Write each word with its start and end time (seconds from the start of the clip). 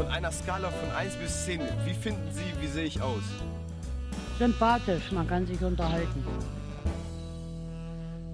Von 0.00 0.08
einer 0.08 0.32
Skala 0.32 0.70
von 0.70 0.90
1 0.92 1.16
bis 1.16 1.44
10, 1.44 1.60
wie 1.84 1.92
finden 1.92 2.32
Sie, 2.32 2.58
wie 2.58 2.66
sehe 2.68 2.86
ich 2.86 3.02
aus? 3.02 3.22
Sympathisch, 4.38 5.12
man 5.12 5.28
kann 5.28 5.44
sich 5.46 5.60
unterhalten. 5.62 6.24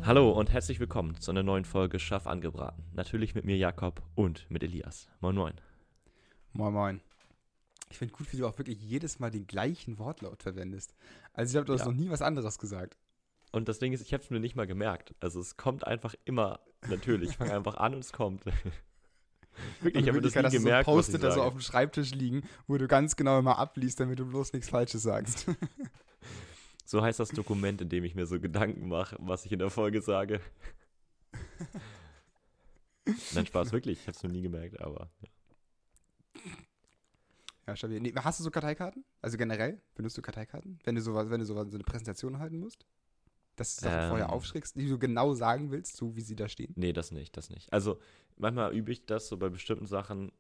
Hallo 0.04 0.30
und 0.30 0.52
herzlich 0.52 0.78
willkommen 0.78 1.20
zu 1.20 1.32
einer 1.32 1.42
neuen 1.42 1.64
Folge 1.64 1.98
Schaff 1.98 2.28
angebraten. 2.28 2.84
Natürlich 2.94 3.34
mit 3.34 3.44
mir 3.44 3.56
Jakob 3.56 4.00
und 4.14 4.48
mit 4.48 4.62
Elias. 4.62 5.08
Moin 5.18 5.34
moin. 5.34 5.54
Moin 6.52 6.72
moin. 6.72 7.00
Ich 7.90 7.98
finde 7.98 8.14
gut, 8.14 8.32
wie 8.32 8.36
du 8.36 8.46
auch 8.46 8.56
wirklich 8.58 8.80
jedes 8.80 9.18
Mal 9.18 9.32
den 9.32 9.48
gleichen 9.48 9.98
Wortlaut 9.98 10.44
verwendest. 10.44 10.94
Also 11.32 11.48
ich 11.50 11.52
glaube, 11.54 11.66
du 11.66 11.72
hast 11.72 11.80
Ja. 11.80 11.86
noch 11.86 11.94
nie 11.94 12.10
was 12.10 12.22
anderes 12.22 12.60
gesagt. 12.60 12.96
Und 13.50 13.66
das 13.68 13.80
Ding 13.80 13.92
ist, 13.92 14.02
ich 14.02 14.12
habe 14.12 14.22
es 14.22 14.30
mir 14.30 14.38
nicht 14.38 14.54
mal 14.54 14.68
gemerkt. 14.68 15.16
Also 15.18 15.40
es 15.40 15.56
kommt 15.56 15.84
einfach 15.84 16.14
immer 16.26 16.60
natürlich. 16.88 17.30
Ich 17.30 17.36
fange 17.38 17.54
einfach 17.56 17.76
an 17.76 17.94
und 17.94 18.04
es 18.04 18.12
kommt. 18.12 18.44
Wirklich, 19.80 20.04
ich 20.04 20.08
habe 20.08 20.20
das 20.20 20.34
nie 20.34 20.42
hast 20.42 20.54
du 20.54 20.58
so 20.58 20.64
gemerkt, 20.64 20.84
Post-it 20.84 21.22
da 21.22 21.30
so 21.30 21.42
auf 21.42 21.52
dem 21.52 21.60
Schreibtisch 21.60 22.12
liegen, 22.12 22.42
wo 22.66 22.78
du 22.78 22.86
ganz 22.86 23.16
genau 23.16 23.38
immer 23.38 23.58
abliest, 23.58 24.00
damit 24.00 24.18
du 24.18 24.26
bloß 24.26 24.52
nichts 24.52 24.68
Falsches 24.68 25.02
sagst. 25.02 25.46
So 26.88 27.02
heißt 27.02 27.18
das 27.18 27.30
Dokument, 27.30 27.80
in 27.80 27.88
dem 27.88 28.04
ich 28.04 28.14
mir 28.14 28.26
so 28.26 28.38
Gedanken 28.38 28.86
mache, 28.86 29.16
was 29.18 29.44
ich 29.44 29.50
in 29.50 29.58
der 29.58 29.70
Folge 29.70 30.00
sage. 30.00 30.40
Nein, 33.34 33.46
Spaß, 33.46 33.72
wirklich. 33.72 33.98
Ich 33.98 34.06
habe 34.06 34.16
es 34.16 34.22
noch 34.22 34.30
nie 34.30 34.42
gemerkt, 34.42 34.80
aber 34.80 35.10
ja. 35.20 35.28
ja, 37.66 37.76
stabil. 37.76 38.00
Nee, 38.00 38.14
hast 38.14 38.38
du 38.38 38.44
so 38.44 38.52
Karteikarten? 38.52 39.04
Also 39.20 39.36
generell 39.36 39.82
benutzt 39.96 40.16
du 40.16 40.22
Karteikarten? 40.22 40.78
Wenn 40.84 40.94
du 40.94 41.00
sowas, 41.00 41.28
wenn 41.28 41.40
du 41.40 41.46
sowas, 41.46 41.66
so 41.70 41.76
eine 41.76 41.82
Präsentation 41.82 42.38
halten 42.38 42.60
musst? 42.60 42.86
Dass 43.56 43.76
du 43.76 43.82
Sachen 43.84 44.00
Ähm. 44.04 44.08
vorher 44.08 44.32
aufschreckst, 44.32 44.76
die 44.76 44.88
du 44.88 44.98
genau 44.98 45.34
sagen 45.34 45.70
willst, 45.70 45.96
so 45.96 46.14
wie 46.14 46.20
sie 46.20 46.36
da 46.36 46.48
stehen? 46.48 46.72
Nee, 46.76 46.92
das 46.92 47.10
nicht, 47.10 47.36
das 47.36 47.50
nicht. 47.50 47.72
Also 47.72 47.98
manchmal 48.36 48.74
übe 48.74 48.92
ich 48.92 49.06
das, 49.06 49.28
so 49.28 49.36
bei 49.36 49.48
bestimmten 49.48 49.86
Sachen 49.86 50.30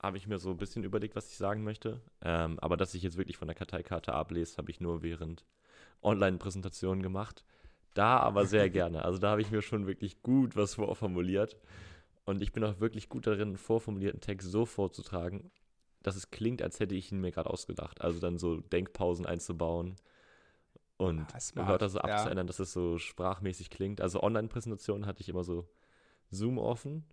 habe 0.00 0.18
ich 0.18 0.26
mir 0.26 0.38
so 0.38 0.50
ein 0.50 0.56
bisschen 0.56 0.84
überlegt, 0.84 1.16
was 1.16 1.30
ich 1.30 1.36
sagen 1.36 1.62
möchte. 1.64 2.00
Ähm, 2.20 2.58
aber 2.58 2.76
dass 2.76 2.94
ich 2.94 3.02
jetzt 3.02 3.16
wirklich 3.16 3.36
von 3.36 3.48
der 3.48 3.54
Karteikarte 3.54 4.12
ablese, 4.12 4.56
habe 4.58 4.70
ich 4.70 4.80
nur 4.80 5.02
während 5.02 5.44
Online-Präsentationen 6.02 7.02
gemacht. 7.02 7.44
Da 7.94 8.18
aber 8.18 8.46
sehr 8.46 8.68
gerne. 8.70 9.04
Also 9.04 9.18
da 9.18 9.30
habe 9.30 9.40
ich 9.40 9.50
mir 9.50 9.62
schon 9.62 9.86
wirklich 9.86 10.22
gut 10.22 10.56
was 10.56 10.74
vorformuliert. 10.74 11.56
Und 12.24 12.42
ich 12.42 12.52
bin 12.52 12.64
auch 12.64 12.80
wirklich 12.80 13.08
gut 13.08 13.26
darin, 13.26 13.48
einen 13.48 13.56
vorformulierten 13.56 14.20
Text 14.20 14.50
so 14.50 14.64
vorzutragen, 14.66 15.50
dass 16.02 16.16
es 16.16 16.30
klingt, 16.30 16.62
als 16.62 16.80
hätte 16.80 16.94
ich 16.94 17.12
ihn 17.12 17.20
mir 17.20 17.32
gerade 17.32 17.50
ausgedacht. 17.50 18.00
Also 18.00 18.18
dann 18.20 18.38
so 18.38 18.60
Denkpausen 18.60 19.26
einzubauen 19.26 19.96
und 21.04 21.26
Ah, 21.54 21.68
Wörter 21.68 21.88
so 21.88 21.98
ja. 21.98 22.04
abzuändern, 22.04 22.46
dass 22.46 22.58
es 22.58 22.72
so 22.72 22.98
sprachmäßig 22.98 23.70
klingt. 23.70 24.00
Also 24.00 24.22
Online-Präsentationen 24.22 25.06
hatte 25.06 25.20
ich 25.22 25.28
immer 25.28 25.44
so 25.44 25.68
Zoom 26.30 26.58
offen 26.58 27.04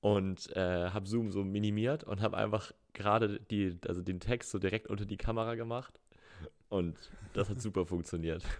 und 0.00 0.54
äh, 0.56 0.90
habe 0.90 1.06
Zoom 1.06 1.30
so 1.30 1.44
minimiert 1.44 2.04
und 2.04 2.20
habe 2.20 2.36
einfach 2.36 2.72
gerade 2.92 3.40
die, 3.40 3.78
also 3.86 4.02
den 4.02 4.20
Text 4.20 4.50
so 4.50 4.58
direkt 4.58 4.88
unter 4.88 5.04
die 5.06 5.16
Kamera 5.16 5.54
gemacht. 5.54 6.00
Und 6.68 6.96
das 7.32 7.48
hat 7.50 7.60
super 7.60 7.86
funktioniert. 7.86 8.44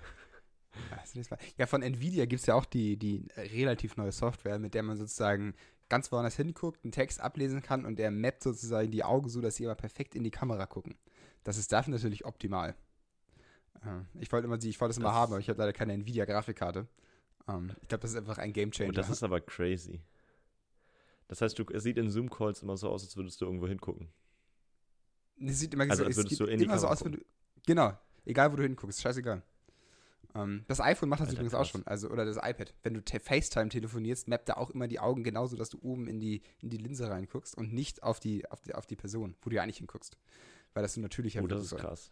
Ja. 0.90 1.36
Ja, 1.58 1.66
von 1.66 1.82
Nvidia 1.82 2.26
gibt 2.26 2.40
es 2.40 2.46
ja 2.46 2.54
auch 2.54 2.64
die, 2.64 2.96
die 2.96 3.26
relativ 3.36 3.96
neue 3.96 4.12
Software, 4.12 4.60
mit 4.60 4.72
der 4.72 4.84
man 4.84 4.96
sozusagen 4.96 5.54
ganz 5.88 6.12
woanders 6.12 6.36
hinguckt, 6.36 6.84
einen 6.84 6.92
Text 6.92 7.20
ablesen 7.20 7.60
kann 7.60 7.84
und 7.84 7.98
der 7.98 8.12
mappt 8.12 8.44
sozusagen 8.44 8.90
die 8.90 9.02
Augen 9.02 9.28
so, 9.28 9.40
dass 9.40 9.56
sie 9.56 9.66
aber 9.66 9.74
perfekt 9.74 10.14
in 10.14 10.22
die 10.22 10.30
Kamera 10.30 10.66
gucken. 10.66 10.94
Das 11.42 11.58
ist 11.58 11.72
dafür 11.72 11.92
natürlich 11.92 12.24
optimal. 12.24 12.76
Ich 14.20 14.30
wollte 14.30 14.46
immer 14.46 14.58
die, 14.58 14.68
ich 14.68 14.80
wollte 14.80 14.90
es 14.92 14.98
immer 14.98 15.12
haben, 15.12 15.32
aber 15.32 15.40
ich 15.40 15.48
habe 15.48 15.58
leider 15.58 15.72
keine 15.72 15.94
Nvidia-Grafikkarte. 15.94 16.86
Ähm, 17.48 17.70
Ich 17.80 17.88
glaube, 17.88 18.02
das 18.02 18.10
ist 18.12 18.16
einfach 18.16 18.38
ein 18.38 18.52
Gamechanger. 18.52 18.88
Und 18.88 18.96
das 18.98 19.08
ist 19.08 19.22
aber 19.22 19.40
crazy. 19.40 20.00
Das 21.28 21.40
heißt, 21.40 21.58
du, 21.58 21.64
es 21.72 21.82
sieht 21.84 21.96
in 21.96 22.10
Zoom-Calls 22.10 22.62
immer 22.62 22.76
so 22.76 22.90
aus, 22.90 23.04
als 23.04 23.16
würdest 23.16 23.40
du 23.40 23.46
irgendwo 23.46 23.66
hingucken. 23.68 24.08
Es 25.40 25.58
sieht 25.60 25.72
immer, 25.72 25.84
Also, 25.84 26.02
so, 26.02 26.04
als 26.06 26.16
es 26.16 26.24
würdest 26.24 26.40
du 26.40 26.44
in 26.44 26.58
die 26.58 26.64
immer 26.64 26.78
so 26.78 26.88
aus, 26.88 27.04
wenn 27.04 27.12
du. 27.12 27.24
Genau, 27.66 27.96
egal 28.26 28.52
wo 28.52 28.56
du 28.56 28.62
hinguckst, 28.62 29.00
scheißegal. 29.00 29.42
Ähm, 30.34 30.64
das 30.68 30.80
iPhone 30.80 31.08
macht 31.08 31.20
das 31.20 31.28
Alter, 31.28 31.38
übrigens 31.40 31.54
auch 31.54 31.60
krass. 31.60 31.68
schon, 31.70 31.86
also 31.86 32.10
oder 32.10 32.24
das 32.24 32.36
iPad. 32.36 32.74
Wenn 32.82 32.94
du 32.94 33.02
te 33.02 33.18
FaceTime 33.18 33.68
telefonierst, 33.70 34.28
mappt 34.28 34.48
er 34.50 34.58
auch 34.58 34.70
immer 34.70 34.86
die 34.86 35.00
Augen 35.00 35.24
genauso, 35.24 35.56
dass 35.56 35.70
du 35.70 35.78
oben 35.82 36.06
in 36.06 36.20
die, 36.20 36.42
in 36.58 36.68
die 36.68 36.76
Linse 36.76 37.08
reinguckst 37.08 37.56
und 37.56 37.72
nicht 37.72 38.02
auf 38.02 38.20
die, 38.20 38.48
auf 38.50 38.60
die, 38.60 38.74
auf 38.74 38.86
die 38.86 38.96
Person, 38.96 39.34
wo 39.42 39.50
du 39.50 39.56
ja 39.56 39.62
eigentlich 39.62 39.78
hinguckst. 39.78 40.16
Weil 40.74 40.82
das 40.82 40.94
so 40.94 41.00
natürlicher 41.00 41.42
Oh, 41.42 41.46
das 41.46 41.62
ist 41.62 41.70
soll. 41.70 41.80
krass. 41.80 42.10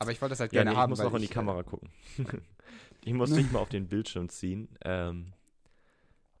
Aber 0.00 0.10
ich 0.10 0.20
wollte 0.20 0.32
das 0.32 0.40
halt 0.40 0.52
Ja, 0.52 0.60
gerne 0.62 0.70
nee, 0.70 0.74
ich 0.74 0.80
haben. 0.80 0.90
muss 0.90 0.98
weil 0.98 1.06
auch 1.06 1.14
in 1.14 1.18
die 1.18 1.24
ich, 1.26 1.30
äh, 1.30 1.34
Kamera 1.34 1.62
gucken. 1.62 1.90
ich 3.04 3.12
muss 3.12 3.30
nicht 3.30 3.52
mal 3.52 3.60
auf 3.60 3.68
den 3.68 3.86
Bildschirm 3.86 4.28
ziehen. 4.28 4.68
Ähm, 4.82 5.32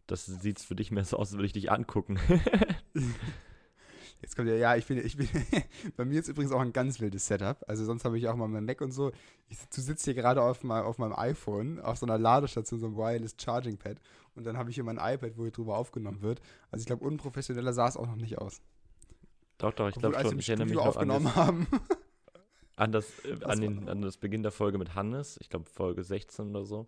das 0.06 0.26
sieht 0.26 0.58
für 0.58 0.74
dich 0.74 0.90
mehr 0.90 1.04
so 1.04 1.16
aus, 1.18 1.28
als 1.28 1.34
würde 1.34 1.46
ich 1.46 1.52
dich 1.52 1.70
angucken. 1.70 2.18
Jetzt 4.22 4.36
kommt 4.36 4.48
ja, 4.48 4.54
ja, 4.54 4.76
ich 4.76 4.86
bin, 4.86 4.98
ich 4.98 5.16
bin, 5.16 5.28
bei 5.96 6.04
mir 6.04 6.20
ist 6.20 6.28
übrigens 6.28 6.52
auch 6.52 6.60
ein 6.60 6.72
ganz 6.72 7.00
wildes 7.00 7.26
Setup. 7.26 7.64
Also 7.68 7.84
sonst 7.84 8.04
habe 8.04 8.18
ich 8.18 8.28
auch 8.28 8.36
mal 8.36 8.48
mein 8.48 8.64
Mac 8.64 8.80
und 8.80 8.92
so. 8.92 9.12
Ich, 9.48 9.58
du 9.74 9.80
sitzt 9.80 10.04
hier 10.04 10.14
gerade 10.14 10.42
auf, 10.42 10.62
mein, 10.62 10.82
auf 10.82 10.98
meinem 10.98 11.14
iPhone, 11.14 11.80
auf 11.80 11.96
so 11.98 12.06
einer 12.06 12.18
Ladestation, 12.18 12.80
so 12.80 12.86
einem 12.86 12.96
Wireless 12.96 13.36
Charging 13.40 13.78
Pad. 13.78 13.98
Und 14.34 14.44
dann 14.44 14.58
habe 14.58 14.68
ich 14.70 14.74
hier 14.74 14.84
mein 14.84 14.96
iPad, 14.98 15.36
wo 15.36 15.42
hier 15.42 15.52
drüber 15.52 15.76
aufgenommen 15.76 16.20
wird. 16.22 16.40
Also 16.70 16.82
ich 16.82 16.86
glaube, 16.86 17.04
unprofessioneller 17.04 17.72
sah 17.72 17.88
es 17.88 17.96
auch 17.96 18.06
noch 18.06 18.16
nicht 18.16 18.38
aus. 18.38 18.60
doch, 19.58 19.72
doch, 19.72 19.88
ich 19.88 19.94
glaube 19.94 20.16
als 20.16 20.24
wir 20.24 20.30
schon. 20.30 20.32
im 20.32 20.38
Ich 20.40 20.48
erinnere 20.48 20.66
mich 20.66 20.74
Studio 20.74 20.90
noch 20.90 20.96
an 20.96 21.08
das, 21.08 21.16
aufgenommen 21.16 21.36
haben. 21.36 21.66
an, 22.80 22.92
das, 22.92 23.06
äh, 23.24 23.36
an, 23.44 23.60
den, 23.60 23.86
war- 23.86 23.92
an 23.92 24.02
das 24.02 24.16
Beginn 24.16 24.42
der 24.42 24.52
Folge 24.52 24.78
mit 24.78 24.94
Hannes. 24.94 25.38
Ich 25.40 25.48
glaube, 25.50 25.66
Folge 25.70 26.02
16 26.02 26.50
oder 26.50 26.64
so. 26.64 26.86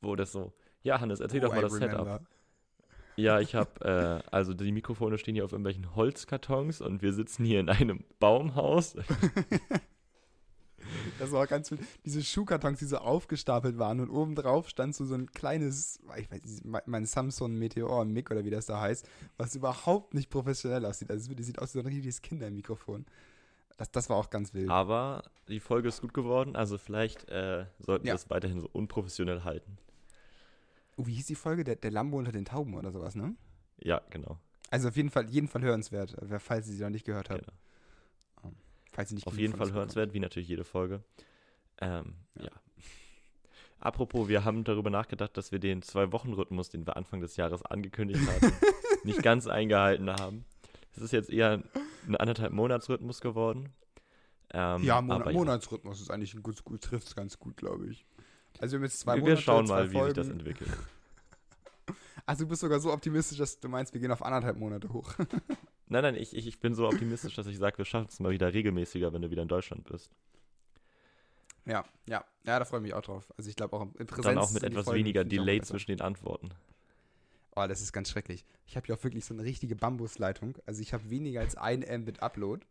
Wo 0.00 0.16
das 0.16 0.32
so, 0.32 0.52
ja, 0.82 1.00
Hannes, 1.00 1.20
erzähl 1.20 1.40
doch 1.40 1.50
Oh, 1.50 1.54
mal 1.54 1.58
I 1.60 1.62
das 1.62 1.72
Setup. 1.72 1.90
remember. 2.00 2.20
Ja, 3.16 3.38
ich 3.40 3.54
habe, 3.54 4.20
äh, 4.24 4.28
also 4.30 4.54
die 4.54 4.72
Mikrofone 4.72 5.18
stehen 5.18 5.34
hier 5.34 5.44
auf 5.44 5.52
irgendwelchen 5.52 5.94
Holzkartons 5.94 6.80
und 6.80 7.00
wir 7.00 7.12
sitzen 7.12 7.44
hier 7.44 7.60
in 7.60 7.68
einem 7.68 8.04
Baumhaus. 8.18 8.96
Das 11.18 11.32
war 11.32 11.46
ganz 11.46 11.70
wild. 11.70 11.80
Diese 12.04 12.22
Schuhkartons, 12.22 12.78
die 12.78 12.84
so 12.84 12.98
aufgestapelt 12.98 13.78
waren 13.78 14.00
und 14.00 14.10
oben 14.10 14.34
drauf 14.34 14.68
stand 14.68 14.94
so, 14.94 15.06
so 15.06 15.14
ein 15.14 15.30
kleines, 15.32 15.98
ich 16.18 16.30
weiß 16.30 16.42
nicht, 16.44 16.64
mein- 16.66 16.82
mein 16.84 17.06
Samsung 17.06 17.54
Meteor 17.58 18.04
Mic 18.04 18.30
oder 18.30 18.44
wie 18.44 18.50
das 18.50 18.66
da 18.66 18.80
heißt, 18.80 19.08
was 19.38 19.54
überhaupt 19.54 20.12
nicht 20.12 20.28
professionell 20.28 20.84
aussieht. 20.84 21.10
Also 21.10 21.32
es 21.32 21.46
sieht 21.46 21.58
aus 21.58 21.70
wie 21.74 21.78
so 21.78 21.80
ein 21.80 21.86
richtiges 21.86 22.20
Kindermikrofon. 22.20 23.06
Das, 23.76 23.90
das 23.90 24.08
war 24.08 24.16
auch 24.16 24.30
ganz 24.30 24.54
wild. 24.54 24.70
Aber 24.70 25.24
die 25.48 25.60
Folge 25.60 25.88
ist 25.88 26.00
gut 26.00 26.14
geworden, 26.14 26.54
also 26.56 26.78
vielleicht 26.78 27.28
äh, 27.28 27.66
sollten 27.80 28.04
wir 28.04 28.10
Ja. 28.10 28.14
es 28.14 28.30
weiterhin 28.30 28.60
so 28.60 28.68
unprofessionell 28.72 29.42
halten. 29.44 29.78
Oh, 30.96 31.06
wie 31.06 31.14
hieß 31.14 31.26
die 31.26 31.34
Folge? 31.34 31.64
Der, 31.64 31.74
der 31.76 31.90
Lambo 31.90 32.18
unter 32.18 32.30
den 32.32 32.44
Tauben 32.44 32.74
oder 32.74 32.92
sowas, 32.92 33.16
ne? 33.16 33.34
Ja, 33.78 34.00
genau. 34.10 34.38
Also 34.70 34.88
auf 34.88 34.96
jeden 34.96 35.10
Fall, 35.10 35.28
jeden 35.28 35.48
Fall 35.48 35.62
hörenswert, 35.62 36.14
äh, 36.22 36.38
falls 36.38 36.68
ihr 36.68 36.74
sie 36.74 36.82
noch 36.82 36.90
nicht 36.90 37.04
gehört 37.04 37.30
habt. 37.30 37.42
genau. 37.46 38.52
Falls 38.92 39.10
ihr 39.10 39.16
nicht 39.16 39.26
Auf 39.26 39.36
jeden 39.36 39.56
Fall 39.56 39.72
hörenswert, 39.72 40.14
wie 40.14 40.20
natürlich 40.20 40.48
jede 40.48 40.64
Folge. 40.64 41.02
Ähm, 41.80 42.14
Ja. 42.36 42.44
ja. 42.44 42.50
Apropos, 43.80 44.28
wir 44.28 44.44
haben 44.44 44.64
darüber 44.64 44.88
nachgedacht, 44.88 45.36
dass 45.36 45.52
wir 45.52 45.58
den 45.58 45.82
Zwei-Wochen-Rhythmus, 45.82 46.70
den 46.70 46.86
wir 46.86 46.96
Anfang 46.96 47.20
des 47.20 47.36
Jahres 47.36 47.62
angekündigt 47.62 48.20
hatten, 48.26 48.52
nicht 49.04 49.22
ganz 49.22 49.46
eingehalten 49.46 50.08
haben. 50.10 50.44
Es 50.96 51.02
ist 51.02 51.12
jetzt 51.12 51.28
eher 51.28 51.62
ein 52.06 52.16
anderthalb 52.16 52.52
Monats-Rhythmus 52.52 53.20
geworden. 53.20 53.72
Ähm. 54.52 54.82
Ja, 54.82 55.00
Mon 55.00 55.32
Monatsrhythmus 55.32 56.00
ist 56.00 56.10
eigentlich 56.10 56.34
ein 56.34 56.42
gut, 56.42 56.62
gut 56.64 56.82
trifft 56.82 57.08
es 57.08 57.16
ganz 57.16 57.38
gut, 57.38 57.56
glaube 57.56 57.88
ich. 57.88 58.06
Also 58.60 58.72
wir 58.72 58.78
haben 58.78 58.84
jetzt 58.84 59.00
zwei 59.00 59.16
wir, 59.16 59.22
Monate, 59.22 59.36
wir 59.36 59.42
schauen 59.42 59.66
mal, 59.66 59.92
wie 59.92 60.02
sich 60.02 60.12
das 60.12 60.28
entwickelt. 60.28 60.70
Also 62.26 62.44
du 62.44 62.48
bist 62.48 62.62
sogar 62.62 62.80
so 62.80 62.90
optimistisch, 62.90 63.36
dass 63.36 63.60
du 63.60 63.68
meinst, 63.68 63.92
wir 63.92 64.00
gehen 64.00 64.10
auf 64.10 64.22
anderthalb 64.22 64.56
Monate 64.56 64.90
hoch. 64.90 65.12
Nein, 65.88 66.02
nein, 66.02 66.14
ich, 66.14 66.34
ich 66.34 66.46
ich 66.46 66.58
bin 66.58 66.74
so 66.74 66.88
optimistisch, 66.88 67.34
dass 67.34 67.46
ich 67.46 67.58
sage, 67.58 67.76
wir 67.76 67.84
schaffen 67.84 68.06
es 68.08 68.18
mal 68.18 68.32
wieder 68.32 68.54
regelmäßiger, 68.54 69.12
wenn 69.12 69.20
du 69.20 69.30
wieder 69.30 69.42
in 69.42 69.48
Deutschland 69.48 69.84
bist. 69.84 70.10
ja, 71.66 71.84
ja, 72.08 72.24
ja, 72.44 72.58
da 72.58 72.64
freue 72.64 72.80
ich 72.80 72.84
mich 72.84 72.94
auch 72.94 73.02
drauf. 73.02 73.30
Also 73.36 73.50
ich 73.50 73.56
glaube 73.56 73.76
auch 73.76 73.82
im 73.82 74.06
Präsenz 74.06 74.24
Dann 74.24 74.38
auch 74.38 74.50
mit 74.52 74.62
etwas 74.62 74.90
weniger 74.90 75.24
Delay 75.24 75.60
zwischen 75.60 75.90
den 75.90 76.00
Antworten. 76.00 76.52
Oh, 77.56 77.66
das 77.66 77.80
ist 77.80 77.92
ganz 77.92 78.10
schrecklich. 78.10 78.44
Ich 78.66 78.76
habe 78.76 78.88
ja 78.88 78.96
auch 78.96 79.04
wirklich 79.04 79.24
so 79.24 79.34
eine 79.34 79.44
richtige 79.44 79.76
Bambusleitung. 79.76 80.58
Also 80.66 80.82
ich 80.82 80.92
habe 80.92 81.08
weniger 81.10 81.40
als 81.40 81.56
ein 81.56 81.80
Mbit 81.80 82.22
Upload. 82.22 82.66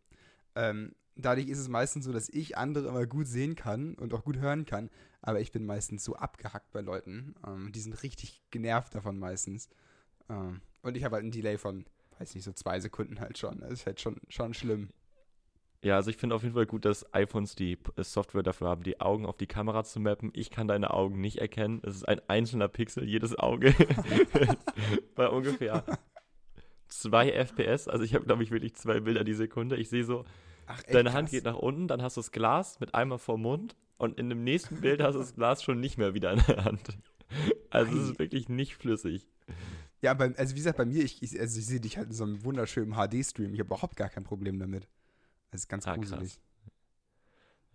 Ähm, 0.54 0.94
dadurch 1.16 1.48
ist 1.48 1.58
es 1.58 1.68
meistens 1.68 2.04
so, 2.04 2.12
dass 2.12 2.28
ich 2.28 2.58
andere 2.58 2.88
immer 2.88 3.06
gut 3.06 3.26
sehen 3.26 3.56
kann 3.56 3.94
und 3.94 4.12
auch 4.12 4.24
gut 4.24 4.36
hören 4.36 4.66
kann. 4.66 4.90
Aber 5.22 5.40
ich 5.40 5.52
bin 5.52 5.64
meistens 5.64 6.04
so 6.04 6.16
abgehackt 6.16 6.70
bei 6.72 6.80
Leuten. 6.80 7.34
Ähm, 7.46 7.72
die 7.72 7.80
sind 7.80 8.02
richtig 8.02 8.42
genervt 8.50 8.94
davon 8.94 9.18
meistens. 9.18 9.68
Ähm, 10.28 10.60
und 10.82 10.96
ich 10.96 11.04
habe 11.04 11.14
halt 11.14 11.22
einen 11.22 11.32
Delay 11.32 11.56
von, 11.56 11.86
weiß 12.18 12.34
nicht, 12.34 12.44
so 12.44 12.52
zwei 12.52 12.78
Sekunden 12.80 13.20
halt 13.20 13.38
schon. 13.38 13.60
Das 13.60 13.72
ist 13.72 13.86
halt 13.86 14.00
schon, 14.00 14.20
schon 14.28 14.52
schlimm. 14.52 14.90
Ja, 15.84 15.96
also 15.96 16.10
ich 16.10 16.16
finde 16.16 16.34
auf 16.34 16.42
jeden 16.42 16.54
Fall 16.54 16.66
gut, 16.66 16.84
dass 16.84 17.12
iPhones 17.14 17.54
die 17.56 17.76
P- 17.76 18.02
Software 18.02 18.42
dafür 18.42 18.68
haben, 18.68 18.82
die 18.82 19.00
Augen 19.00 19.26
auf 19.26 19.36
die 19.36 19.46
Kamera 19.46 19.84
zu 19.84 20.00
mappen. 20.00 20.30
Ich 20.34 20.50
kann 20.50 20.66
deine 20.66 20.92
Augen 20.94 21.20
nicht 21.20 21.38
erkennen. 21.38 21.80
Es 21.84 21.94
ist 21.96 22.08
ein 22.08 22.20
einzelner 22.26 22.68
Pixel, 22.68 23.04
jedes 23.08 23.38
Auge. 23.38 23.74
Bei 25.14 25.28
ungefähr 25.28 25.84
zwei 26.88 27.30
FPS. 27.30 27.88
Also 27.88 28.04
ich 28.04 28.14
habe, 28.14 28.24
glaube 28.24 28.42
ich, 28.42 28.50
wirklich 28.50 28.74
zwei 28.74 29.00
Bilder 29.00 29.24
die 29.24 29.34
Sekunde. 29.34 29.76
Ich 29.76 29.88
sehe 29.88 30.04
so, 30.04 30.24
Ach, 30.66 30.78
echt 30.84 30.94
deine 30.94 31.12
Hand 31.12 31.26
krass. 31.28 31.32
geht 31.32 31.44
nach 31.44 31.56
unten, 31.56 31.88
dann 31.88 32.02
hast 32.02 32.16
du 32.16 32.20
das 32.20 32.32
Glas 32.32 32.80
mit 32.80 32.94
einmal 32.94 33.18
vor 33.18 33.36
Mund 33.38 33.76
und 33.98 34.18
in 34.18 34.28
dem 34.30 34.42
nächsten 34.44 34.80
Bild 34.80 35.02
hast 35.02 35.14
du 35.14 35.18
das 35.20 35.34
Glas 35.34 35.62
schon 35.62 35.80
nicht 35.80 35.98
mehr 35.98 36.14
wieder 36.14 36.32
in 36.32 36.40
der 36.48 36.64
Hand. 36.64 36.96
Also 37.70 37.92
es 37.96 38.06
Ei. 38.08 38.10
ist 38.12 38.18
wirklich 38.18 38.48
nicht 38.48 38.76
flüssig. 38.76 39.28
Ja, 40.00 40.14
bei, 40.14 40.34
also 40.36 40.52
wie 40.54 40.58
gesagt, 40.58 40.78
bei 40.78 40.84
mir, 40.84 41.02
ich, 41.02 41.22
ich, 41.22 41.38
also 41.38 41.58
ich 41.58 41.66
sehe 41.66 41.80
dich 41.80 41.96
halt 41.96 42.08
in 42.08 42.12
so 42.14 42.24
einem 42.24 42.44
wunderschönen 42.44 42.92
HD-Stream. 42.94 43.52
Ich 43.54 43.60
habe 43.60 43.66
überhaupt 43.68 43.96
gar 43.96 44.08
kein 44.08 44.24
Problem 44.24 44.58
damit. 44.58 44.86
Das 45.54 45.60
ist 45.60 45.68
ganz 45.68 45.86
Ah, 45.86 45.94
gruselig. 45.94 46.40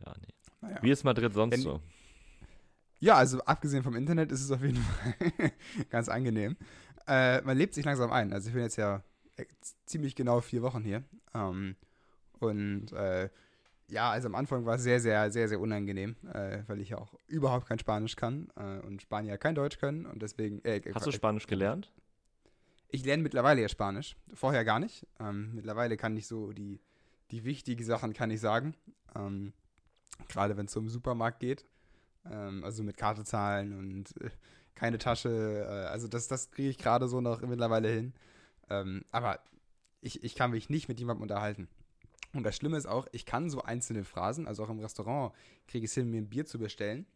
Ja, 0.05 0.13
nee. 0.19 0.27
Naja. 0.59 0.79
Wie 0.81 0.91
ist 0.91 1.05
Madrid 1.05 1.33
sonst 1.33 1.53
Wenn- 1.53 1.61
so? 1.61 1.79
Ja, 2.99 3.15
also 3.15 3.39
abgesehen 3.45 3.83
vom 3.83 3.95
Internet 3.95 4.33
ist 4.33 4.41
es 4.43 4.51
auf 4.51 4.61
jeden 4.61 4.75
Fall 4.83 5.15
ganz 5.89 6.09
angenehm. 6.09 6.57
Äh, 7.07 7.39
man 7.43 7.57
lebt 7.57 7.73
sich 7.73 7.85
langsam 7.85 8.11
ein. 8.11 8.33
Also 8.33 8.49
ich 8.49 8.53
bin 8.53 8.63
jetzt 8.63 8.75
ja 8.75 9.01
äh, 9.37 9.45
ziemlich 9.85 10.17
genau 10.17 10.41
vier 10.41 10.61
Wochen 10.61 10.83
hier. 10.83 11.05
Ähm, 11.33 11.77
und 12.39 12.91
äh, 12.91 13.29
ja, 13.87 14.11
also 14.11 14.27
am 14.27 14.35
Anfang 14.35 14.65
war 14.65 14.75
es 14.75 14.83
sehr, 14.83 14.99
sehr, 14.99 15.31
sehr, 15.31 15.47
sehr 15.47 15.61
unangenehm, 15.61 16.17
äh, 16.33 16.63
weil 16.67 16.81
ich 16.81 16.89
ja 16.89 16.97
auch 16.97 17.13
überhaupt 17.27 17.65
kein 17.65 17.79
Spanisch 17.79 18.17
kann 18.17 18.49
äh, 18.57 18.79
und 18.85 19.01
Spanier 19.01 19.37
kein 19.37 19.55
Deutsch 19.55 19.77
können 19.79 20.05
und 20.05 20.21
deswegen. 20.21 20.59
Äh, 20.65 20.81
Hast 20.93 21.05
du 21.05 21.11
äh, 21.11 21.13
Spanisch 21.13 21.47
gelernt? 21.47 21.93
Ich 22.89 23.05
lerne 23.05 23.23
mittlerweile 23.23 23.61
ja 23.61 23.69
Spanisch. 23.69 24.17
Vorher 24.33 24.65
gar 24.65 24.79
nicht. 24.79 25.07
Ähm, 25.21 25.55
mittlerweile 25.55 25.95
kann 25.95 26.17
ich 26.17 26.27
so 26.27 26.51
die, 26.51 26.81
die 27.31 27.43
wichtigen 27.43 27.83
Sachen 27.83 28.13
kann 28.13 28.31
ich 28.31 28.39
sagen. 28.39 28.75
Ähm, 29.15 29.53
Gerade 30.27 30.57
wenn 30.57 30.65
es 30.65 30.75
um 30.75 30.89
Supermarkt 30.89 31.39
geht. 31.39 31.65
Ähm, 32.29 32.63
also 32.63 32.83
mit 32.83 32.97
Karte 32.97 33.23
zahlen 33.23 33.77
und 33.77 34.21
äh, 34.21 34.29
keine 34.75 34.97
Tasche. 34.97 35.65
Äh, 35.67 35.87
also 35.87 36.07
das, 36.07 36.27
das 36.27 36.51
kriege 36.51 36.69
ich 36.69 36.77
gerade 36.77 37.07
so 37.07 37.21
noch 37.21 37.41
mittlerweile 37.41 37.89
hin. 37.89 38.13
Ähm, 38.69 39.05
aber 39.11 39.39
ich, 40.01 40.23
ich 40.23 40.35
kann 40.35 40.51
mich 40.51 40.69
nicht 40.69 40.87
mit 40.87 40.99
jemandem 40.99 41.23
unterhalten. 41.23 41.67
Und 42.33 42.43
das 42.43 42.55
Schlimme 42.55 42.77
ist 42.77 42.85
auch, 42.85 43.07
ich 43.11 43.25
kann 43.25 43.49
so 43.49 43.63
einzelne 43.63 44.03
Phrasen, 44.03 44.47
also 44.47 44.63
auch 44.63 44.69
im 44.69 44.79
Restaurant, 44.79 45.33
kriege 45.67 45.85
ich 45.85 45.91
es 45.91 45.95
hin, 45.95 46.11
mir 46.11 46.21
ein 46.21 46.29
Bier 46.29 46.45
zu 46.45 46.59
bestellen. 46.59 47.07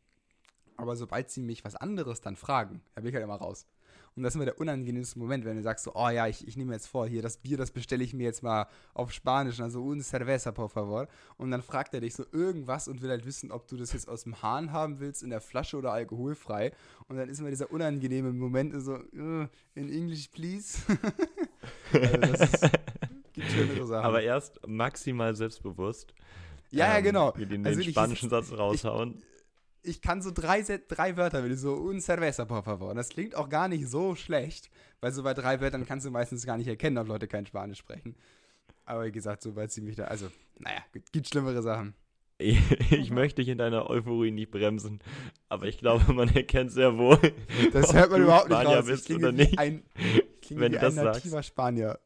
Aber 0.76 0.96
sobald 0.96 1.30
sie 1.30 1.42
mich 1.42 1.64
was 1.64 1.76
anderes 1.76 2.22
dann 2.22 2.36
fragen, 2.36 2.82
da 2.96 3.02
bin 3.02 3.10
ich 3.10 3.16
halt 3.16 3.24
immer 3.24 3.36
raus. 3.36 3.68
Und 4.16 4.24
das 4.24 4.32
ist 4.34 4.36
immer 4.36 4.46
der 4.46 4.60
unangenehmste 4.60 5.18
Moment, 5.18 5.44
wenn 5.44 5.56
du 5.58 5.64
sagst 5.64 5.86
so, 5.86 5.94
oh 5.96 6.10
ja, 6.10 6.28
ich, 6.28 6.48
ich 6.48 6.56
nehme 6.56 6.74
jetzt 6.74 6.88
vor, 6.88 7.08
hier 7.08 7.22
das 7.22 7.38
Bier, 7.38 7.58
das 7.58 7.72
bestelle 7.72 8.04
ich 8.04 8.14
mir 8.14 8.24
jetzt 8.24 8.44
mal 8.44 8.68
auf 8.94 9.12
Spanisch, 9.12 9.60
also 9.60 9.82
un 9.84 10.02
cerveza, 10.02 10.52
por 10.52 10.70
favor. 10.70 11.08
Und 11.38 11.50
dann 11.52 11.62
fragt 11.64 11.94
er 11.94 12.02
dich 12.02 12.14
so 12.14 12.24
irgendwas 12.32 12.88
und 12.88 13.02
will 13.02 13.10
halt 13.10 13.26
wissen, 13.26 13.52
ob 13.52 13.68
du 13.68 13.76
das 13.76 13.94
jetzt 13.94 14.08
aus 14.08 14.24
dem 14.24 14.42
Hahn 14.44 14.72
haben 14.72 15.00
willst, 15.00 15.24
in 15.24 15.30
der 15.32 15.42
Flasche 15.42 15.78
oder 15.78 15.92
alkoholfrei. 15.94 16.72
Und 17.08 17.18
dann 17.18 17.28
ist 17.30 17.40
immer 17.40 17.50
dieser 17.50 17.72
unangenehme 17.72 18.32
Moment 18.34 18.74
so, 18.84 18.94
"Uh, 19.14 19.48
in 19.76 19.92
English, 19.92 20.28
please. 20.28 20.78
also 21.92 22.18
das 22.18 22.54
ist, 22.54 22.70
gibt 23.34 23.50
schönere 23.50 23.88
Sachen. 23.88 24.06
Aber 24.06 24.22
erst 24.22 24.60
maximal 24.68 25.36
selbstbewusst. 25.36 26.14
ja, 26.72 26.88
ja, 26.88 26.98
ähm, 26.98 27.04
genau. 27.04 27.34
Wir 27.36 27.46
den, 27.46 27.66
Also 27.66 27.80
den 27.80 27.80
wirklich, 27.80 27.96
spanischen 27.96 28.26
es 28.28 28.32
Satz 28.32 28.52
raushauen. 28.58 29.16
ich 29.18 29.33
kann 30.02 30.22
so 30.22 30.32
drei, 30.32 30.62
drei 30.88 31.18
Wörter, 31.18 31.44
will 31.44 31.52
ich 31.52 31.60
so 31.60 31.76
un 31.76 32.00
cerveza, 32.00 32.46
por 32.46 32.64
favor. 32.64 32.90
Und 32.90 32.96
das 32.96 33.10
klingt 33.10 33.36
auch 33.36 33.50
gar 33.50 33.68
nicht 33.68 33.88
so 33.88 34.16
schlecht, 34.16 34.70
weil 35.02 35.12
so 35.12 35.24
bei 35.24 35.34
drei 35.34 35.60
Wörtern 35.62 35.86
kannst 35.86 36.06
du 36.06 36.12
meistens 36.12 36.46
gar 36.46 36.58
nicht 36.58 36.68
erkennen, 36.68 36.98
ob 36.98 37.08
Leute 37.08 37.28
kein 37.28 37.46
Spanisch 37.46 37.80
sprechen. 37.80 38.16
Aber 38.86 39.06
wie 39.06 39.12
gesagt, 39.12 39.42
so 39.42 39.56
weit 39.56 39.72
sie 39.72 39.82
mich 39.82 39.96
da, 39.96 40.06
also, 40.06 40.28
naja, 40.60 40.80
gibt, 41.12 41.28
schlimmere 41.28 41.62
Sachen. 41.62 41.94
Ich 42.40 43.12
möchte 43.12 43.42
dich 43.42 43.48
in 43.50 43.58
deiner 43.58 43.90
Euphorie 43.90 44.32
nicht 44.32 44.52
bremsen, 44.52 45.00
aber 45.48 45.68
ich 45.68 45.78
glaube, 45.78 46.12
man 46.14 46.28
erkennt 46.36 46.72
sehr 46.72 46.98
wohl. 46.98 47.20
Das 47.72 47.94
hört 47.94 48.12
man 48.12 48.24
überhaupt 48.24 48.50
nicht 48.50 48.60
Spanier 48.60 48.78
raus. 48.78 48.86
Ich 48.86 48.92
bist 48.92 49.06
klinge 49.06 49.20
oder 49.28 49.32
nicht. 49.32 49.58
ein, 49.60 49.84
ich 50.42 50.60
wenn 50.60 50.72
du 50.74 50.80
das 50.80 50.98
ein 50.98 51.04
sagst. 51.06 51.20
nativer 51.20 51.44
Spanier. 51.44 52.00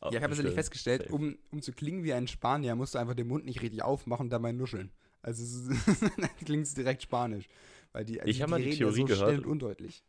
Oh, 0.00 0.06
Ja, 0.06 0.10
ich 0.10 0.16
habe 0.16 0.28
tatsächlich 0.28 0.54
festgestellt, 0.54 1.10
um, 1.10 1.36
um 1.50 1.62
zu 1.62 1.72
klingen 1.72 2.02
wie 2.02 2.12
ein 2.12 2.26
Spanier, 2.26 2.74
musst 2.74 2.94
du 2.94 2.98
einfach 2.98 3.14
den 3.14 3.28
Mund 3.28 3.44
nicht 3.44 3.62
richtig 3.62 3.82
aufmachen 3.82 4.26
und 4.26 4.30
dabei 4.30 4.52
nuscheln. 4.52 4.90
Also 5.24 5.72
klingt 6.44 6.66
es 6.66 6.74
direkt 6.74 7.02
Spanisch. 7.02 7.48
Weil 7.92 8.04
die, 8.04 8.20
Ich 8.24 8.36
die, 8.36 8.42
hab 8.42 8.50
mal 8.50 8.60
die 8.60 8.76
Theorie 8.76 9.00
so 9.00 9.04
gehört. 9.06 9.30
schnell 9.30 9.38
und 9.38 9.46
undeutlich. 9.46 10.04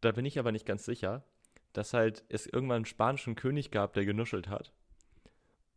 Da 0.00 0.10
bin 0.12 0.24
ich 0.24 0.38
aber 0.38 0.50
nicht 0.50 0.66
ganz 0.66 0.84
sicher, 0.84 1.24
dass 1.72 1.94
halt 1.94 2.24
es 2.28 2.46
irgendwann 2.46 2.76
einen 2.76 2.84
spanischen 2.84 3.36
König 3.36 3.70
gab, 3.70 3.92
der 3.92 4.04
genuschelt 4.04 4.48
hat. 4.48 4.72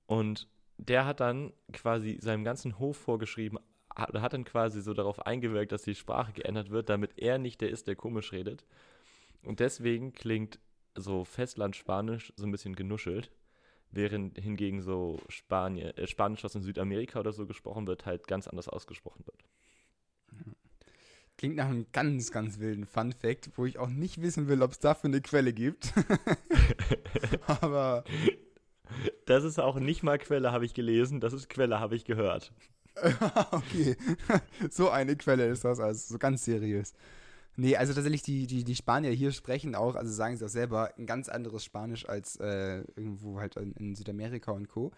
Und 0.08 0.48
der 0.78 1.06
hat 1.06 1.20
dann 1.20 1.54
quasi 1.72 2.18
seinem 2.20 2.44
ganzen 2.44 2.80
Hof 2.80 2.98
vorgeschrieben, 2.98 3.60
hat, 3.96 4.14
hat 4.14 4.34
dann 4.34 4.44
quasi 4.44 4.82
so 4.82 4.94
darauf 4.94 5.26
eingewirkt, 5.28 5.72
dass 5.72 5.84
die 5.84 5.94
Sprache 5.94 6.34
geändert 6.34 6.72
wird, 6.72 6.90
damit 6.90 7.20
er 7.20 7.38
nicht 7.38 7.62
der 7.62 7.70
ist, 7.70 7.88
der 7.88 7.96
komisch 7.96 8.32
redet. 8.32 8.66
Und 9.44 9.60
deswegen 9.60 10.14
klingt 10.14 10.60
so 10.96 11.26
Festlandspanisch 11.26 12.34
so 12.38 12.46
ein 12.46 12.52
bisschen 12.52 12.76
genuschelt, 12.76 13.30
während 13.94 14.38
hingegen 14.38 14.82
so 14.82 15.20
Spanier, 15.30 15.98
äh, 15.98 16.08
Spanisch, 16.08 16.44
was 16.44 16.56
in 16.56 16.64
Südamerika 16.64 17.20
oder 17.20 17.34
so 17.34 17.46
gesprochen 17.46 17.88
wird, 17.88 18.06
halt 18.06 18.28
ganz 18.28 18.48
anders 18.48 18.68
ausgesprochen 18.68 19.26
wird. 19.26 19.44
Klingt 21.38 21.56
nach 21.56 21.66
einem 21.66 21.88
ganz, 21.92 22.32
ganz 22.32 22.60
wilden 22.60 22.86
Fun 22.86 23.12
Fact, 23.12 23.52
wo 23.56 23.66
ich 23.66 23.80
auch 23.80 23.90
nicht 23.90 24.22
wissen 24.22 24.48
will, 24.48 24.62
ob 24.62 24.72
es 24.72 24.80
dafür 24.80 25.10
eine 25.10 25.22
Quelle 25.22 25.52
gibt. 25.52 25.94
Aber 27.48 28.04
Das 29.26 29.44
ist 29.44 29.60
auch 29.60 29.80
nicht 29.80 30.04
mal 30.04 30.18
Quelle, 30.18 30.52
habe 30.52 30.66
ich 30.66 30.74
gelesen, 30.74 31.20
das 31.20 31.34
ist 31.34 31.50
Quelle, 31.50 31.80
habe 31.80 31.96
ich 31.96 32.06
gehört. 32.06 32.52
okay, 33.52 33.96
so 34.70 34.90
eine 34.90 35.16
Quelle 35.16 35.48
ist 35.48 35.66
das, 35.66 35.80
also 35.80 36.14
so 36.14 36.20
ganz 36.20 36.46
seriös. 36.46 36.94
Nee, 37.56 37.76
also 37.76 37.94
tatsächlich, 37.94 38.24
die, 38.24 38.48
die, 38.48 38.64
die 38.64 38.76
Spanier 38.76 39.12
hier 39.12 39.32
sprechen 39.32 39.76
auch, 39.76 39.96
also 39.96 40.12
sagen 40.12 40.38
sie 40.38 40.46
auch 40.46 40.50
selber, 40.50 40.92
ein 40.98 41.06
ganz 41.06 41.30
anderes 41.30 41.64
Spanisch 41.64 42.08
als 42.08 42.38
äh, 42.38 42.84
irgendwo 42.96 43.40
halt 43.40 43.58
in, 43.58 43.74
in 43.74 43.96
Südamerika 43.96 44.52
und 44.52 44.68
Co. 44.68 44.92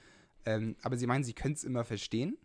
Ähm, 0.46 0.76
aber 0.82 0.96
sie 0.96 1.08
meinen, 1.08 1.24
sie 1.24 1.34
können 1.34 1.56
es 1.56 1.64
immer 1.64 1.84
verstehen. 1.84 2.38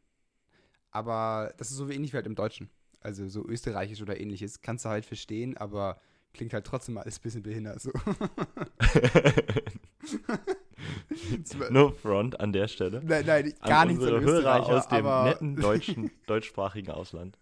Aber 0.90 1.54
das 1.58 1.70
ist 1.70 1.76
so 1.76 1.88
ähnlich 1.88 2.12
wie 2.12 2.16
halt 2.16 2.26
im 2.26 2.34
Deutschen. 2.34 2.70
Also 3.00 3.28
so 3.28 3.46
österreichisch 3.46 4.02
oder 4.02 4.20
ähnliches. 4.20 4.62
Kannst 4.62 4.84
du 4.84 4.88
halt 4.88 5.06
verstehen, 5.06 5.56
aber 5.56 6.00
klingt 6.34 6.52
halt 6.52 6.66
trotzdem 6.66 6.98
alles 6.98 7.18
ein 7.18 7.22
bisschen 7.22 7.42
behindert. 7.42 7.80
So. 7.80 7.92
no 11.70 11.90
front 11.90 12.40
an 12.40 12.52
der 12.52 12.68
Stelle. 12.68 13.02
nein, 13.04 13.24
nein, 13.26 13.54
An 13.60 13.68
gar 13.68 13.84
nichts 13.84 14.02
an 14.02 14.10
Hörer 14.10 14.22
Österreicher, 14.22 14.78
aus 14.78 14.88
dem 14.88 15.04
netten 15.04 15.56
deutschen, 15.56 16.10
deutschsprachigen 16.26 16.90
Ausland. 16.90 17.38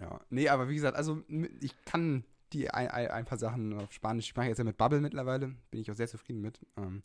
Ja, 0.00 0.20
nee, 0.30 0.48
aber 0.48 0.68
wie 0.68 0.74
gesagt, 0.74 0.96
also 0.96 1.22
ich 1.60 1.74
kann 1.84 2.24
die 2.52 2.70
ein, 2.70 2.88
ein, 2.88 3.24
paar 3.24 3.38
Sachen 3.38 3.74
auf 3.74 3.92
Spanisch. 3.92 4.26
Ich 4.26 4.36
mache 4.36 4.48
jetzt 4.48 4.58
ja 4.58 4.64
mit 4.64 4.76
Bubble 4.76 5.00
mittlerweile, 5.00 5.54
bin 5.70 5.80
ich 5.80 5.90
auch 5.90 5.94
sehr 5.94 6.08
zufrieden 6.08 6.40
mit. 6.40 6.58
Ähm, 6.76 7.02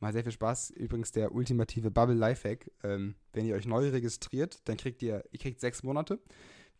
macht 0.00 0.14
sehr 0.14 0.22
viel 0.22 0.32
Spaß. 0.32 0.70
Übrigens 0.70 1.12
der 1.12 1.34
ultimative 1.34 1.90
Bubble 1.90 2.16
Lifehack. 2.16 2.70
Ähm, 2.82 3.14
wenn 3.32 3.46
ihr 3.46 3.54
euch 3.54 3.66
neu 3.66 3.88
registriert, 3.88 4.60
dann 4.64 4.76
kriegt 4.76 5.02
ihr, 5.02 5.24
ihr 5.30 5.38
kriegt 5.38 5.60
sechs 5.60 5.82
Monate. 5.82 6.18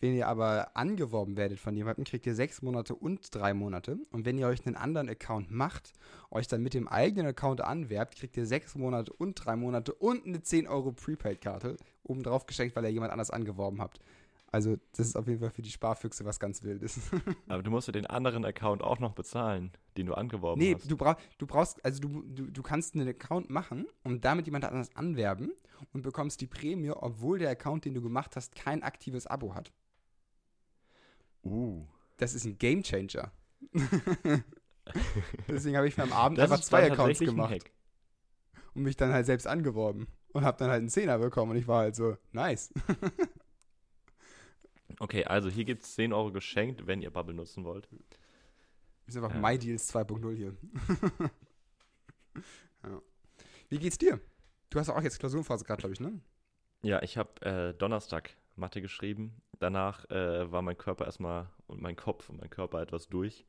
Wenn 0.01 0.17
ihr 0.17 0.29
aber 0.29 0.75
angeworben 0.79 1.37
werdet 1.37 1.61
von 1.61 1.77
jemandem, 1.77 2.05
kriegt 2.05 2.27
ihr 2.27 2.35
sechs 2.35 2.63
Monate 2.63 2.95
und 2.95 3.35
drei 3.35 3.53
Monate. 3.53 3.99
Und 4.11 4.25
wenn 4.25 4.39
ihr 4.39 4.47
euch 4.47 4.67
einen 4.67 4.77
anderen 4.77 5.11
Account 5.11 5.51
macht, 5.51 5.93
euch 6.31 6.49
dann 6.49 6.63
mit 6.63 6.73
dem 6.73 6.89
eigenen 6.89 7.27
Account 7.27 7.61
anwerbt, 7.61 8.17
kriegt 8.17 8.35
ihr 8.39 8.47
sechs 8.47 8.75
Monate 8.75 9.13
und 9.13 9.35
drei 9.35 9.57
Monate 9.57 9.93
und 9.93 10.27
eine 10.27 10.43
10 10.43 10.67
Euro 10.69 10.93
Prepaid-Karte 10.93 11.77
obendrauf 12.03 12.47
geschenkt, 12.47 12.75
weil 12.77 12.85
ihr 12.85 12.93
jemand 12.93 13.13
anders 13.13 13.31
angeworben 13.31 13.83
habt. 13.83 14.01
Also, 14.53 14.77
das 14.93 15.07
ist 15.07 15.17
auf 15.17 15.29
jeden 15.29 15.39
Fall 15.39 15.51
für 15.51 15.63
die 15.63 15.71
Sparfüchse 15.71 16.25
was 16.25 16.41
ganz 16.41 16.65
Wildes. 16.65 16.99
Aber 17.49 17.63
du 17.63 17.71
musst 17.71 17.87
ja 17.87 17.93
den 17.93 18.07
anderen 18.07 18.45
Account 18.45 18.83
auch 18.83 18.99
noch 18.99 19.13
bezahlen, 19.13 19.71
den 19.97 20.07
du 20.07 20.15
angeworben 20.15 20.61
nee, 20.61 20.75
hast. 20.75 20.91
du, 20.91 20.97
brauch, 20.97 21.15
du 21.39 21.47
brauchst, 21.47 21.85
also 21.85 22.01
du, 22.01 22.23
du, 22.23 22.51
du 22.51 22.63
kannst 22.63 22.95
einen 22.95 23.09
Account 23.09 23.49
machen 23.49 23.87
und 24.03 24.25
damit 24.25 24.47
jemand 24.47 24.65
anders 24.65 24.95
anwerben 24.97 25.53
und 25.93 26.03
bekommst 26.03 26.41
die 26.41 26.49
Prämie, 26.49 26.91
obwohl 26.91 27.39
der 27.39 27.51
Account, 27.51 27.85
den 27.85 27.95
du 27.95 28.03
gemacht 28.03 28.35
hast, 28.35 28.57
kein 28.57 28.83
aktives 28.83 29.29
Abo 29.29 29.55
hat. 29.55 29.73
Uh. 31.45 31.87
Das 32.17 32.35
ist 32.35 32.45
ein 32.45 32.59
Gamechanger. 32.59 33.33
Deswegen 35.49 35.77
habe 35.77 35.87
ich 35.87 35.97
mir 35.97 36.03
am 36.03 36.13
Abend 36.13 36.39
Das 36.39 36.51
einfach 36.51 36.65
zwei 36.65 36.91
Accounts 36.91 37.21
gemacht 37.21 37.71
und 38.75 38.83
mich 38.83 38.97
dann 38.97 39.13
halt 39.13 39.27
selbst 39.27 39.47
angeworben 39.47 40.09
und 40.33 40.45
habe 40.45 40.59
dann 40.59 40.71
halt 40.71 40.81
einen 40.81 40.89
Zehner 40.89 41.19
bekommen 41.19 41.53
und 41.53 41.57
ich 41.57 41.69
war 41.69 41.81
halt 41.81 41.95
so, 41.95 42.17
nice. 42.33 42.73
Okay, 45.01 45.25
also 45.25 45.49
hier 45.49 45.65
gibt 45.65 45.83
es 45.83 45.95
10 45.95 46.13
Euro 46.13 46.31
geschenkt, 46.31 46.87
wenn 46.87 47.01
ihr 47.01 47.11
Bubble 47.11 47.35
nutzen 47.35 47.65
wollt. 47.65 47.89
Ist 49.07 49.17
einfach 49.17 49.35
Ja. 49.35 49.41
MyDeals 49.41 49.93
2.0 49.95 50.37
hier. 50.37 50.55
ja. 52.85 53.03
Wie 53.71 53.79
geht's 53.79 53.97
dir? 53.97 54.21
Du 54.69 54.79
hast 54.79 54.91
auch 54.91 55.03
jetzt 55.03 55.19
Klausurenphase 55.19 55.65
gerade, 55.65 55.81
glaube 55.81 55.95
ich, 55.95 56.01
ne? 56.01 56.21
Ja, 56.83 57.03
ich 57.03 57.17
habe 57.17 57.41
äh, 57.43 57.75
Donnerstag 57.75 58.37
Mathe 58.57 58.83
geschrieben. 58.83 59.41
Danach 59.59 60.09
äh, 60.11 60.53
war 60.53 60.61
mein 60.61 60.77
Körper 60.77 61.07
erstmal 61.07 61.49
und 61.67 61.81
mein 61.81 61.97
Kopf 61.97 62.29
und 62.29 62.39
mein 62.39 62.51
Körper 62.51 62.83
etwas 62.83 63.09
durch. 63.09 63.47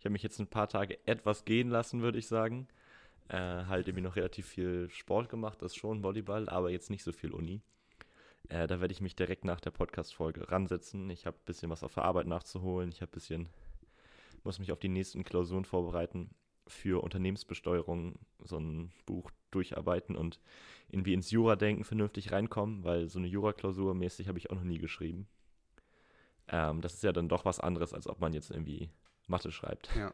Ich 0.00 0.04
habe 0.04 0.12
mich 0.12 0.24
jetzt 0.24 0.40
ein 0.40 0.48
paar 0.48 0.68
Tage 0.68 0.98
etwas 1.06 1.44
gehen 1.44 1.68
lassen, 1.68 2.02
würde 2.02 2.18
ich 2.18 2.26
sagen. 2.26 2.66
Äh, 3.28 3.36
halt 3.36 3.86
irgendwie 3.86 4.02
noch 4.02 4.16
relativ 4.16 4.48
viel 4.48 4.90
Sport 4.90 5.28
gemacht, 5.28 5.62
das 5.62 5.76
schon, 5.76 6.02
Volleyball, 6.02 6.48
aber 6.48 6.70
jetzt 6.70 6.90
nicht 6.90 7.04
so 7.04 7.12
viel 7.12 7.32
Uni. 7.32 7.62
Äh, 8.48 8.66
da 8.66 8.80
werde 8.80 8.92
ich 8.92 9.00
mich 9.00 9.14
direkt 9.14 9.44
nach 9.44 9.60
der 9.60 9.70
Podcast-Folge 9.70 10.50
ransetzen. 10.50 11.08
Ich 11.10 11.26
habe 11.26 11.36
ein 11.36 11.44
bisschen 11.44 11.70
was 11.70 11.82
auf 11.84 11.94
der 11.94 12.04
Arbeit 12.04 12.26
nachzuholen. 12.26 12.90
Ich 12.90 13.00
habe 13.00 13.10
ein 13.10 13.14
bisschen, 13.14 13.48
muss 14.44 14.58
mich 14.58 14.72
auf 14.72 14.80
die 14.80 14.88
nächsten 14.88 15.22
Klausuren 15.24 15.64
vorbereiten 15.64 16.30
für 16.66 17.02
Unternehmensbesteuerung, 17.02 18.14
so 18.44 18.58
ein 18.58 18.92
Buch 19.06 19.30
durcharbeiten 19.50 20.14
und 20.16 20.40
irgendwie 20.88 21.14
ins 21.14 21.30
Jura-Denken 21.30 21.84
vernünftig 21.84 22.30
reinkommen, 22.32 22.84
weil 22.84 23.08
so 23.08 23.18
eine 23.18 23.28
Jura-Klausur 23.28 23.94
mäßig 23.94 24.28
habe 24.28 24.38
ich 24.38 24.50
auch 24.50 24.54
noch 24.56 24.62
nie 24.64 24.78
geschrieben. 24.78 25.26
Ähm, 26.48 26.80
das 26.80 26.94
ist 26.94 27.02
ja 27.02 27.12
dann 27.12 27.28
doch 27.28 27.44
was 27.44 27.60
anderes, 27.60 27.92
als 27.94 28.06
ob 28.08 28.20
man 28.20 28.32
jetzt 28.32 28.50
irgendwie 28.50 28.90
Mathe 29.28 29.50
schreibt. 29.52 29.90
Ja. 29.96 30.12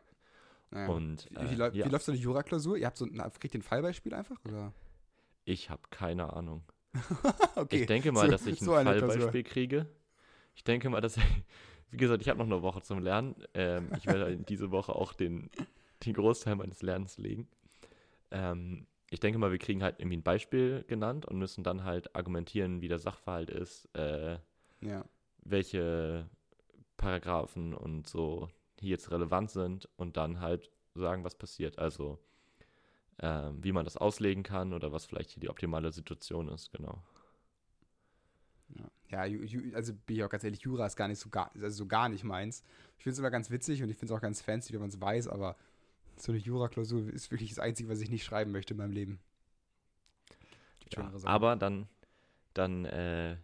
Naja. 0.71 0.89
Und 0.89 1.29
wie, 1.31 1.37
wie, 1.51 1.55
äh, 1.55 1.57
läu- 1.57 1.71
ja, 1.73 1.87
wie 1.87 1.91
läuft 1.91 2.05
so 2.07 2.13
eine 2.13 2.21
Jura-Klausur? 2.21 2.77
Ihr 2.77 2.87
habt 2.87 2.97
so 2.99 3.05
ein, 3.07 3.17
kriegt 3.39 3.55
ihr 3.55 3.61
ein 3.61 3.63
Fallbeispiel 3.63 4.13
einfach? 4.15 4.43
Oder? 4.45 4.73
ich 5.45 5.71
habe 5.71 5.83
keine 5.91 6.33
Ahnung. 6.33 6.65
okay. 7.57 7.81
Ich 7.81 7.87
denke 7.87 8.13
mal, 8.13 8.27
so- 8.27 8.31
dass 8.31 8.47
ich 8.47 8.61
ein 8.61 8.65
so 8.65 8.73
Klausur. 8.73 9.01
Fallbeispiel 9.01 9.43
kriege. 9.43 9.87
Ich 10.55 10.65
denke 10.65 10.89
mal, 10.91 11.01
dass 11.01 11.19
wie 11.91 11.97
gesagt, 11.97 12.23
ich 12.23 12.29
habe 12.29 12.39
noch 12.39 12.47
eine 12.47 12.63
Woche 12.63 12.83
zum 12.83 12.99
Lernen. 13.01 13.35
Ähm, 13.55 13.91
ich 13.97 14.07
werde 14.07 14.37
diese 14.49 14.71
Woche 14.71 14.95
auch 14.95 15.13
den, 15.13 15.51
den 16.05 16.15
Großteil 16.15 16.57
meines 16.57 16.83
Lernens 16.83 17.19
legen. 17.19 17.49
Ähm, 18.31 18.87
ich 19.11 19.21
denke 19.21 19.39
mal, 19.39 19.53
wir 19.53 19.59
kriegen 19.59 19.83
halt 19.83 20.01
irgendwie 20.01 20.17
ein 20.17 20.23
Beispiel 20.23 20.85
genannt 20.89 21.27
und 21.27 21.39
müssen 21.39 21.63
dann 21.63 21.85
halt 21.85 22.15
argumentieren, 22.17 22.81
wie 22.81 22.89
der 22.89 22.99
Sachverhalt 22.99 23.51
ist, 23.51 23.89
äh, 23.95 24.39
Ja. 24.81 25.05
welche 25.45 26.29
Paragraphen 26.97 27.73
und 27.73 28.09
so 28.09 28.49
hier 28.81 28.91
jetzt 28.91 29.11
relevant 29.11 29.51
sind 29.51 29.89
und 29.97 30.17
dann 30.17 30.41
halt 30.41 30.71
sagen, 30.95 31.25
was 31.25 31.37
passiert. 31.37 31.79
Also 31.79 32.19
ähm, 33.21 33.63
wie 33.63 33.73
man 33.73 33.85
das 33.85 33.97
auslegen 33.97 34.43
kann 34.43 34.73
oder 34.73 34.93
was 34.93 35.07
vielleicht 35.07 35.31
hier 35.31 35.41
die 35.41 35.49
optimale 35.49 35.93
Situation 35.93 36.49
ist, 36.49 36.73
genau. 36.73 37.03
Ja, 39.09 39.25
ja 39.27 39.39
also 39.75 39.95
bin 40.07 40.17
ich 40.17 40.25
auch 40.25 40.29
ganz 40.29 40.45
ehrlich, 40.45 40.61
Jura 40.61 40.87
ist 40.87 40.97
gar 40.97 41.09
nicht 41.09 41.21
so 41.21 41.31
gar, 41.31 41.51
also 41.55 41.69
so 41.69 41.87
gar 41.87 42.09
nicht 42.09 42.25
meins. 42.25 42.63
Ich 42.99 43.05
finde 43.05 43.15
es 43.15 43.19
immer 43.19 43.31
ganz 43.31 43.51
witzig 43.51 43.83
und 43.83 43.89
ich 43.89 43.97
finde 43.97 44.13
es 44.13 44.19
auch 44.19 44.23
ganz 44.23 44.43
fancy, 44.43 44.73
wenn 44.73 44.81
man 44.81 44.91
es 44.91 45.01
weiß, 45.01 45.29
aber 45.29 45.57
so 46.17 46.33
eine 46.33 46.41
Jura-Klausur 46.41 47.09
ist 47.09 47.31
wirklich 47.31 47.51
das 47.51 47.59
Einzige, 47.59 47.89
was 47.89 48.01
ich 48.01 48.11
nicht 48.11 48.25
schreiben 48.25 48.53
möchte 48.53 48.75
in 48.75 48.79
meinem 48.79 48.93
Leben. 48.93 49.21
Ja, 50.93 51.11
aber 51.25 51.57
dann, 51.57 51.89
dann, 52.55 52.85
äh, 52.85 53.37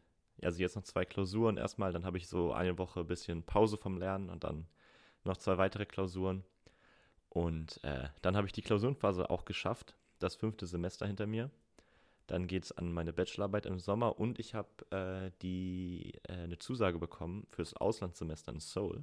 also 0.42 0.60
jetzt 0.60 0.76
noch 0.76 0.84
zwei 0.84 1.04
Klausuren 1.04 1.56
erstmal, 1.56 1.92
dann 1.92 2.04
habe 2.04 2.18
ich 2.18 2.28
so 2.28 2.52
eine 2.52 2.78
Woche 2.78 3.00
ein 3.00 3.06
bisschen 3.06 3.42
Pause 3.42 3.76
vom 3.76 3.98
Lernen 3.98 4.30
und 4.30 4.44
dann 4.44 4.66
noch 5.24 5.36
zwei 5.36 5.58
weitere 5.58 5.86
Klausuren. 5.86 6.44
Und 7.32 7.82
äh, 7.82 8.08
dann 8.20 8.36
habe 8.36 8.46
ich 8.46 8.52
die 8.52 8.60
Klausurenphase 8.60 9.30
auch 9.30 9.46
geschafft, 9.46 9.94
das 10.18 10.36
fünfte 10.36 10.66
Semester 10.66 11.06
hinter 11.06 11.26
mir. 11.26 11.50
Dann 12.26 12.46
geht 12.46 12.64
es 12.64 12.72
an 12.72 12.92
meine 12.92 13.14
Bachelorarbeit 13.14 13.64
im 13.64 13.78
Sommer 13.78 14.20
und 14.20 14.38
ich 14.38 14.54
habe 14.54 14.68
äh, 14.90 15.30
die 15.40 16.12
äh, 16.28 16.34
eine 16.34 16.58
Zusage 16.58 16.98
bekommen 16.98 17.46
fürs 17.50 17.72
Auslandssemester 17.74 18.52
in 18.52 18.60
Seoul. 18.60 19.02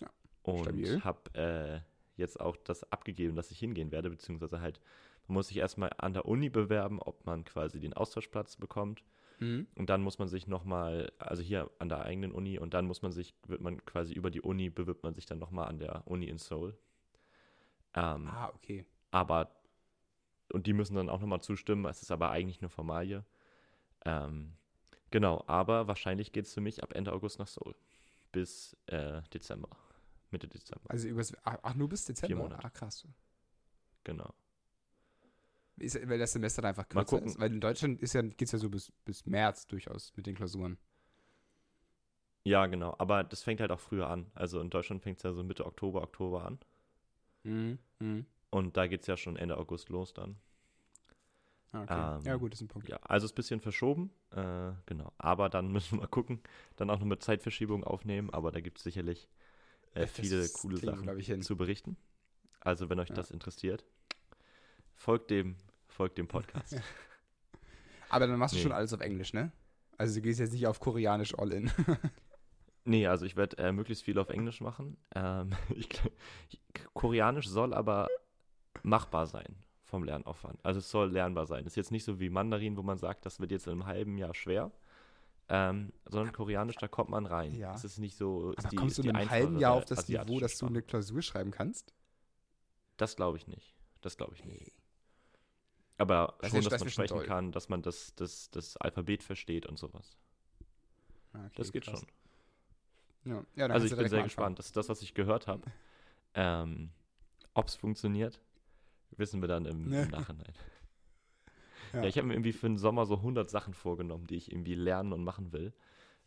Ja, 0.00 0.10
und 0.42 1.04
habe 1.04 1.34
äh, 1.34 1.80
jetzt 2.16 2.40
auch 2.40 2.56
das 2.56 2.90
abgegeben, 2.90 3.36
dass 3.36 3.52
ich 3.52 3.60
hingehen 3.60 3.92
werde, 3.92 4.10
beziehungsweise 4.10 4.60
halt, 4.60 4.80
man 5.28 5.34
muss 5.34 5.48
sich 5.48 5.58
erstmal 5.58 5.90
an 5.98 6.14
der 6.14 6.26
Uni 6.26 6.48
bewerben, 6.48 7.00
ob 7.00 7.24
man 7.26 7.44
quasi 7.44 7.78
den 7.78 7.94
Austauschplatz 7.94 8.56
bekommt. 8.56 9.04
Mhm. 9.38 9.68
Und 9.76 9.88
dann 9.88 10.02
muss 10.02 10.18
man 10.18 10.26
sich 10.26 10.48
nochmal, 10.48 11.12
also 11.18 11.44
hier 11.44 11.70
an 11.78 11.88
der 11.88 12.02
eigenen 12.02 12.32
Uni, 12.32 12.58
und 12.58 12.74
dann 12.74 12.86
muss 12.86 13.02
man 13.02 13.12
sich, 13.12 13.34
wird 13.46 13.60
man 13.60 13.84
quasi 13.84 14.14
über 14.14 14.32
die 14.32 14.40
Uni, 14.40 14.68
bewirbt 14.68 15.04
man 15.04 15.14
sich 15.14 15.26
dann 15.26 15.38
nochmal 15.38 15.68
an 15.68 15.78
der 15.78 16.02
Uni 16.06 16.26
in 16.26 16.38
Seoul. 16.38 16.76
Ähm, 17.94 18.28
Ah, 18.28 18.50
okay. 18.54 18.84
aber, 19.10 19.50
und 20.52 20.66
die 20.66 20.72
müssen 20.72 20.94
dann 20.96 21.08
auch 21.08 21.20
nochmal 21.20 21.40
zustimmen, 21.42 21.84
es 21.86 22.02
ist 22.02 22.10
aber 22.10 22.30
eigentlich 22.30 22.60
eine 22.60 22.68
Formalie. 22.68 23.24
Ähm, 24.04 24.56
genau, 25.10 25.44
aber 25.46 25.86
wahrscheinlich 25.88 26.32
geht 26.32 26.46
es 26.46 26.54
für 26.54 26.60
mich 26.60 26.82
ab 26.82 26.92
Ende 26.94 27.12
August 27.12 27.38
nach 27.38 27.48
Seoul. 27.48 27.74
Bis 28.32 28.76
äh, 28.86 29.22
Dezember. 29.32 29.68
Mitte 30.30 30.48
Dezember, 30.48 30.90
Also 30.90 31.06
übers, 31.06 31.32
ach, 31.44 31.74
nur 31.74 31.88
bis 31.88 32.04
Dezember? 32.06 32.36
Monate. 32.42 32.64
Ah, 32.64 32.70
krass. 32.70 33.06
genau. 34.02 34.34
Ist, 35.76 35.96
weil 36.08 36.18
das 36.18 36.32
Semester 36.32 36.62
dann 36.62 36.70
einfach 36.70 36.84
Mal 36.92 37.02
kürzer 37.02 37.16
gucken. 37.16 37.28
ist. 37.30 37.38
Weil 37.40 37.52
in 37.52 37.60
Deutschland 37.60 38.00
ist 38.00 38.12
ja, 38.12 38.22
geht 38.22 38.42
es 38.42 38.52
ja 38.52 38.58
so 38.58 38.68
bis, 38.70 38.92
bis 39.04 39.26
März 39.26 39.66
durchaus 39.66 40.12
mit 40.16 40.26
den 40.26 40.34
Klausuren. 40.34 40.78
Ja, 42.44 42.66
genau, 42.66 42.94
aber 42.98 43.24
das 43.24 43.42
fängt 43.42 43.60
halt 43.60 43.70
auch 43.72 43.80
früher 43.80 44.08
an. 44.08 44.30
Also 44.34 44.60
in 44.60 44.70
Deutschland 44.70 45.02
fängt 45.02 45.16
es 45.18 45.22
ja 45.22 45.32
so 45.32 45.42
Mitte 45.42 45.64
Oktober, 45.64 46.02
Oktober 46.02 46.44
an. 46.44 46.58
Mhm. 47.44 47.78
Mhm. 48.00 48.26
Und 48.50 48.76
da 48.76 48.86
geht 48.86 49.00
es 49.02 49.06
ja 49.06 49.16
schon 49.16 49.36
Ende 49.36 49.56
August 49.56 49.88
los 49.88 50.12
dann. 50.14 50.36
Ah, 51.72 51.82
okay. 51.82 52.18
Ähm, 52.20 52.26
ja, 52.26 52.36
gut, 52.36 52.52
das 52.52 52.60
ist 52.60 52.64
ein 52.66 52.68
Punkt. 52.68 52.88
Ja, 52.88 52.98
also 53.02 53.24
ist 53.26 53.32
ein 53.32 53.34
bisschen 53.34 53.60
verschoben, 53.60 54.10
äh, 54.30 54.72
genau. 54.86 55.12
Aber 55.18 55.48
dann 55.48 55.68
müssen 55.72 55.92
wir 55.98 56.02
mal 56.02 56.06
gucken, 56.08 56.40
dann 56.76 56.88
auch 56.90 56.98
noch 56.98 57.06
mit 57.06 57.22
Zeitverschiebung 57.22 57.82
aufnehmen, 57.84 58.30
aber 58.30 58.52
da 58.52 58.60
gibt 58.60 58.78
es 58.78 58.84
sicherlich 58.84 59.28
äh, 59.94 60.06
viele 60.06 60.48
coole 60.50 60.76
Sachen 60.78 61.42
zu 61.42 61.56
berichten. 61.56 61.96
Also 62.60 62.88
wenn 62.90 62.98
euch 63.00 63.08
Ja. 63.10 63.16
das 63.16 63.30
interessiert, 63.30 63.84
folgt 64.94 65.30
dem, 65.30 65.56
folgt 65.88 66.16
dem 66.18 66.28
Podcast. 66.28 66.76
Aber 68.10 68.26
dann 68.28 68.38
machst 68.38 68.54
du 68.54 68.58
Nee. 68.58 68.62
schon 68.62 68.72
alles 68.72 68.92
auf 68.92 69.00
Englisch, 69.00 69.32
ne? 69.32 69.50
Also 69.98 70.14
du 70.14 70.20
gehst 70.22 70.38
jetzt 70.38 70.52
nicht 70.52 70.66
auf 70.68 70.78
Koreanisch 70.78 71.36
all 71.36 71.52
in. 71.52 71.70
nee, 72.84 73.06
also 73.06 73.26
ich 73.26 73.36
werde 73.36 73.58
äh, 73.58 73.72
möglichst 73.72 74.04
viel 74.04 74.18
auf 74.18 74.28
Englisch 74.30 74.60
machen. 74.60 74.96
Ähm, 75.14 75.50
ich, 75.74 75.88
Koreanisch 76.92 77.48
soll 77.48 77.74
aber 77.74 78.08
machbar 78.82 79.26
sein 79.26 79.56
vom 79.82 80.04
Lernaufwand. 80.04 80.58
Also 80.64 80.78
es 80.78 80.90
soll 80.90 81.10
lernbar 81.12 81.46
sein. 81.46 81.66
Ist 81.66 81.76
jetzt 81.76 81.92
nicht 81.92 82.04
so 82.04 82.18
wie 82.20 82.30
Mandarin, 82.30 82.76
wo 82.76 82.82
man 82.82 82.98
sagt, 82.98 83.26
das 83.26 83.38
wird 83.40 83.50
jetzt 83.50 83.66
in 83.66 83.72
einem 83.72 83.86
halben 83.86 84.18
Jahr 84.18 84.34
schwer. 84.34 84.72
Ähm, 85.48 85.92
sondern 86.06 86.32
Koreanisch, 86.32 86.76
da 86.76 86.88
kommt 86.88 87.10
man 87.10 87.26
rein. 87.26 87.54
Ja. 87.54 87.74
Es 87.74 87.84
ist 87.84 87.98
nicht 87.98 88.16
so. 88.16 88.52
ist 88.52 88.60
Aber 88.60 88.68
die, 88.70 88.76
kommst 88.76 88.98
du 88.98 89.02
in 89.02 89.14
einem 89.14 89.30
halben 89.30 89.58
Jahr 89.58 89.74
auf 89.74 89.84
das 89.84 90.08
Niveau, 90.08 90.40
dass 90.40 90.56
du 90.58 90.66
eine 90.66 90.82
Klausur 90.82 91.20
schreiben 91.20 91.50
kannst? 91.50 91.94
Das 92.96 93.14
glaube 93.14 93.36
ich 93.36 93.46
nicht. 93.46 93.74
Das 94.00 94.16
glaube 94.16 94.34
ich 94.34 94.44
nicht. 94.44 94.72
Aber 95.98 96.34
Das 96.40 96.50
schon, 96.50 96.60
dass 96.62 96.70
das 96.70 96.80
man 96.80 96.90
sprechen 96.90 97.16
toll. 97.18 97.26
kann, 97.26 97.52
dass 97.52 97.68
man 97.68 97.82
das, 97.82 98.14
das, 98.16 98.50
das 98.50 98.76
Alphabet 98.78 99.22
versteht 99.22 99.66
und 99.66 99.78
sowas. 99.78 100.16
Ah, 101.32 101.40
okay, 101.46 101.52
Das 101.56 101.72
geht 101.72 101.84
krass. 101.84 102.00
schon. 102.00 102.08
Ja, 103.24 103.44
ja 103.54 103.66
Also 103.66 103.86
ich 103.86 103.96
bin 103.96 104.08
sehr 104.08 104.22
gespannt. 104.22 104.58
Das 104.58 104.66
ist 104.66 104.76
das, 104.76 104.88
was 104.88 105.02
ich 105.02 105.14
gehört 105.14 105.46
habe. 105.46 105.62
Ähm, 106.34 106.90
Ob 107.54 107.68
es 107.68 107.76
funktioniert, 107.76 108.40
wissen 109.16 109.40
wir 109.40 109.48
dann 109.48 109.64
im, 109.66 109.88
Ne. 109.88 110.02
im 110.02 110.10
Nachhinein. 110.10 110.52
Ja. 111.92 112.02
Ich 112.04 112.18
habe 112.18 112.26
mir 112.26 112.34
irgendwie 112.34 112.52
für 112.52 112.66
den 112.66 112.76
Sommer 112.78 113.06
so 113.06 113.16
100 113.16 113.48
Sachen 113.48 113.72
vorgenommen, 113.72 114.26
die 114.26 114.36
ich 114.36 114.50
irgendwie 114.50 114.74
lernen 114.74 115.12
und 115.12 115.22
machen 115.22 115.52
will. 115.52 115.72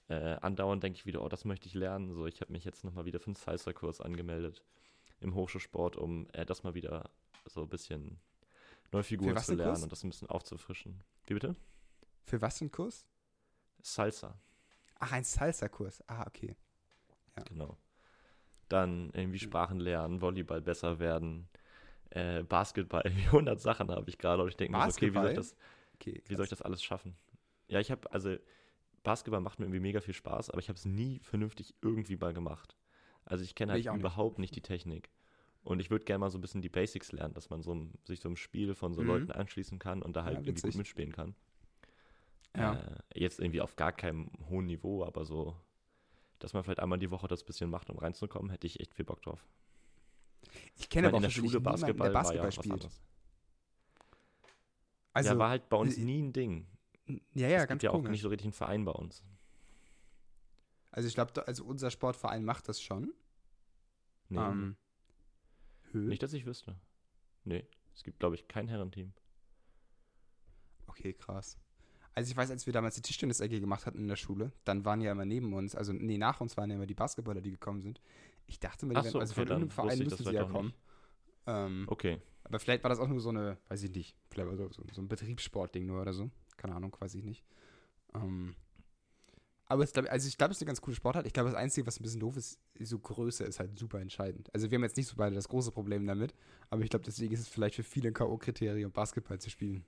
Äh, 0.07 0.37
andauernd 0.41 0.81
denke 0.81 0.97
ich 0.97 1.05
wieder, 1.05 1.21
oh, 1.21 1.27
das 1.27 1.43
möchte 1.43 1.67
ich 1.67 1.73
lernen. 1.73 2.13
So, 2.13 2.25
ich 2.25 2.39
habe 2.39 2.53
mich 2.53 2.63
jetzt 2.63 2.85
nochmal 2.85 3.03
wieder 3.03 3.19
für 3.19 3.27
einen 3.27 3.35
Salsa-Kurs 3.35 3.99
angemeldet 3.99 4.63
im 5.19 5.35
Hochschulsport, 5.35 5.97
um 5.97 6.27
äh, 6.31 6.45
das 6.45 6.63
mal 6.63 6.73
wieder 6.73 7.09
so 7.45 7.63
ein 7.63 7.69
bisschen 7.69 8.19
neue 8.93 9.03
Figuren 9.03 9.37
zu 9.37 9.55
lernen 9.55 9.83
und 9.83 9.91
das 9.91 10.03
ein 10.03 10.09
bisschen 10.09 10.29
aufzufrischen. 10.29 11.03
Wie 11.25 11.33
bitte? 11.33 11.55
Für 12.23 12.41
was 12.41 12.61
einen 12.61 12.71
Kurs? 12.71 13.05
Salsa, 13.81 14.39
Ach, 14.99 15.11
ein 15.11 15.23
Salsa-Kurs. 15.23 16.03
Ah, 16.07 16.25
okay. 16.27 16.55
Ja. 17.37 17.43
genau. 17.45 17.77
Dann 18.69 19.11
irgendwie 19.13 19.39
Sprachen 19.39 19.79
lernen, 19.79 20.21
Volleyball 20.21 20.61
besser 20.61 20.99
werden, 20.99 21.49
äh, 22.11 22.43
Basketball, 22.43 23.01
irgendwie 23.05 23.27
100 23.27 23.61
Sachen 23.61 23.91
habe 23.91 24.09
ich 24.09 24.17
gerade 24.19 24.43
und 24.43 24.49
ich 24.49 24.57
denke 24.57 24.75
mir 24.75 24.81
so, 24.81 24.89
okay, 24.91 25.13
wie 25.13 25.19
soll 25.19 25.29
ich 25.29 25.35
das, 25.35 25.55
okay 25.95 26.23
Wie 26.27 26.35
soll 26.35 26.45
ich 26.45 26.49
das 26.51 26.61
alles 26.63 26.83
schaffen? 26.83 27.15
Ja, 27.67 27.79
ich 27.79 27.91
habe, 27.91 28.11
also 28.11 28.35
Basketball 29.03 29.41
macht 29.41 29.59
mir 29.59 29.65
irgendwie 29.65 29.79
mega 29.81 30.01
viel 30.01 30.13
Spaß, 30.13 30.49
aber 30.51 30.59
ich 30.59 30.69
habe 30.69 30.77
es 30.77 30.85
nie 30.85 31.19
vernünftig 31.21 31.75
irgendwie 31.81 32.17
mal 32.17 32.33
gemacht. 32.33 32.77
Also 33.25 33.43
ich 33.43 33.55
kenne 33.55 33.73
halt 33.73 33.81
ich 33.81 33.89
auch 33.89 33.95
nicht. 33.95 34.01
überhaupt 34.01 34.39
nicht 34.39 34.55
die 34.55 34.61
Technik. 34.63 35.11
Und 35.63 35.79
ich 35.81 35.91
würde 35.91 36.05
gerne 36.05 36.19
mal 36.19 36.29
so 36.31 36.37
ein 36.37 36.41
bisschen 36.41 36.61
die 36.61 36.69
Basics 36.69 37.11
lernen, 37.11 37.33
dass 37.33 37.49
man 37.49 37.61
so 37.63 37.87
sich 38.05 38.21
so 38.21 38.29
im 38.29 38.37
Spiel 38.37 38.75
von 38.75 38.93
so 38.93 39.01
Mhm. 39.01 39.07
Leuten 39.07 39.31
anschließen 39.33 39.79
kann 39.79 40.01
und 40.01 40.15
da 40.15 40.23
halt 40.25 40.35
Ja, 40.35 40.41
irgendwie 40.41 40.61
gut 40.61 40.75
mitspielen 40.75 41.11
kann. 41.13 41.35
Ja. 42.55 42.73
Äh, 42.73 43.19
jetzt 43.19 43.39
irgendwie 43.39 43.61
auf 43.61 43.75
gar 43.75 43.91
keinem 43.91 44.29
hohen 44.49 44.65
Niveau, 44.65 45.03
aber 45.03 45.25
so, 45.25 45.55
dass 46.39 46.53
man 46.53 46.63
vielleicht 46.63 46.79
einmal 46.79 46.99
die 46.99 47.11
Woche 47.11 47.27
das 47.27 47.43
bisschen 47.43 47.69
macht, 47.69 47.89
um 47.89 47.97
reinzukommen, 47.97 48.51
hätte 48.51 48.67
ich 48.67 48.79
echt 48.79 48.93
viel 48.93 49.05
Bock 49.05 49.21
drauf. 49.21 49.45
Ich 50.75 50.89
kenne 50.89 51.07
Ich 51.07 51.13
meine, 51.13 51.13
aber 51.13 51.15
auch 51.15 51.17
in 51.17 51.23
der 51.23 51.29
Schule 51.29 51.47
niemanden, 51.47 51.63
Basketball, 51.63 52.07
der 52.07 52.13
war 52.13 52.21
Basketball 52.23 52.35
ja 52.35 52.41
auch 52.41 52.47
was 52.47 52.55
spielt. 52.55 52.73
anderes. 52.73 53.01
Also, 55.13 55.29
ja, 55.31 55.39
war 55.39 55.49
halt 55.49 55.69
bei 55.69 55.77
uns 55.77 55.97
äh, 55.97 56.01
nie 56.01 56.21
ein 56.21 56.33
Ding. 56.33 56.67
ja, 57.33 57.47
ja, 57.47 57.57
es 57.61 57.67
ganz 57.67 57.69
gibt 57.69 57.83
ja 57.83 57.89
auch 57.89 57.95
komisch. 57.95 58.11
nicht 58.11 58.21
so 58.21 58.29
richtig 58.29 58.45
einen 58.45 58.53
Verein 58.53 58.85
bei 58.85 58.91
uns. 58.91 59.23
Also 60.91 61.07
ich 61.07 61.15
glaube, 61.15 61.45
also 61.47 61.63
unser 61.63 61.91
Sportverein 61.91 62.43
macht 62.43 62.69
das 62.69 62.81
schon. 62.81 63.13
Nee, 64.29 64.39
Ähm, 64.39 64.77
Hö? 65.91 65.99
Nicht, 66.07 66.21
dass 66.23 66.33
ich 66.33 66.45
wüsste. 66.45 66.75
Nee, 67.43 67.65
es 67.95 68.03
gibt, 68.03 68.19
glaube 68.19 68.35
ich, 68.35 68.47
kein 68.47 68.67
Herrenteam. 68.67 69.13
Okay, 70.87 71.13
krass. 71.13 71.57
Also 72.17 72.31
ich 72.31 72.35
weiß, 72.35 72.49
als 72.49 72.65
wir 72.65 72.73
damals 72.73 72.95
die 72.95 73.03
Tischtennis-Ecke 73.03 73.59
gemacht 73.59 73.85
hatten 73.85 73.99
in 73.99 74.07
der 74.07 74.15
Schule, 74.15 74.51
dann 74.65 74.85
waren 74.85 75.01
ja 75.01 75.11
immer 75.11 75.23
neben 75.23 75.53
uns, 75.53 75.75
also 75.75 75.93
nee, 75.93 76.17
nach 76.17 76.41
uns 76.41 76.57
waren 76.57 76.67
ja 76.71 76.75
immer 76.75 76.87
die 76.87 76.95
Basketballer, 76.95 77.41
die 77.41 77.51
gekommen 77.51 77.79
sind. 77.79 78.01
Ich 78.47 78.59
dachte 78.59 78.87
mir, 78.87 78.95
die 78.95 78.97
Ach 78.97 79.03
werden, 79.03 79.11
so, 79.11 79.19
also 79.19 79.33
okay, 79.33 79.41
von 79.41 79.47
irgendeinem 79.49 79.69
Verein 79.69 80.01
ich 80.01 80.07
das 80.07 80.17
sie 80.17 80.33
ja 80.33 80.45
kommen. 80.45 80.73
Ähm, 81.45 81.85
Okay. 81.87 82.19
Aber 82.43 82.57
vielleicht 82.57 82.81
war 82.83 82.89
das 82.89 82.97
auch 82.97 83.07
nur 83.07 83.19
so 83.19 83.29
eine, 83.29 83.59
weiß 83.67 83.83
ich 83.83 83.91
nicht, 83.91 84.15
vielleicht 84.31 84.49
war 84.49 84.57
so, 84.57 84.67
so, 84.71 84.83
so 84.91 84.99
ein 84.99 85.07
Betriebssportding 85.07 85.85
nur 85.85 86.01
oder 86.01 86.11
so. 86.11 86.31
Keine 86.55 86.73
Ahnung, 86.73 86.97
weiß 86.99 87.13
ich 87.13 87.23
nicht. 87.23 87.43
Ähm, 88.15 88.55
aber 89.67 89.85
glaub, 89.85 90.09
also 90.09 90.27
ich 90.27 90.39
glaube, 90.39 90.53
es 90.53 90.57
ist 90.57 90.63
eine 90.63 90.69
ganz 90.69 90.81
coole 90.81 90.95
Sportart. 90.95 91.27
Ich 91.27 91.33
glaube, 91.33 91.51
das 91.51 91.57
Einzige, 91.59 91.85
was 91.85 91.99
ein 91.99 92.03
bisschen 92.03 92.21
doof 92.21 92.35
ist, 92.35 92.59
so 92.79 92.97
Größe 92.97 93.43
ist 93.43 93.59
halt 93.59 93.77
super 93.77 93.99
entscheidend. 93.99 94.49
Also 94.55 94.71
wir 94.71 94.77
haben 94.77 94.83
jetzt 94.83 94.97
nicht 94.97 95.07
so 95.07 95.17
beide 95.17 95.35
das 95.35 95.49
große 95.49 95.71
Problem 95.71 96.07
damit, 96.07 96.33
aber 96.71 96.81
ich 96.81 96.89
glaube, 96.89 97.05
deswegen 97.05 97.35
ist 97.35 97.41
es 97.41 97.47
vielleicht 97.47 97.75
für 97.75 97.83
viele 97.83 98.07
ein 98.07 98.15
K.O.-Kriterium, 98.15 98.89
Basketball 98.89 99.37
zu 99.37 99.51
spielen. 99.51 99.85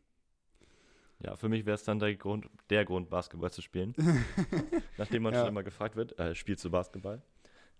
Ja, 1.21 1.35
für 1.35 1.49
mich 1.49 1.65
wäre 1.65 1.75
es 1.75 1.83
dann 1.83 1.99
der 1.99 2.15
Grund, 2.15 2.49
der 2.69 2.85
Grund, 2.85 3.09
Basketball 3.09 3.51
zu 3.51 3.61
spielen. 3.61 3.93
Nachdem 4.97 5.23
man 5.23 5.33
Ja. 5.33 5.41
schon 5.41 5.49
immer 5.49 5.63
gefragt 5.63 5.95
wird, 5.95 6.17
äh, 6.17 6.33
spielst 6.33 6.63
du 6.63 6.69
Basketball? 6.69 7.21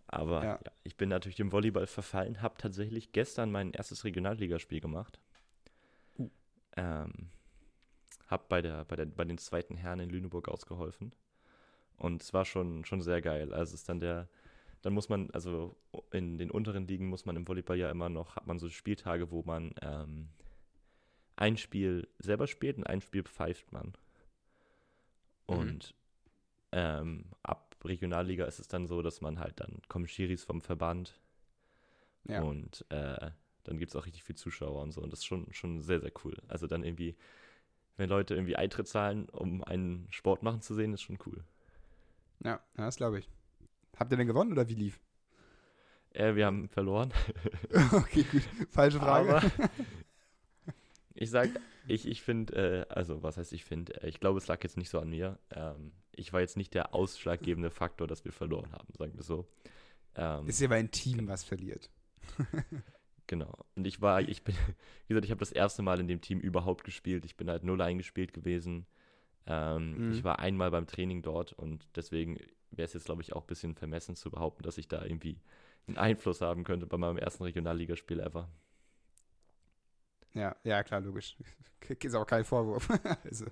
Aber 0.07 0.43
Ja. 0.43 0.59
ja. 0.63 0.71
ich 0.83 0.97
bin 0.97 1.09
natürlich 1.09 1.37
dem 1.37 1.51
Volleyball 1.51 1.87
verfallen, 1.87 2.41
habe 2.41 2.55
tatsächlich 2.57 3.11
gestern 3.13 3.51
mein 3.51 3.71
erstes 3.71 4.03
Regionalligaspiel 4.03 4.81
gemacht. 4.81 5.19
Uh. 6.17 6.29
Ähm, 6.75 7.29
hab 8.27 8.49
bei, 8.49 8.61
der, 8.61 8.83
bei, 8.85 8.95
der, 8.95 9.05
bei 9.05 9.23
den 9.23 9.37
zweiten 9.37 9.75
Herren 9.77 9.99
in 10.01 10.09
Lüneburg 10.09 10.49
ausgeholfen. 10.49 11.13
Und 11.97 12.21
es 12.21 12.33
war 12.33 12.45
schon, 12.45 12.83
schon 12.85 13.01
sehr 13.01 13.21
geil. 13.21 13.53
Also 13.53 13.73
es 13.73 13.81
ist 13.81 13.89
dann 13.89 13.99
der, 13.99 14.27
dann 14.81 14.93
muss 14.93 15.09
man, 15.09 15.29
also 15.31 15.75
in 16.11 16.37
den 16.37 16.51
unteren 16.51 16.87
Ligen 16.87 17.07
muss 17.07 17.25
man 17.25 17.35
im 17.35 17.47
Volleyball 17.47 17.77
ja 17.77 17.89
immer 17.89 18.09
noch, 18.09 18.35
hat 18.35 18.47
man 18.47 18.59
so 18.59 18.69
Spieltage, 18.69 19.31
wo 19.31 19.43
man 19.43 19.73
ähm, 19.81 20.29
ein 21.39 21.57
Spiel 21.57 22.07
selber 22.19 22.47
spielt 22.47 22.77
und 22.77 22.85
ein 22.85 23.01
Spiel 23.01 23.23
pfeift 23.23 23.71
man. 23.71 23.93
Mhm. 25.47 25.57
Und 25.57 25.95
ähm, 26.71 27.25
ab 27.43 27.77
Regionalliga 27.83 28.45
ist 28.45 28.59
es 28.59 28.67
dann 28.67 28.87
so, 28.87 29.01
dass 29.01 29.21
man 29.21 29.39
halt 29.39 29.59
dann 29.59 29.81
kommen 29.87 30.07
Schiris 30.07 30.43
vom 30.43 30.61
Verband 30.61 31.17
Ja. 32.25 32.41
und 32.41 32.85
äh, 32.89 33.31
dann 33.63 33.77
gibt 33.77 33.91
es 33.91 33.95
auch 33.95 34.05
richtig 34.05 34.23
viel 34.23 34.35
Zuschauer 34.35 34.81
und 34.81 34.91
so. 34.91 35.01
Und 35.01 35.13
das 35.13 35.19
ist 35.19 35.25
schon, 35.25 35.51
schon 35.53 35.81
sehr, 35.81 36.01
sehr 36.01 36.11
cool. 36.23 36.35
Also 36.47 36.67
dann 36.67 36.83
irgendwie, 36.83 37.15
wenn 37.95 38.09
Leute 38.09 38.33
irgendwie 38.35 38.55
Eintritt 38.57 38.87
zahlen, 38.87 39.29
um 39.29 39.63
einen 39.63 40.07
Sport 40.11 40.43
machen 40.43 40.61
zu 40.61 40.73
sehen, 40.75 40.93
ist 40.93 41.01
schon 41.01 41.19
cool. 41.25 41.43
Ja, 42.43 42.59
ja 42.77 42.85
das 42.85 42.97
glaube 42.97 43.19
ich. 43.19 43.29
Habt 43.97 44.11
ihr 44.11 44.17
denn 44.17 44.27
gewonnen 44.27 44.51
oder 44.51 44.67
wie 44.67 44.75
lief? 44.75 44.99
Äh, 46.11 46.35
wir 46.35 46.45
haben 46.45 46.67
verloren. 46.67 47.13
okay, 47.93 48.23
gut. 48.23 48.43
Falsche 48.69 48.99
Frage. 48.99 49.37
Aber 49.37 49.51
ich 51.21 51.29
sag, 51.29 51.49
ich, 51.85 52.07
ich 52.07 52.21
finde, 52.21 52.87
äh, 52.89 52.93
also 52.93 53.21
was 53.21 53.35
heißt 53.37 53.51
ich 53.51 53.65
finde, 53.65 54.01
äh, 54.01 54.07
ich 54.07 54.21
glaube, 54.21 54.37
es 54.37 54.47
lag 54.47 54.63
jetzt 54.63 54.77
nicht 54.77 54.89
so 54.89 54.99
an 54.99 55.09
mir. 55.09 55.37
Ähm, 55.51 55.91
ich 56.13 56.31
war 56.31 56.39
jetzt 56.39 56.55
nicht 56.55 56.73
der 56.73 56.95
ausschlaggebende 56.95 57.69
Faktor, 57.69 58.07
dass 58.07 58.23
wir 58.23 58.31
verloren 58.31 58.71
haben, 58.71 58.87
sagen 58.97 59.13
wir 59.15 59.23
so. 59.23 59.45
Ähm, 60.15 60.47
ist 60.47 60.61
ja 60.61 60.69
bei 60.69 60.79
ein 60.79 60.91
Team, 60.91 61.27
was 61.27 61.43
verliert. 61.43 61.89
Genau. 63.27 63.53
Und 63.75 63.85
ich 63.85 64.01
war, 64.01 64.21
ich 64.21 64.43
bin, 64.43 64.55
wie 65.07 65.09
gesagt, 65.09 65.25
ich 65.25 65.29
habe 65.29 65.39
das 65.39 65.51
erste 65.51 65.83
Mal 65.83 65.99
in 65.99 66.07
dem 66.07 66.19
Team 66.19 66.39
überhaupt 66.39 66.83
gespielt. 66.83 67.25
Ich 67.25 67.37
bin 67.37 67.47
halt 67.47 67.63
null 67.63 67.79
eingespielt 67.79 68.33
gewesen. 68.33 68.87
Ähm, 69.45 70.07
Mhm. 70.07 70.13
Ich 70.13 70.23
war 70.23 70.39
einmal 70.39 70.71
beim 70.71 70.87
Training 70.87 71.21
dort 71.21 71.53
und 71.53 71.87
deswegen 71.95 72.37
wäre 72.71 72.85
es 72.87 72.93
jetzt, 72.93 73.05
glaube 73.05 73.21
ich, 73.21 73.33
auch 73.33 73.41
ein 73.41 73.47
bisschen 73.47 73.75
vermessen 73.75 74.15
zu 74.15 74.31
behaupten, 74.31 74.63
dass 74.63 74.79
ich 74.79 74.87
da 74.87 75.03
irgendwie 75.03 75.37
einen 75.85 75.97
Einfluss 75.97 76.41
haben 76.41 76.63
könnte 76.63 76.87
bei 76.87 76.97
meinem 76.97 77.17
ersten 77.17 77.43
Regionalligaspiel 77.43 78.19
ever. 78.19 78.49
Ja, 80.33 80.55
ja, 80.63 80.83
klar, 80.83 81.01
logisch. 81.01 81.37
Ist 81.87 82.15
auch 82.15 82.25
kein 82.25 82.43
Vorwurf. 82.43 82.87
also. 83.23 83.45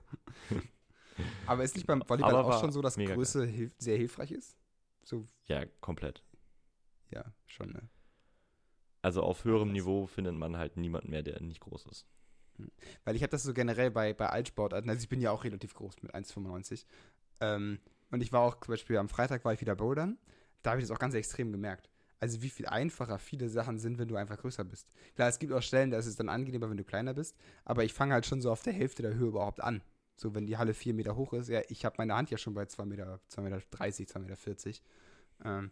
Aber 1.47 1.63
ist 1.63 1.75
nicht 1.75 1.87
beim 1.87 2.03
Volleyball 2.07 2.35
Aber 2.35 2.55
auch 2.55 2.59
schon 2.59 2.71
so, 2.71 2.81
dass 2.81 2.95
Größe 2.95 3.45
hilf 3.45 3.73
sehr 3.79 3.97
hilfreich 3.97 4.31
ist? 4.31 4.55
So, 5.03 5.25
Ja, 5.45 5.65
komplett. 5.81 6.21
ja, 7.09 7.25
schon, 7.45 7.71
ne? 7.71 7.89
Also 9.01 9.23
auf 9.23 9.45
höherem. 9.45 9.71
Niveau 9.71 10.05
findet 10.05 10.35
man 10.35 10.57
halt 10.57 10.77
niemanden 10.77 11.09
mehr, 11.09 11.23
der 11.23 11.41
nicht 11.41 11.61
groß 11.61 11.85
ist. 11.87 12.05
Weil 13.05 13.15
ich 13.15 13.21
habe 13.21 13.31
das 13.31 13.43
so 13.43 13.53
generell 13.53 13.91
bei, 13.91 14.13
bei 14.13 14.27
Altsportarten, 14.27 14.89
also 14.89 15.01
ich 15.01 15.09
bin 15.09 15.21
ja 15.21 15.31
auch 15.31 15.43
relativ 15.43 15.73
groß 15.73 16.01
mit 16.01 16.13
1,95. 16.13 16.85
Ähm, 17.39 17.79
und 18.11 18.21
ich 18.21 18.31
war 18.31 18.41
auch 18.41 18.59
zum 18.59 18.73
Beispiel 18.73 18.97
am 18.97 19.09
Freitag 19.09 19.45
war 19.45 19.53
ich 19.53 19.61
wieder 19.61 19.75
bouldern. 19.75 20.17
Da 20.63 20.71
habe 20.71 20.81
ich 20.81 20.87
das 20.87 20.95
auch 20.95 20.99
ganz 20.99 21.13
extrem 21.13 21.51
gemerkt. 21.51 21.89
Also 22.19 22.41
wie 22.41 22.49
viel 22.49 22.65
einfacher 22.65 23.19
viele 23.19 23.49
Sachen 23.49 23.77
sind, 23.77 23.99
wenn 23.99 24.07
du 24.07 24.15
einfach 24.15 24.37
größer 24.37 24.63
bist. 24.63 24.87
Klar, 25.15 25.29
es 25.29 25.39
gibt 25.39 25.53
auch 25.53 25.61
Stellen, 25.61 25.91
da 25.91 25.97
ist 25.97 26.07
es 26.07 26.15
dann 26.15 26.29
angenehmer, 26.29 26.69
wenn 26.69 26.77
du 26.77 26.83
kleiner 26.83 27.13
bist. 27.13 27.35
Aber 27.63 27.83
ich 27.83 27.93
fange 27.93 28.13
halt 28.13 28.25
schon 28.25 28.41
so 28.41 28.51
auf 28.51 28.63
der 28.63 28.73
Hälfte 28.73 29.03
der 29.03 29.13
Höhe 29.13 29.27
überhaupt 29.27 29.61
an. 29.61 29.81
So, 30.15 30.33
wenn 30.33 30.47
die 30.47 30.57
Halle 30.57 30.73
vier 30.73 30.95
Meter 30.95 31.15
hoch 31.15 31.33
ist, 31.33 31.47
ja, 31.47 31.61
ich 31.69 31.85
habe 31.85 31.95
meine 31.99 32.15
Hand 32.15 32.31
ja 32.31 32.37
schon 32.37 32.55
bei 32.55 32.65
2 32.65 32.85
Meter, 32.85 33.19
2 33.27 33.43
Meter 33.43 33.61
30, 33.69 34.07
2 34.07 34.19
Meter 34.19 34.35
40. 34.35 34.81
Ähm, 35.45 35.71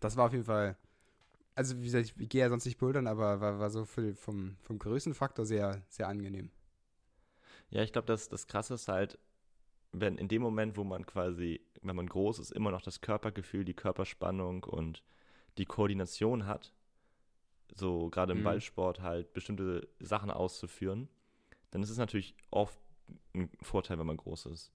das 0.00 0.16
war 0.16 0.26
auf 0.26 0.32
jeden 0.32 0.44
Fall, 0.44 0.76
also 1.56 1.76
wie 1.80 1.84
gesagt, 1.84 2.14
ich 2.16 2.28
gehe 2.28 2.42
ja 2.42 2.48
sonst 2.48 2.66
nicht 2.66 2.78
bouldern, 2.78 3.08
aber 3.08 3.40
war, 3.40 3.58
war 3.58 3.70
so 3.70 3.84
für, 3.84 4.14
vom, 4.14 4.56
vom 4.62 4.78
Größenfaktor 4.78 5.44
sehr, 5.44 5.82
sehr 5.88 6.06
angenehm. 6.06 6.52
Ja, 7.70 7.82
ich 7.82 7.92
glaube, 7.92 8.06
das, 8.06 8.28
das 8.28 8.46
Krasse 8.46 8.74
ist 8.74 8.86
halt, 8.86 9.18
wenn 9.90 10.18
in 10.18 10.28
dem 10.28 10.42
Moment, 10.42 10.76
wo 10.76 10.84
man 10.84 11.04
quasi, 11.04 11.60
wenn 11.82 11.96
man 11.96 12.06
groß 12.06 12.38
ist, 12.38 12.52
immer 12.52 12.70
noch 12.70 12.82
das 12.82 13.00
Körpergefühl, 13.00 13.64
die 13.64 13.74
Körperspannung 13.74 14.62
und 14.64 15.02
die 15.58 15.66
Koordination 15.66 16.46
hat, 16.46 16.72
so 17.74 18.08
gerade 18.10 18.32
im 18.32 18.40
Mhm. 18.40 18.44
Ballsport 18.44 19.00
halt 19.02 19.32
bestimmte 19.32 19.88
Sachen 20.00 20.30
auszuführen, 20.30 21.08
dann 21.70 21.82
ist 21.82 21.90
es 21.90 21.98
natürlich 21.98 22.34
oft 22.50 22.78
ein 23.34 23.50
Vorteil, 23.62 23.98
wenn 23.98 24.06
man 24.06 24.16
groß 24.16 24.46
ist. 24.46 24.72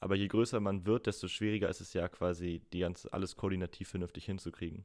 Aber 0.00 0.14
je 0.14 0.28
größer 0.28 0.60
man 0.60 0.86
wird, 0.86 1.06
desto 1.06 1.26
schwieriger 1.26 1.68
ist 1.68 1.80
es 1.80 1.92
ja 1.92 2.08
quasi, 2.08 2.62
die 2.72 2.80
ganze, 2.80 3.12
alles 3.12 3.36
koordinativ 3.36 3.88
vernünftig 3.88 4.26
hinzukriegen. 4.26 4.84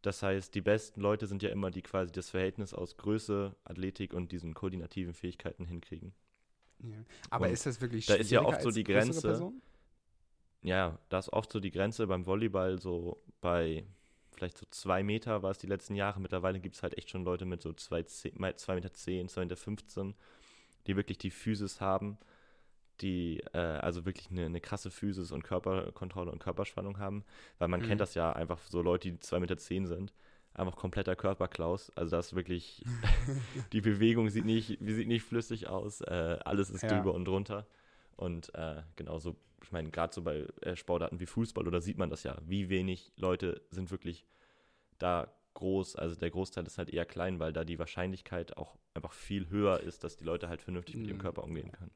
Das 0.00 0.22
heißt, 0.22 0.54
die 0.54 0.60
besten 0.60 1.00
Leute 1.00 1.26
sind 1.26 1.42
ja 1.42 1.50
immer 1.50 1.70
die 1.70 1.82
quasi 1.82 2.12
das 2.12 2.30
Verhältnis 2.30 2.74
aus 2.74 2.96
Größe, 2.96 3.54
Athletik 3.64 4.12
und 4.14 4.32
diesen 4.32 4.54
koordinativen 4.54 5.14
Fähigkeiten 5.14 5.64
hinkriegen. 5.64 6.14
Ja. 6.82 7.04
Aber 7.30 7.46
Und 7.46 7.52
ist 7.52 7.66
das 7.66 7.80
wirklich 7.80 8.06
da 8.06 8.14
ist 8.14 8.30
ja 8.30 8.42
oft 8.42 8.62
so 8.62 8.70
die 8.70 8.84
Grenze. 8.84 9.52
Ja, 10.62 10.98
da 11.10 11.18
ist 11.18 11.32
oft 11.32 11.52
so 11.52 11.60
die 11.60 11.70
Grenze 11.70 12.06
beim 12.06 12.26
Volleyball 12.26 12.78
so 12.78 13.22
bei 13.40 13.86
vielleicht 14.34 14.58
so 14.58 14.66
zwei 14.70 15.02
Meter 15.02 15.42
war 15.42 15.50
es 15.50 15.58
die 15.58 15.66
letzten 15.66 15.94
Jahre. 15.94 16.20
Mittlerweile 16.20 16.60
gibt 16.60 16.76
es 16.76 16.82
halt 16.82 16.98
echt 16.98 17.10
schon 17.10 17.24
Leute 17.24 17.44
mit 17.44 17.62
so 17.62 17.72
zwei, 17.72 18.02
zehn, 18.02 18.32
mal 18.36 18.54
zwei 18.56 18.74
Meter, 18.74 18.92
zehn, 18.92 19.28
zwei 19.28 19.42
Meter, 19.42 19.56
15, 19.56 20.14
die 20.86 20.96
wirklich 20.96 21.18
die 21.18 21.30
Physis 21.30 21.80
haben, 21.80 22.18
die 23.00 23.40
äh, 23.52 23.58
also 23.58 24.04
wirklich 24.06 24.30
eine, 24.30 24.46
eine 24.46 24.60
krasse 24.60 24.90
Physis 24.90 25.32
und 25.32 25.42
Körperkontrolle 25.42 26.30
und 26.30 26.38
Körperspannung 26.38 26.98
haben. 26.98 27.24
Weil 27.58 27.68
man 27.68 27.80
Mhm. 27.80 27.86
kennt 27.86 28.00
das 28.00 28.14
ja 28.14 28.32
einfach 28.32 28.60
so 28.68 28.82
Leute, 28.82 29.10
die 29.10 29.20
zwei 29.20 29.40
Meter 29.40 29.56
zehn 29.56 29.86
sind. 29.86 30.12
Einfach 30.52 30.76
kompletter 30.76 31.16
Körperklaus. 31.16 31.90
Also 31.96 32.16
das 32.16 32.26
ist 32.28 32.34
wirklich, 32.36 32.84
die 33.72 33.80
Bewegung 33.80 34.30
sieht 34.30 34.44
nicht, 34.44 34.78
sieht 34.80 35.08
nicht 35.08 35.24
flüssig 35.24 35.68
aus. 35.68 36.00
Äh, 36.02 36.38
alles 36.44 36.70
ist 36.70 36.82
Ja. 36.82 36.88
drüber 36.90 37.14
und 37.14 37.24
drunter. 37.24 37.66
Und 38.16 38.54
äh, 38.54 38.82
genauso, 38.96 39.36
ich 39.62 39.72
meine, 39.72 39.90
gerade 39.90 40.14
so 40.14 40.22
bei 40.22 40.46
äh, 40.62 40.76
Sportarten 40.76 41.20
wie 41.20 41.26
Fußball 41.26 41.66
oder 41.66 41.80
sieht 41.80 41.98
man 41.98 42.10
das 42.10 42.22
ja, 42.22 42.38
wie 42.46 42.68
wenig 42.68 43.12
Leute 43.16 43.62
sind 43.70 43.90
wirklich 43.90 44.26
da 44.98 45.32
groß. 45.54 45.96
Also 45.96 46.16
der 46.16 46.30
Großteil 46.30 46.66
ist 46.66 46.78
halt 46.78 46.90
eher 46.90 47.06
klein, 47.06 47.40
weil 47.40 47.52
da 47.52 47.64
die 47.64 47.78
Wahrscheinlichkeit 47.78 48.56
auch 48.56 48.76
einfach 48.94 49.12
viel 49.12 49.48
höher 49.50 49.80
ist, 49.80 50.04
dass 50.04 50.16
die 50.16 50.24
Leute 50.24 50.48
halt 50.48 50.62
vernünftig 50.62 50.96
mit 50.96 51.06
ihrem 51.06 51.18
Mhm. 51.18 51.22
Körper 51.22 51.44
umgehen 51.44 51.72
können. 51.72 51.92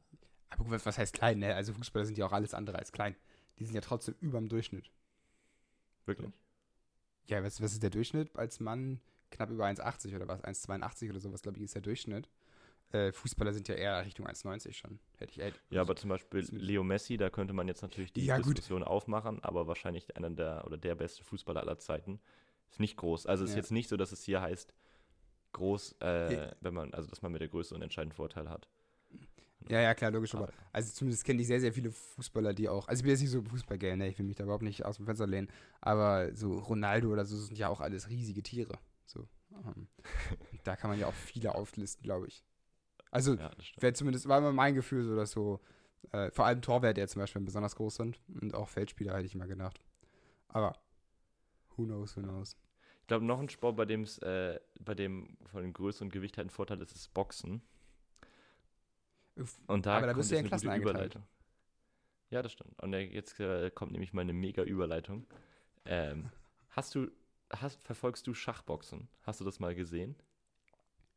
Aber 0.50 0.70
was 0.84 0.98
heißt 0.98 1.14
klein, 1.14 1.38
ne? 1.38 1.54
Also 1.54 1.72
Fußballer 1.74 2.04
sind 2.06 2.18
ja 2.18 2.26
auch 2.26 2.32
alles 2.32 2.54
andere 2.54 2.78
als 2.78 2.92
klein. 2.92 3.16
Die 3.58 3.64
sind 3.64 3.74
ja 3.74 3.80
trotzdem 3.80 4.14
über 4.20 4.38
dem 4.38 4.48
Durchschnitt. 4.48 4.90
Wirklich. 6.06 6.32
Ja, 7.26 7.42
was, 7.44 7.60
was 7.60 7.72
ist 7.72 7.82
der 7.82 7.90
Durchschnitt 7.90 8.34
als 8.36 8.60
Mann? 8.60 9.00
Knapp 9.30 9.50
über 9.50 9.66
1,80 9.66 10.16
oder 10.16 10.28
was? 10.28 10.42
1,82 10.42 11.10
oder 11.10 11.20
sowas, 11.20 11.42
glaube 11.42 11.58
ich, 11.58 11.64
ist 11.64 11.74
der 11.74 11.82
Durchschnitt. 11.82 12.28
Äh, 12.92 13.12
Fußballer 13.12 13.52
sind 13.52 13.68
ja 13.68 13.74
eher 13.74 14.04
Richtung 14.04 14.26
1,90 14.26 14.72
schon. 14.72 14.98
Hätte 15.18 15.32
ich 15.32 15.40
echt. 15.40 15.60
Ja, 15.70 15.82
aber 15.82 15.94
zum 15.96 16.08
Beispiel. 16.08 16.40
Leo 16.52 16.82
Messi, 16.82 17.16
da 17.18 17.28
könnte 17.28 17.52
man 17.52 17.68
jetzt 17.68 17.82
natürlich 17.82 18.12
die 18.12 18.24
Ja, 18.24 18.36
gut. 18.38 18.56
Diskussion 18.56 18.82
aufmachen, 18.82 19.42
aber 19.44 19.66
wahrscheinlich 19.66 20.16
einer 20.16 20.30
der 20.30 20.64
oder 20.66 20.78
der 20.78 20.94
beste 20.94 21.22
Fußballer 21.24 21.60
aller 21.60 21.78
Zeiten 21.78 22.18
ist 22.70 22.80
nicht 22.80 22.96
groß. 22.96 23.26
Also 23.26 23.44
es 23.44 23.50
ist 23.50 23.56
Ja. 23.56 23.60
jetzt 23.62 23.72
nicht 23.72 23.88
so, 23.88 23.96
dass 23.96 24.12
es 24.12 24.22
hier 24.22 24.40
heißt 24.40 24.72
groß, 25.52 25.96
äh, 26.02 26.34
Ja. 26.34 26.52
wenn 26.60 26.74
man, 26.74 26.94
also 26.94 27.08
dass 27.08 27.20
man 27.22 27.32
mit 27.32 27.40
der 27.40 27.48
Größe 27.48 27.74
einen 27.74 27.82
entscheidenden 27.82 28.16
Vorteil 28.16 28.48
hat. 28.48 28.68
Ja, 29.68 29.80
ja, 29.80 29.94
klar, 29.94 30.10
logisch. 30.10 30.34
Aber, 30.34 30.48
also 30.72 30.90
zumindest 30.92 31.24
kenne 31.24 31.42
ich 31.42 31.46
sehr, 31.46 31.60
sehr 31.60 31.72
viele 31.74 31.90
Fußballer, 31.90 32.54
die 32.54 32.68
auch. 32.70 32.88
Also 32.88 33.00
ich 33.00 33.02
bin 33.02 33.10
jetzt 33.10 33.20
nicht 33.20 33.30
so 33.30 33.42
Fußballgay, 33.42 33.96
ne? 33.96 34.08
Ich 34.08 34.18
will 34.18 34.24
mich 34.24 34.36
da 34.36 34.44
überhaupt 34.44 34.62
nicht 34.62 34.84
aus 34.86 34.96
dem 34.96 35.04
Fenster 35.04 35.26
lehnen. 35.26 35.48
Aber 35.82 36.34
so 36.34 36.58
Ronaldo 36.58 37.12
oder 37.12 37.26
so 37.26 37.36
sind 37.36 37.58
ja 37.58 37.68
auch 37.68 37.80
alles 37.80 38.08
riesige 38.08 38.42
Tiere. 38.42 38.78
So. 39.04 39.28
Ähm, 39.52 39.88
da 40.64 40.76
kann 40.76 40.88
man 40.90 40.98
ja 40.98 41.06
auch 41.06 41.12
viele 41.14 41.54
auflisten, 41.54 42.02
glaube 42.02 42.28
ich. 42.28 42.42
Also 43.10 43.34
Ja, 43.34 43.50
wäre 43.78 43.92
zumindest, 43.92 44.28
war 44.28 44.38
immer 44.38 44.52
mein 44.52 44.74
Gefühl 44.74 45.04
so, 45.04 45.16
dass 45.16 45.32
so, 45.32 45.60
äh, 46.12 46.30
vor 46.30 46.46
allem 46.46 46.62
Torwärter 46.62 47.06
zum 47.08 47.20
Beispiel 47.20 47.42
besonders 47.42 47.76
groß 47.76 47.96
sind 47.96 48.20
und 48.40 48.54
auch 48.54 48.68
Feldspieler 48.68 49.14
hätte 49.16 49.26
ich 49.26 49.34
mal 49.34 49.48
gedacht. 49.48 49.80
Aber 50.48 50.74
who 51.76 51.84
knows, 51.84 52.16
who 52.16 52.20
knows. 52.20 52.56
Ich 53.02 53.06
glaube, 53.06 53.24
noch 53.24 53.40
ein 53.40 53.48
Sport, 53.48 53.76
bei 53.76 53.86
dem 53.86 54.02
es, 54.02 54.18
äh, 54.18 54.60
bei 54.80 54.94
dem 54.94 55.38
von 55.46 55.72
Größe 55.72 56.04
und 56.04 56.12
Gewicht 56.12 56.36
halt 56.36 56.48
ein 56.48 56.50
Vorteil 56.50 56.80
ist, 56.82 56.94
ist 56.94 57.14
Boxen. 57.14 57.62
Und 59.66 59.86
da, 59.86 59.96
Aber 59.96 60.08
da 60.08 60.12
bist 60.12 60.30
du 60.30 60.34
ja 60.34 60.40
in 60.40 60.46
Klassen. 60.48 60.72
Überleitung. 60.74 61.22
Ja, 62.30 62.42
das 62.42 62.52
stimmt. 62.52 62.80
Und 62.82 62.92
äh, 62.92 63.00
jetzt 63.00 63.38
äh, 63.40 63.70
kommt 63.70 63.92
nämlich 63.92 64.12
mal 64.12 64.22
eine 64.22 64.32
mega 64.32 64.62
Überleitung. 64.62 65.26
Ähm, 65.86 66.30
hast 66.70 66.94
du, 66.94 67.10
hast, 67.50 67.82
verfolgst 67.82 68.26
du 68.26 68.34
Schachboxen? 68.34 69.08
Hast 69.22 69.40
du 69.40 69.44
das 69.44 69.60
mal 69.60 69.74
gesehen? 69.74 70.16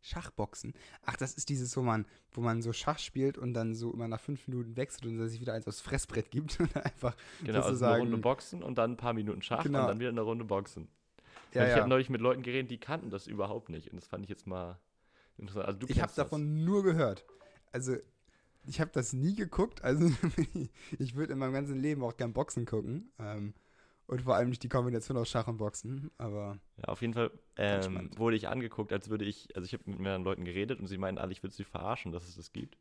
Schachboxen. 0.02 0.74
Ach, 1.06 1.16
das 1.16 1.34
ist 1.36 1.50
dieses, 1.50 1.76
wo 1.78 1.82
man, 1.82 2.06
wo 2.32 2.42
man 2.42 2.62
so 2.62 2.74
Schach 2.74 3.00
spielt 3.00 3.38
und 3.38 3.54
dann 3.54 3.76
so 3.76 3.94
immer 3.94 4.08
nach 4.08 4.20
fünf 4.20 4.48
Minuten 4.48 4.76
wechselt 4.76 5.06
und 5.06 5.18
dann 5.18 5.30
sich 5.30 5.40
wieder 5.42 5.54
eins 5.54 5.68
aufs 5.68 5.82
Fressbrett 5.82 6.32
gibt 6.32 6.60
und 6.60 6.76
einfach. 6.76 7.16
Genau, 7.44 7.60
also 7.60 7.62
eine 7.62 7.64
Sozusagen- 7.64 8.02
Runde 8.02 8.18
Boxen 8.18 8.64
und 8.64 8.78
dann 8.78 8.92
ein 8.94 8.98
paar 8.98 9.14
Minuten 9.14 9.42
Schach 9.42 9.64
Genau. 9.64 9.82
und 9.82 9.88
dann 9.88 10.00
wieder 10.00 10.10
eine 10.10 10.22
Runde 10.22 10.46
Boxen. 10.46 10.88
Ja, 11.54 11.64
ich 11.64 11.70
ja. 11.72 11.78
habe 11.78 11.90
neulich 11.90 12.10
mit 12.10 12.22
Leuten 12.22 12.44
geredet, 12.44 12.72
die 12.72 12.78
kannten 12.80 13.10
das 13.10 13.28
überhaupt 13.28 13.70
nicht. 13.70 13.92
Und 13.92 13.98
das 14.02 14.08
fand 14.08 14.24
ich 14.24 14.30
jetzt 14.30 14.48
mal 14.48 14.80
interessant. 15.38 15.66
Also 15.68 15.80
du 15.80 15.88
Ich 15.88 16.02
habe 16.02 16.12
davon 16.16 16.64
nur 16.64 16.82
gehört. 16.84 17.26
Also, 17.74 17.96
ich 18.66 18.80
habe 18.80 18.92
das 18.94 19.12
nie 19.14 19.36
geguckt. 19.36 19.84
Also 19.84 20.10
ich 21.00 21.16
würde 21.16 21.34
in 21.34 21.40
meinem 21.40 21.54
ganzen 21.54 21.78
Leben 21.80 22.04
auch 22.04 22.16
gern 22.16 22.32
Boxen 22.34 22.66
gucken. 22.66 23.12
Ähm, 23.20 23.54
und 24.12 24.22
vor 24.24 24.36
allem 24.36 24.50
nicht 24.50 24.62
die 24.62 24.68
Kombination 24.68 25.16
aus 25.16 25.30
Schach 25.30 25.48
und 25.48 25.56
Boxen. 25.56 26.12
Aber 26.18 26.60
Ja, 26.76 26.90
auf 26.90 27.02
jeden 27.02 27.14
Fall 27.14 27.32
ähm, 27.56 28.10
wurde 28.18 28.36
ich 28.36 28.50
angeguckt, 28.50 28.92
als 28.92 29.10
würde 29.10 29.24
ich, 29.24 29.56
also 29.56 29.66
ich 29.66 29.74
habe 29.74 29.90
mit 29.90 30.00
mehreren 30.00 30.26
Leuten 30.26 30.44
geredet 30.44 30.82
und 30.82 30.88
sie 30.88 30.98
meinten 30.98 31.18
alle, 31.18 31.32
ich 31.32 31.42
würde 31.44 31.56
sie 31.56 31.64
verarschen, 31.64 32.12
dass 32.12 32.28
es 32.28 32.36
das 32.36 32.52
gibt. 32.52 32.78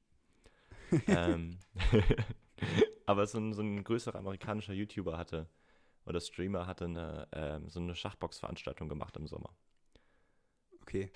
ähm, 1.07 1.59
aber 3.07 3.29
so 3.29 3.39
ein, 3.39 3.53
so 3.53 3.63
ein 3.63 3.85
größerer 3.85 4.19
amerikanischer 4.19 4.73
YouTuber 4.73 5.17
hatte, 5.17 5.49
oder 6.05 6.21
Streamer 6.21 6.67
hatte 6.67 6.87
eine, 6.87 7.29
ähm, 7.31 7.69
so 7.69 7.79
eine 7.79 7.95
Schachbox-Veranstaltung 7.95 8.89
gemacht 8.89 9.17
im 9.17 9.29
Sommer. 9.29 9.55
okay. 10.83 11.13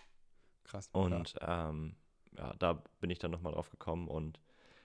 Krass. 0.62 0.88
Und 0.92 1.34
ähm, 1.40 1.96
ja, 2.38 2.54
da 2.60 2.84
bin 3.00 3.10
ich 3.10 3.18
dann 3.18 3.32
nochmal 3.32 3.52
drauf 3.52 3.68
gekommen 3.68 4.06
und 4.06 4.38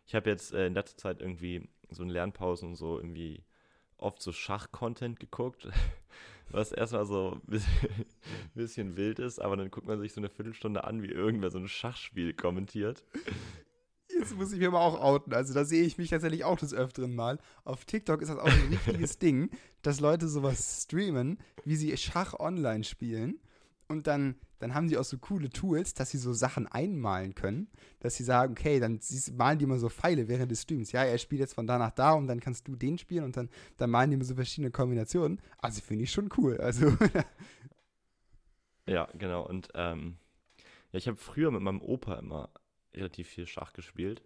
ich 0.07 0.15
habe 0.15 0.27
jetzt 0.27 0.53
äh, 0.53 0.65
in 0.65 0.73
letzter 0.73 0.97
Zeit 0.97 1.21
irgendwie 1.21 1.69
so 1.89 2.01
in 2.01 2.09
Lernpausen 2.09 2.69
und 2.69 2.75
so 2.75 2.97
irgendwie 2.97 3.43
oft 3.99 4.21
so 4.21 4.31
Schach-Content 4.31 5.19
geguckt, 5.19 5.67
was 6.51 6.71
erstmal 6.71 7.05
so 7.05 7.39
ein 7.47 7.61
bisschen, 8.55 8.97
wild 8.97 9.19
ist, 9.19 9.39
aber 9.39 9.57
dann 9.57 9.71
guckt 9.71 9.87
man 9.87 9.99
sich 9.99 10.13
so 10.13 10.21
eine 10.21 10.29
Viertelstunde 10.29 10.83
an, 10.83 11.03
wie 11.03 11.11
irgendwer 11.11 11.51
so 11.51 11.59
ein 11.59 11.67
Schachspiel 11.67 12.33
kommentiert. 12.33 13.03
Jetzt 14.17 14.35
muss 14.35 14.51
ich 14.51 14.59
mir 14.59 14.67
aber 14.67 14.81
auch 14.81 14.99
outen. 14.99 15.33
Also 15.33 15.53
da 15.53 15.63
sehe 15.63 15.83
ich 15.83 15.97
mich 15.97 16.09
tatsächlich 16.09 16.43
auch 16.43 16.57
des 16.57 16.73
Öfteren 16.73 17.15
mal. 17.15 17.37
Auf 17.63 17.85
TikTok 17.85 18.21
ist 18.21 18.29
das 18.29 18.37
auch 18.37 18.45
ein 18.45 18.69
richtiges 18.69 19.17
Ding, 19.19 19.49
dass 19.81 19.99
Leute 19.99 20.27
sowas 20.27 20.83
streamen, 20.83 21.39
wie 21.63 21.75
sie 21.75 21.95
Schach 21.95 22.33
online 22.33 22.83
spielen. 22.83 23.39
Und 23.87 24.07
dann, 24.07 24.35
dann 24.59 24.73
haben 24.73 24.87
sie 24.89 24.97
auch 24.97 25.03
so 25.03 25.17
coole 25.17 25.49
Tools, 25.49 25.93
dass 25.93 26.11
sie 26.11 26.17
so 26.17 26.33
Sachen 26.33 26.67
einmalen 26.67 27.33
können. 27.35 27.67
Dass 27.99 28.15
sie 28.15 28.23
sagen, 28.23 28.53
okay, 28.57 28.79
dann 28.79 28.99
malen 29.33 29.57
die 29.59 29.65
immer 29.65 29.79
so 29.79 29.89
Pfeile 29.89 30.27
während 30.27 30.51
des 30.51 30.61
Streams. 30.61 30.91
Ja, 30.91 31.03
er 31.03 31.17
spielt 31.17 31.39
jetzt 31.41 31.53
von 31.53 31.65
da 31.67 31.77
nach 31.77 31.91
da 31.91 32.13
und 32.13 32.27
dann 32.27 32.39
kannst 32.39 32.67
du 32.67 32.75
den 32.75 32.97
spielen 32.97 33.23
und 33.23 33.37
dann, 33.37 33.49
dann 33.77 33.89
malen 33.89 34.11
die 34.11 34.15
immer 34.15 34.25
so 34.25 34.35
verschiedene 34.35 34.71
Kombinationen. 34.71 35.41
Also 35.57 35.81
finde 35.81 36.03
ich 36.03 36.11
schon 36.11 36.29
cool. 36.37 36.57
Also 36.57 36.95
Ja, 38.87 39.07
genau. 39.17 39.45
Und 39.47 39.69
ähm, 39.75 40.17
ja, 40.91 40.97
ich 40.97 41.07
habe 41.07 41.17
früher 41.17 41.51
mit 41.51 41.61
meinem 41.61 41.81
Opa 41.81 42.15
immer 42.15 42.49
relativ 42.93 43.27
viel 43.27 43.45
Schach 43.45 43.73
gespielt. 43.73 44.23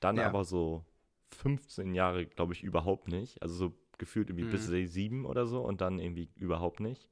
Dann 0.00 0.16
Ja. 0.16 0.26
aber 0.28 0.44
so 0.44 0.84
15 1.32 1.94
Jahre, 1.94 2.26
glaube 2.26 2.52
ich, 2.52 2.62
überhaupt 2.62 3.08
nicht. 3.08 3.42
Also 3.42 3.54
so 3.54 3.74
gefühlt 3.98 4.28
irgendwie 4.30 4.44
bis 4.48 4.68
Mhm. 4.68 4.86
sieben 4.86 5.26
oder 5.26 5.46
so 5.46 5.62
und 5.62 5.80
dann 5.80 5.98
irgendwie 5.98 6.30
überhaupt 6.36 6.80
nicht. 6.80 7.08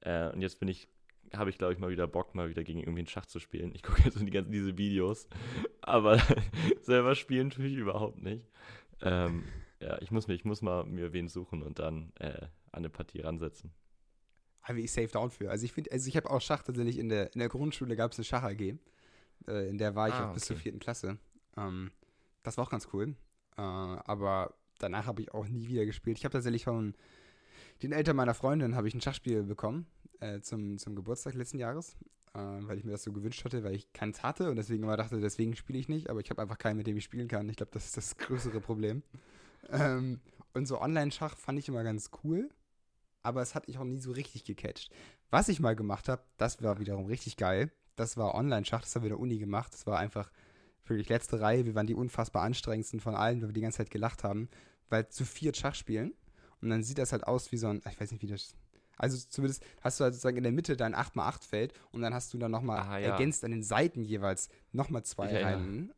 Äh, 0.00 0.30
und 0.30 0.42
jetzt 0.42 0.60
bin 0.60 0.68
ich, 0.68 0.88
habe 1.34 1.50
ich, 1.50 1.58
glaube 1.58 1.72
ich, 1.72 1.78
mal 1.78 1.90
wieder 1.90 2.06
Bock, 2.06 2.34
mal 2.34 2.48
wieder 2.48 2.64
gegen 2.64 2.80
irgendwie 2.80 3.00
einen 3.00 3.08
Schach 3.08 3.26
zu 3.26 3.38
spielen. 3.40 3.72
Ich 3.74 3.82
gucke 3.82 4.02
jetzt 4.02 4.14
so 4.18 4.24
die 4.24 4.30
ganzen 4.30 4.52
diese 4.52 4.76
Videos, 4.78 5.28
aber 5.80 6.20
selber 6.82 7.14
spielen 7.14 7.50
tue 7.50 7.66
ich 7.66 7.74
überhaupt 7.76 8.22
nicht. 8.22 8.46
Ähm, 9.00 9.44
ja, 9.80 10.00
ich 10.02 10.10
muss, 10.10 10.26
mir, 10.26 10.34
ich 10.34 10.44
muss 10.44 10.60
mal 10.62 10.84
mir 10.84 11.12
wen 11.12 11.28
suchen 11.28 11.62
und 11.62 11.78
dann 11.78 12.12
äh, 12.18 12.42
an 12.42 12.50
eine 12.72 12.90
Partie 12.90 13.20
ransetzen. 13.20 13.70
habe 14.62 14.80
ich 14.80 14.90
safe 14.92 15.08
down 15.08 15.30
für. 15.30 15.50
Also 15.50 15.64
ich 15.64 15.72
finde, 15.72 15.92
also 15.92 16.08
ich 16.08 16.16
habe 16.16 16.28
auch 16.30 16.40
Schach 16.40 16.62
tatsächlich 16.62 16.98
in 16.98 17.08
der, 17.08 17.32
in 17.32 17.38
der 17.38 17.48
Grundschule 17.48 17.94
gab 17.96 18.12
es 18.12 18.18
eine 18.18 18.24
Schach 18.24 18.42
AG. 18.42 18.60
Äh, 19.46 19.68
in 19.68 19.78
der 19.78 19.94
war 19.94 20.08
ich 20.08 20.14
Ah, 20.14 20.30
auch 20.30 20.34
bis 20.34 20.44
zur 20.46 20.56
okay. 20.56 20.64
vierten 20.64 20.80
Klasse. 20.80 21.18
Ähm, 21.56 21.90
das 22.42 22.56
war 22.58 22.64
auch 22.64 22.70
ganz 22.70 22.88
cool. 22.92 23.14
Äh, 23.56 23.60
aber 23.62 24.54
danach 24.78 25.06
habe 25.06 25.22
ich 25.22 25.32
auch 25.32 25.46
nie 25.48 25.68
wieder 25.68 25.86
gespielt. 25.86 26.18
Ich 26.18 26.24
habe 26.24 26.32
tatsächlich 26.32 26.64
von 26.64 26.94
den 27.82 27.92
Eltern 27.92 28.16
meiner 28.16 28.34
Freundin 28.34 28.74
habe 28.74 28.88
ich 28.88 28.94
ein 28.94 29.00
Schachspiel 29.00 29.44
bekommen 29.44 29.86
äh, 30.20 30.40
zum, 30.40 30.78
zum 30.78 30.94
Geburtstag 30.94 31.34
letzten 31.34 31.58
Jahres, 31.58 31.96
äh, 32.34 32.38
weil 32.38 32.78
ich 32.78 32.84
mir 32.84 32.92
das 32.92 33.02
so 33.02 33.12
gewünscht 33.12 33.44
hatte, 33.44 33.64
weil 33.64 33.74
ich 33.74 33.92
keins 33.92 34.22
hatte 34.22 34.50
und 34.50 34.56
deswegen 34.56 34.82
immer 34.82 34.96
dachte, 34.96 35.20
deswegen 35.20 35.56
spiele 35.56 35.78
ich 35.78 35.88
nicht. 35.88 36.10
Aber 36.10 36.20
ich 36.20 36.30
habe 36.30 36.42
einfach 36.42 36.58
keinen, 36.58 36.76
mit 36.76 36.86
dem 36.86 36.96
ich 36.96 37.04
spielen 37.04 37.28
kann. 37.28 37.48
Ich 37.48 37.56
glaube, 37.56 37.72
das 37.72 37.86
ist 37.86 37.96
das 37.96 38.16
größere 38.16 38.60
Problem. 38.60 39.02
Ähm, 39.70 40.20
und 40.54 40.66
so 40.66 40.80
Online-Schach 40.80 41.36
fand 41.36 41.58
ich 41.58 41.68
immer 41.68 41.84
ganz 41.84 42.10
cool, 42.24 42.48
aber 43.22 43.42
es 43.42 43.54
hat 43.54 43.68
mich 43.68 43.78
auch 43.78 43.84
nie 43.84 44.00
so 44.00 44.12
richtig 44.12 44.44
gecatcht. 44.44 44.90
Was 45.30 45.48
ich 45.48 45.60
mal 45.60 45.76
gemacht 45.76 46.08
habe, 46.08 46.22
das 46.36 46.62
war 46.62 46.80
wiederum 46.80 47.06
richtig 47.06 47.36
geil. 47.36 47.70
Das 47.96 48.16
war 48.16 48.34
Online-Schach, 48.34 48.80
das 48.82 48.94
haben 48.94 49.02
wir 49.02 49.10
in 49.10 49.16
der 49.16 49.20
Uni 49.20 49.38
gemacht. 49.38 49.72
Das 49.74 49.86
war 49.86 49.98
einfach 49.98 50.30
wirklich 50.86 51.08
letzte 51.08 51.40
Reihe. 51.40 51.66
Wir 51.66 51.74
waren 51.74 51.86
die 51.86 51.94
unfassbar 51.94 52.42
anstrengendsten 52.42 53.00
von 53.00 53.14
allen, 53.14 53.40
weil 53.40 53.48
wir 53.48 53.52
die 53.52 53.60
ganze 53.60 53.78
Zeit 53.78 53.90
gelacht 53.90 54.24
haben, 54.24 54.48
weil 54.88 55.08
zu 55.08 55.24
viert 55.24 55.56
Schach 55.56 55.74
spielen. 55.74 56.14
Und 56.60 56.70
dann 56.70 56.82
sieht 56.82 56.98
das 56.98 57.12
halt 57.12 57.26
aus 57.26 57.52
wie 57.52 57.56
so 57.56 57.68
ein, 57.68 57.82
ich 57.88 58.00
weiß 58.00 58.10
nicht, 58.10 58.22
wie 58.22 58.28
das. 58.28 58.54
Also 58.98 59.16
zumindest 59.28 59.64
hast 59.80 59.98
du 60.00 60.04
halt 60.04 60.14
sozusagen 60.14 60.36
in 60.36 60.42
der 60.42 60.52
Mitte 60.52 60.76
dein 60.76 60.94
8x8-Feld 60.94 61.72
und 61.92 62.02
dann 62.02 62.12
hast 62.14 62.32
du 62.34 62.38
dann 62.38 62.50
nochmal 62.50 62.80
Ah, 62.80 62.98
ja. 62.98 63.12
ergänzt 63.12 63.44
an 63.44 63.50
den 63.52 63.62
Seiten 63.62 64.02
jeweils 64.04 64.48
nochmal 64.72 65.04
zwei 65.04 65.26
erinnere. 65.28 65.44
Reihen. 65.58 65.92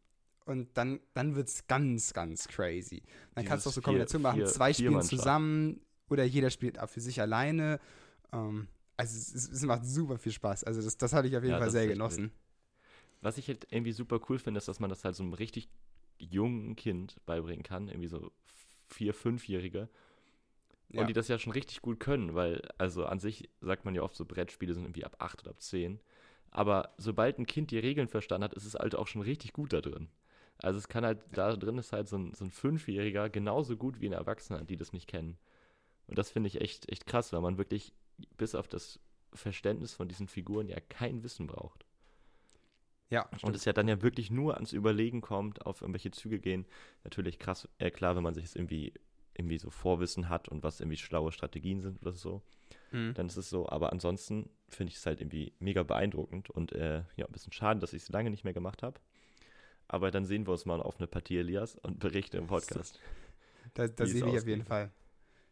Und 0.47 0.77
dann, 0.77 1.01
dann 1.15 1.35
wird 1.37 1.49
es 1.49 1.67
ganz, 1.67 2.13
ganz 2.13 2.49
crazy. 2.49 3.03
Dann 3.35 3.45
kannst 3.45 3.67
du 3.67 3.71
auch 3.71 3.73
Dieses 3.73 3.75
so 3.77 3.81
Kombinationen 3.83 4.23
machen, 4.23 4.39
vier- 4.39 4.47
zwei 4.47 4.73
spielen 4.73 5.03
zusammen 5.03 5.81
oder 6.09 6.25
jeder 6.25 6.51
spielt 6.51 6.79
auch 6.79 6.89
für 6.89 7.01
sich 7.01 7.21
alleine. 7.21 7.79
Ähm, 8.33 8.67
also 8.97 9.17
es, 9.17 9.35
es, 9.35 9.49
es 9.51 9.63
macht 9.63 9.85
super 9.85 10.19
viel 10.19 10.33
Spaß. 10.33 10.65
Also 10.65 10.83
das, 10.83 10.97
das 10.99 11.13
hatte 11.13 11.29
ich 11.29 11.37
auf 11.37 11.43
jeden 11.43 11.55
Ja, 11.55 11.61
Fall 11.61 11.71
sehr 11.71 11.87
genossen. 11.87 12.33
Was 13.23 13.39
ich 13.39 13.49
halt 13.49 13.67
irgendwie 13.71 13.93
super 13.93 14.19
cool 14.29 14.39
finde, 14.39 14.59
ist, 14.59 14.67
dass 14.69 14.81
man 14.81 14.91
das 14.91 15.05
halt 15.05 15.15
so 15.15 15.23
einem 15.23 15.35
richtig 15.35 15.69
jungen 16.19 16.75
Kind 16.75 17.17
beibringen 17.27 17.63
kann, 17.63 17.89
irgendwie 17.89 18.09
so 18.09 18.33
vier, 18.89 19.15
fünfjährige. 19.15 19.89
Und 20.95 20.97
Ja. 20.97 21.07
die 21.07 21.13
das 21.13 21.29
ja 21.29 21.39
schon 21.39 21.53
richtig 21.53 21.83
gut 21.83 22.01
können, 22.01 22.35
weil, 22.35 22.63
also 22.79 23.07
an 23.07 23.21
sich 23.21 23.49
sagt 23.61 23.85
man 23.85 23.95
ja 23.95 24.03
oft 24.03 24.17
so, 24.17 24.25
Brettspiele 24.25 24.75
sind 24.75 24.85
irgendwie 24.85 25.05
ab 25.05 25.17
acht 25.21 25.41
oder 25.43 25.51
ab 25.53 25.61
zehn. 25.63 26.01
Aber 26.51 26.95
sobald 26.99 27.39
ein 27.39 27.47
Kind 27.47 27.71
die 27.71 27.79
Regeln 27.79 28.09
verstanden 28.09 28.45
hat, 28.45 28.55
ist 28.55 28.65
es 28.65 28.75
halt 28.75 28.97
auch 28.97 29.07
schon 29.07 29.23
richtig 29.23 29.53
gut 29.53 29.73
da 29.73 29.81
drin. 29.81 30.09
Also 30.59 30.79
es 30.79 30.89
kann 30.89 31.05
halt, 31.05 31.21
da 31.33 31.57
drin 31.57 31.79
ist 31.79 31.93
halt 31.93 32.09
so 32.09 32.19
ein, 32.19 32.35
so 32.35 32.45
ein 32.45 32.51
Fünfjähriger 32.51 33.31
genauso 33.31 33.77
gut 33.77 34.01
wie 34.01 34.09
ein 34.09 34.13
Erwachsener, 34.13 34.65
die 34.65 34.77
das 34.77 34.93
nicht 34.93 35.07
kennen. 35.07 35.39
Und 36.09 36.19
das 36.19 36.31
finde 36.31 36.49
ich 36.49 36.61
echt, 36.61 36.91
echt 36.91 37.07
krass, 37.07 37.33
weil 37.33 37.41
man 37.41 37.59
wirklich 37.59 37.95
bis 38.37 38.55
auf 38.55 38.69
das 38.69 39.01
Verständnis 39.35 39.95
von 39.95 40.09
diesen 40.09 40.29
Figuren 40.29 40.69
ja 40.69 40.81
kein 40.81 41.23
Wissen 41.25 41.47
braucht. 41.47 41.87
Ja, 43.11 43.29
Und 43.41 43.41
stimmt. 43.43 43.57
es 43.57 43.65
ja 43.65 43.73
dann 43.73 43.89
ja 43.89 44.03
wirklich 44.03 44.31
nur 44.31 44.55
ans 44.55 44.73
Überlegen 44.73 45.21
kommt, 45.21 45.65
auf 45.67 45.81
irgendwelche 45.83 46.11
Züge 46.11 46.39
gehen. 46.41 46.67
Natürlich 47.05 47.39
krass, 47.39 47.69
äh, 47.79 47.91
klar, 47.91 48.17
wenn 48.17 48.23
man 48.23 48.35
sich 48.35 48.45
es 48.45 48.57
irgendwie, 48.57 48.93
irgendwie 49.41 49.59
so 49.59 49.71
Vorwissen 49.71 50.29
hat 50.29 50.49
und 50.49 50.63
was 50.63 50.81
irgendwie 50.81 50.97
schlaue 50.97 51.33
Strategien 51.33 51.81
sind 51.81 52.01
oder 52.03 52.13
so, 52.13 52.43
Mhm. 52.93 53.15
dann 53.15 53.27
ist 53.27 53.37
es 53.37 53.51
so. 53.51 53.69
Aber 53.69 53.93
ansonsten 53.93 54.49
finde 54.69 54.91
ich 54.93 54.97
es 54.99 55.07
halt 55.07 55.21
irgendwie 55.21 55.53
mega 55.59 55.83
beeindruckend 55.83 56.51
und 56.51 56.73
äh, 56.73 57.03
ja, 57.17 57.27
ein 57.27 57.33
bisschen 57.33 57.53
schade, 57.53 57.81
dass 57.81 57.93
ich 57.93 58.03
es 58.03 58.09
lange 58.09 58.31
nicht 58.31 58.45
mehr 58.45 58.53
gemacht 58.55 58.83
habe. 58.83 59.01
Aber 59.89 60.11
dann 60.11 60.25
sehen 60.25 60.47
wir 60.47 60.53
uns 60.53 60.67
mal 60.67 60.81
auf 60.81 60.99
eine 60.99 61.07
Partie, 61.09 61.39
Elias, 61.39 61.77
und 61.83 61.99
berichten 61.99 62.37
im 62.37 62.47
Podcast. 62.47 62.99
Da, 63.75 63.87
da 63.87 64.05
sehe 64.07 64.27
ich 64.27 64.39
auf 64.39 64.47
jeden 64.49 64.65
Fall. 64.65 64.91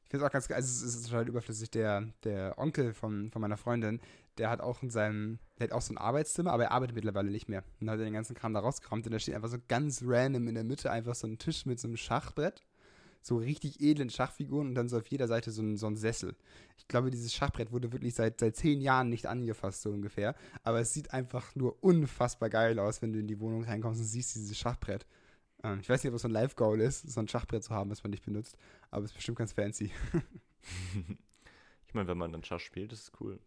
Ich 0.03 0.11
finde 0.11 0.25
es 0.25 0.29
auch 0.29 0.33
ganz 0.33 0.49
geil. 0.49 0.57
Also, 0.57 0.87
es 0.87 0.95
ist 0.97 1.05
total 1.07 1.29
überflüssig. 1.29 1.71
Der, 1.71 2.09
der 2.25 2.59
Onkel 2.59 2.93
von, 2.93 3.31
von 3.31 3.41
meiner 3.41 3.57
Freundin, 3.57 4.01
der 4.39 4.51
hat 4.51 4.61
auch 4.61 4.83
in 4.83 4.91
seinem, 4.91 5.39
der 5.59 5.69
hat 5.69 5.73
auch 5.73 5.83
so 5.83 5.93
ein 5.95 5.99
Arbeitszimmer, 5.99 6.53
aber 6.53 6.65
er 6.65 6.71
arbeitet 6.73 6.97
mittlerweile 6.97 7.31
nicht 7.31 7.49
mehr. 7.49 7.63
Und 7.79 7.87
dann 7.87 7.91
hat 7.91 8.01
er 8.01 8.07
den 8.07 8.15
ganzen 8.15 8.35
Kram 8.35 8.55
da 8.55 8.61
rausgekramt 8.61 9.07
und 9.07 9.13
da 9.13 9.19
steht 9.21 9.37
einfach 9.37 9.51
so 9.51 9.59
ganz 9.69 10.03
random 10.05 10.49
in 10.49 10.55
der 10.57 10.65
Mitte 10.65 10.91
einfach 10.91 11.15
so 11.15 11.29
ein 11.29 11.39
Tisch 11.39 11.65
mit 11.67 11.79
so 11.79 11.87
einem 11.87 11.97
Schachbrett. 11.97 12.65
So 13.21 13.37
richtig 13.37 13.81
edlen 13.81 14.11
Schachfiguren 14.11 14.69
und 14.69 14.75
dann 14.75 14.89
so 14.89 14.97
auf 14.99 15.07
jeder 15.09 15.29
Seite 15.29 15.51
so 15.51 15.63
ein, 15.63 15.77
so 15.77 15.87
ein 15.87 15.97
Sessel. 15.97 16.37
Ich 16.77 16.89
glaube, 16.89 17.11
dieses 17.11 17.35
Schachbrett 17.35 17.73
wurde 17.73 17.93
wirklich 17.93 18.15
seit, 18.15 18.41
seit 18.41 18.57
zehn 18.57 18.81
Jahren 18.81 19.09
nicht 19.11 19.27
angefasst, 19.27 19.83
so 19.83 19.91
ungefähr. 19.91 20.35
Aber 20.63 20.81
es 20.81 20.95
sieht 20.95 21.13
einfach 21.13 21.55
nur 21.55 21.83
unfassbar 21.83 22.49
geil 22.49 22.79
aus, 22.79 23.03
wenn 23.03 23.13
du 23.13 23.19
in 23.19 23.27
die 23.27 23.41
Wohnung 23.41 23.65
reinkommst 23.65 24.01
und 24.01 24.07
siehst 24.07 24.35
dieses 24.37 24.57
Schachbrett. 24.57 25.07
Ähm, 25.63 25.81
ich 25.81 25.89
weiß 25.89 26.03
nicht, 26.03 26.11
ob 26.11 26.17
es 26.17 26.23
so 26.23 26.29
ein 26.29 26.33
Live-Goal 26.33 26.81
ist, 26.81 27.11
so 27.11 27.21
ein 27.21 27.29
Schachbrett 27.29 27.65
zu 27.65 27.75
haben, 27.75 27.91
das 27.91 28.03
man 28.03 28.11
nicht 28.11 28.25
benutzt. 28.25 28.57
Aber 28.91 29.05
es 29.05 29.11
ist 29.11 29.17
bestimmt 29.17 29.39
ganz 29.39 29.53
fancy. 29.53 29.91
ich 31.87 31.95
meine, 31.95 32.09
wenn 32.09 32.19
man 32.19 32.33
dann 32.33 32.45
Schach 32.45 32.61
spielt, 32.61 32.93
ist 32.93 33.03
es 33.03 33.13
cool. 33.21 33.39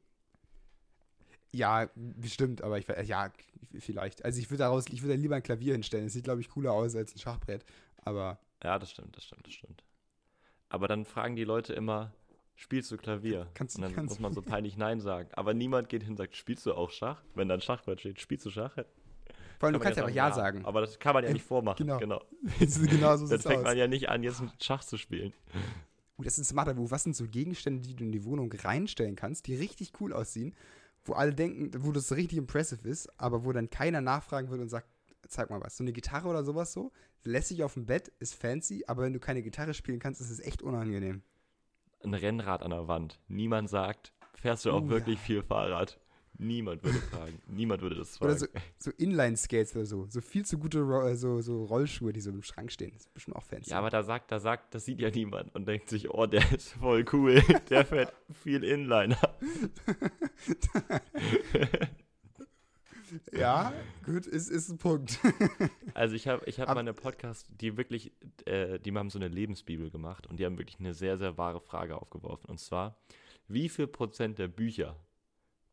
Ja, 1.53 1.89
bestimmt, 1.95 2.61
aber 2.61 2.77
ich 2.79 2.87
ja, 2.87 3.29
vielleicht. 3.77 4.23
Also 4.23 4.39
ich 4.39 4.49
würde 4.49 4.59
daraus, 4.59 4.85
ich 4.87 5.01
würde 5.01 5.15
da 5.15 5.21
lieber 5.21 5.35
ein 5.35 5.43
Klavier 5.43 5.73
hinstellen. 5.73 6.05
Es 6.05 6.13
sieht, 6.13 6.23
glaube 6.23 6.41
ich, 6.41 6.49
cooler 6.49 6.71
aus 6.71 6.95
als 6.95 7.13
ein 7.13 7.19
Schachbrett. 7.19 7.65
Aber 7.97 8.39
Ja, 8.63 8.77
das 8.79 8.91
stimmt, 8.91 9.15
das 9.17 9.23
stimmt, 9.25 9.45
das 9.47 9.53
stimmt. 9.53 9.83
Aber 10.69 10.87
dann 10.87 11.05
fragen 11.05 11.35
die 11.35 11.43
Leute 11.43 11.73
immer, 11.73 12.13
spielst 12.55 12.91
du 12.91 12.97
Klavier? 12.97 13.47
Kannst- 13.53 13.75
und 13.75 13.81
dann 13.81 13.93
kannst- 13.93 14.11
muss 14.13 14.19
man 14.19 14.33
so 14.33 14.41
peinlich 14.41 14.77
Nein 14.77 14.99
sagen. 15.01 15.29
Aber 15.33 15.53
niemand 15.53 15.89
geht 15.89 16.03
hin 16.03 16.11
und 16.11 16.17
sagt, 16.17 16.35
spielst 16.35 16.65
du 16.65 16.73
auch 16.73 16.91
Schach? 16.91 17.21
Wenn 17.35 17.47
da 17.47 17.55
ein 17.55 17.61
Schachbrett 17.61 17.99
steht, 17.99 18.19
spielst 18.21 18.45
du 18.45 18.49
Schach? 18.51 18.73
vor 18.73 19.67
allem, 19.67 19.73
Kann 19.73 19.73
du 19.73 19.79
kannst 19.79 19.97
ja 19.97 20.03
einfach 20.05 20.15
Ja 20.15 20.31
sagen. 20.31 20.65
Aber 20.65 20.81
das 20.81 20.97
kann 20.97 21.13
man 21.13 21.23
ja 21.23 21.29
Ähm, 21.29 21.33
nicht 21.33 21.45
vormachen. 21.45 21.85
genau. 21.85 21.99
Genau. 21.99 22.21
genau 22.59 23.17
so 23.17 23.27
Dann 23.27 23.39
fängt 23.39 23.57
aus. 23.59 23.63
man 23.63 23.77
ja 23.77 23.87
nicht 23.87 24.09
an, 24.09 24.23
jetzt 24.23 24.41
Schach 24.59 24.83
zu 24.83 24.97
spielen. 24.97 25.33
Uh, 26.17 26.23
das 26.23 26.39
ist 26.39 26.47
smart, 26.49 26.67
aber 26.69 26.89
was 26.91 27.03
sind 27.03 27.15
so 27.15 27.25
Gegenstände, 27.27 27.81
die 27.87 27.95
du 27.95 28.03
in 28.03 28.11
die 28.11 28.23
Wohnung 28.25 28.51
reinstellen 28.51 29.15
kannst, 29.15 29.47
die 29.47 29.55
richtig 29.55 29.91
cool 29.99 30.13
aussehen, 30.13 30.55
wo 31.05 31.13
alle 31.13 31.33
denken, 31.33 31.71
wo 31.83 31.91
das 31.91 32.11
richtig 32.11 32.37
impressive 32.37 32.87
ist, 32.87 33.07
aber 33.19 33.43
wo 33.45 33.51
dann 33.51 33.69
keiner 33.69 34.01
nachfragen 34.01 34.49
würde 34.49 34.63
und 34.63 34.69
sagt, 34.69 34.87
zeig 35.27 35.49
mal 35.49 35.61
was. 35.61 35.77
So 35.77 35.83
eine 35.83 35.93
Gitarre 35.93 36.27
oder 36.27 36.43
sowas 36.43 36.73
so, 36.73 36.91
lässt 37.23 37.49
sich 37.49 37.63
auf 37.63 37.73
dem 37.75 37.85
Bett, 37.85 38.11
ist 38.19 38.33
fancy, 38.35 38.83
aber 38.87 39.03
wenn 39.03 39.13
du 39.13 39.19
keine 39.19 39.41
Gitarre 39.43 39.73
spielen 39.73 39.99
kannst, 39.99 40.21
ist 40.21 40.29
es 40.31 40.39
echt 40.39 40.61
unangenehm. 40.61 41.21
Ein 42.03 42.13
Rennrad 42.13 42.63
an 42.63 42.71
der 42.71 42.87
Wand. 42.87 43.19
Niemand 43.27 43.69
sagt, 43.69 44.13
fährst 44.33 44.65
du 44.65 44.71
auch 44.71 44.83
Oh, 44.83 44.89
wirklich 44.89 45.17
ja. 45.19 45.21
viel 45.25 45.43
Fahrrad? 45.43 45.99
Niemand 46.37 46.81
würde 46.83 46.97
fragen. 46.97 47.39
Niemand 47.47 47.81
würde 47.83 47.97
das 47.97 48.17
fragen. 48.17 48.31
Oder 48.31 48.39
so, 48.39 48.47
so 48.79 48.91
Inline-Skates 48.97 49.75
oder 49.75 49.85
so. 49.85 50.07
So 50.09 50.21
viel 50.21 50.43
zu 50.43 50.57
gute 50.57 50.81
Ro 50.81 51.05
äh, 51.07 51.15
so, 51.15 51.41
so 51.41 51.65
Rollschuhe, 51.65 52.13
die 52.13 52.21
so 52.21 52.31
im 52.31 52.41
Schrank 52.41 52.71
stehen. 52.71 52.91
Das 52.93 53.01
ist 53.03 53.13
bestimmt 53.13 53.35
auch 53.37 53.43
fancy. 53.43 53.69
Ja, 53.69 53.77
aber 53.77 53.91
da 53.91 54.01
sagt, 54.01 54.31
da 54.31 54.39
sagt, 54.39 54.73
das 54.73 54.85
sieht 54.85 54.99
ja 54.99 55.11
niemand 55.11 55.53
und 55.53 55.67
denkt 55.67 55.89
sich, 55.89 56.09
oh, 56.09 56.25
der 56.25 56.51
ist 56.51 56.69
voll 56.71 57.05
cool. 57.13 57.43
Der 57.69 57.85
fährt 57.85 58.13
viel 58.33 58.63
Inliner. 58.63 59.19
ja 63.37 63.73
gut, 64.05 64.25
ist, 64.25 64.49
ist 64.49 64.69
ein 64.69 64.77
Punkt. 64.77 65.19
Also 65.93 66.15
ich 66.15 66.27
habe 66.27 66.43
ich 66.45 66.59
hab 66.59 66.69
Ab- 66.69 66.75
meine 66.75 66.93
Podcast, 66.93 67.47
die 67.59 67.75
wirklich, 67.77 68.11
äh, 68.45 68.79
die 68.79 68.93
haben 68.93 69.09
so 69.09 69.19
eine 69.19 69.27
Lebensbibel 69.27 69.89
gemacht 69.89 70.25
und 70.27 70.39
die 70.39 70.45
haben 70.45 70.57
wirklich 70.57 70.79
eine 70.79 70.93
sehr, 70.93 71.17
sehr 71.17 71.37
wahre 71.37 71.59
Frage 71.59 71.97
aufgeworfen. 72.01 72.49
Und 72.49 72.59
zwar, 72.59 72.95
wie 73.47 73.67
viel 73.69 73.87
Prozent 73.87 74.39
der 74.39 74.47
Bücher, 74.47 74.95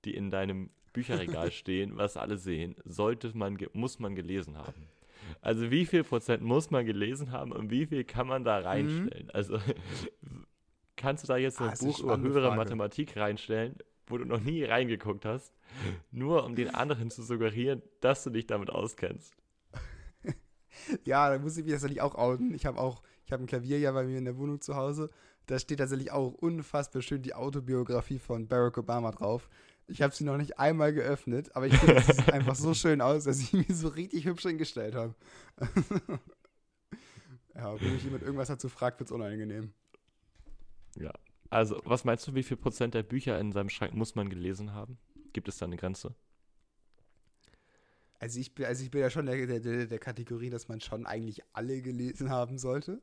die 0.05 0.14
in 0.14 0.31
deinem 0.31 0.70
Bücherregal 0.92 1.51
stehen, 1.53 1.96
was 1.96 2.16
alle 2.16 2.37
sehen, 2.38 2.74
sollte 2.85 3.31
man, 3.37 3.57
muss 3.74 3.98
man 4.01 4.14
gelesen 4.16 4.57
haben? 4.59 4.88
Also 5.40 5.70
wie 5.70 5.87
viel 5.87 6.03
Prozent 6.05 6.42
muss 6.42 6.70
man 6.70 6.85
gelesen 6.87 7.31
haben 7.33 7.53
und 7.53 7.70
wie 7.70 7.87
viel 7.87 8.03
kann 8.05 8.27
man 8.27 8.44
da 8.44 8.59
reinstellen? 8.59 9.31
Also 9.31 9.59
kannst 10.96 11.24
du 11.24 11.29
da 11.29 11.37
jetzt 11.37 11.61
Mhm. 11.61 11.66
Ah, 11.66 11.70
ein 11.70 11.79
eine 11.79 11.88
Buch 11.92 12.01
über 12.01 12.18
höhere 12.18 12.46
Frage. 12.48 12.57
Mathematik 12.57 13.16
reinstellen, 13.16 13.77
wo 14.10 14.18
du 14.18 14.24
noch 14.24 14.40
nie 14.40 14.64
reingeguckt 14.64 15.24
hast, 15.24 15.52
nur 16.10 16.44
um 16.44 16.54
den 16.54 16.74
anderen 16.74 17.10
zu 17.10 17.22
suggerieren, 17.22 17.82
dass 18.00 18.24
du 18.24 18.30
dich 18.30 18.46
damit 18.46 18.70
auskennst? 18.70 19.34
ja, 21.04 21.30
da 21.30 21.38
muss 21.38 21.56
ich 21.56 21.64
mich 21.64 21.72
tatsächlich 21.72 22.00
auch 22.00 22.14
outen. 22.14 22.54
Ich 22.54 22.66
habe 22.66 22.78
auch, 22.78 23.02
ich 23.24 23.32
habe 23.32 23.44
ein 23.44 23.46
Klavier 23.46 23.78
ja 23.78 23.92
bei 23.92 24.04
mir 24.04 24.18
in 24.18 24.24
der 24.24 24.36
Wohnung 24.36 24.60
zu 24.60 24.76
Hause. 24.76 25.10
Da 25.46 25.58
steht 25.58 25.78
tatsächlich 25.78 26.10
auch 26.10 26.34
unfassbar 26.34 27.00
schön 27.02 27.22
die 27.22 27.34
Autobiografie 27.34 28.18
von 28.18 28.48
Barack 28.48 28.78
Obama 28.78 29.10
drauf. 29.12 29.48
Ich 29.86 30.02
habe 30.02 30.14
sie 30.14 30.24
noch 30.24 30.36
nicht 30.36 30.58
einmal 30.58 30.92
geöffnet, 30.92 31.56
aber 31.56 31.66
ich 31.66 31.74
finde, 31.74 31.96
es 31.96 32.06
sieht 32.06 32.30
einfach 32.30 32.54
so 32.54 32.74
schön 32.74 33.00
aus, 33.00 33.24
dass 33.24 33.40
ich 33.40 33.54
mir 33.54 33.74
so 33.74 33.88
richtig 33.88 34.26
hübsch 34.26 34.42
hingestellt 34.42 34.94
habe. 34.94 35.14
ja, 37.54 37.80
wenn 37.80 37.94
mich 37.94 38.04
jemand 38.04 38.22
irgendwas 38.22 38.48
dazu 38.48 38.68
fragt, 38.68 39.00
wird 39.00 39.08
es 39.08 39.12
unangenehm. 39.12 39.72
Ja. 40.98 41.12
Also, 41.50 41.80
was 41.84 42.04
meinst 42.04 42.26
du, 42.26 42.34
wie 42.34 42.42
viel 42.42 42.56
Prozent 42.56 42.94
der 42.94 43.02
Bücher 43.02 43.38
in 43.38 43.52
seinem 43.52 43.70
Schrank 43.70 43.94
muss 43.94 44.14
man 44.14 44.28
gelesen 44.28 44.72
haben? 44.74 44.98
Gibt 45.32 45.48
es 45.48 45.58
da 45.58 45.66
eine 45.66 45.76
Grenze? 45.76 46.14
Also 48.20 48.40
ich 48.40 48.54
bin, 48.54 48.66
also 48.66 48.82
ich 48.82 48.90
bin 48.90 49.00
ja 49.00 49.11
schon 49.11 49.26
der, 49.26 49.46
der, 49.61 49.87
der, 49.87 49.98
Kategorie, 49.98 50.50
dass 50.50 50.68
man 50.68 50.80
schon 50.80 51.06
eigentlich 51.06 51.40
alle 51.52 51.80
gelesen 51.80 52.30
haben 52.30 52.58
sollte. 52.58 53.00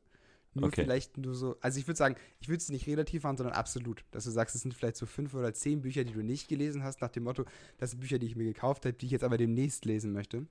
Nur 0.52 0.66
Okay. 0.68 0.82
vielleicht 0.82 1.16
nur 1.18 1.34
so, 1.34 1.56
also 1.60 1.78
ich 1.78 1.86
würde 1.86 1.98
sagen, 1.98 2.16
ich 2.38 2.48
würde 2.48 2.58
es 2.58 2.68
nicht 2.68 2.86
relativ 2.86 3.22
machen, 3.22 3.36
sondern 3.38 3.54
absolut. 3.56 4.04
Dass 4.10 4.24
du 4.24 4.30
sagst, 4.30 4.54
es 4.54 4.62
sind 4.62 4.74
vielleicht 4.74 4.96
so 4.96 5.06
fünf 5.06 5.34
oder 5.34 5.52
zehn 5.54 5.80
Bücher, 5.82 6.04
die 6.04 6.12
du 6.12 6.22
nicht 6.22 6.48
gelesen 6.48 6.82
hast, 6.82 7.00
nach 7.00 7.10
dem 7.10 7.24
Motto, 7.24 7.44
das 7.78 7.90
sind 7.90 8.00
Bücher, 8.00 8.18
die 8.18 8.26
ich 8.26 8.36
mir 8.36 8.44
gekauft 8.44 8.84
habe, 8.84 8.94
die 8.94 9.06
ich 9.06 9.12
jetzt 9.12 9.24
aber 9.24 9.38
demnächst 9.38 9.84
lesen 9.84 10.12
möchte. 10.12 10.46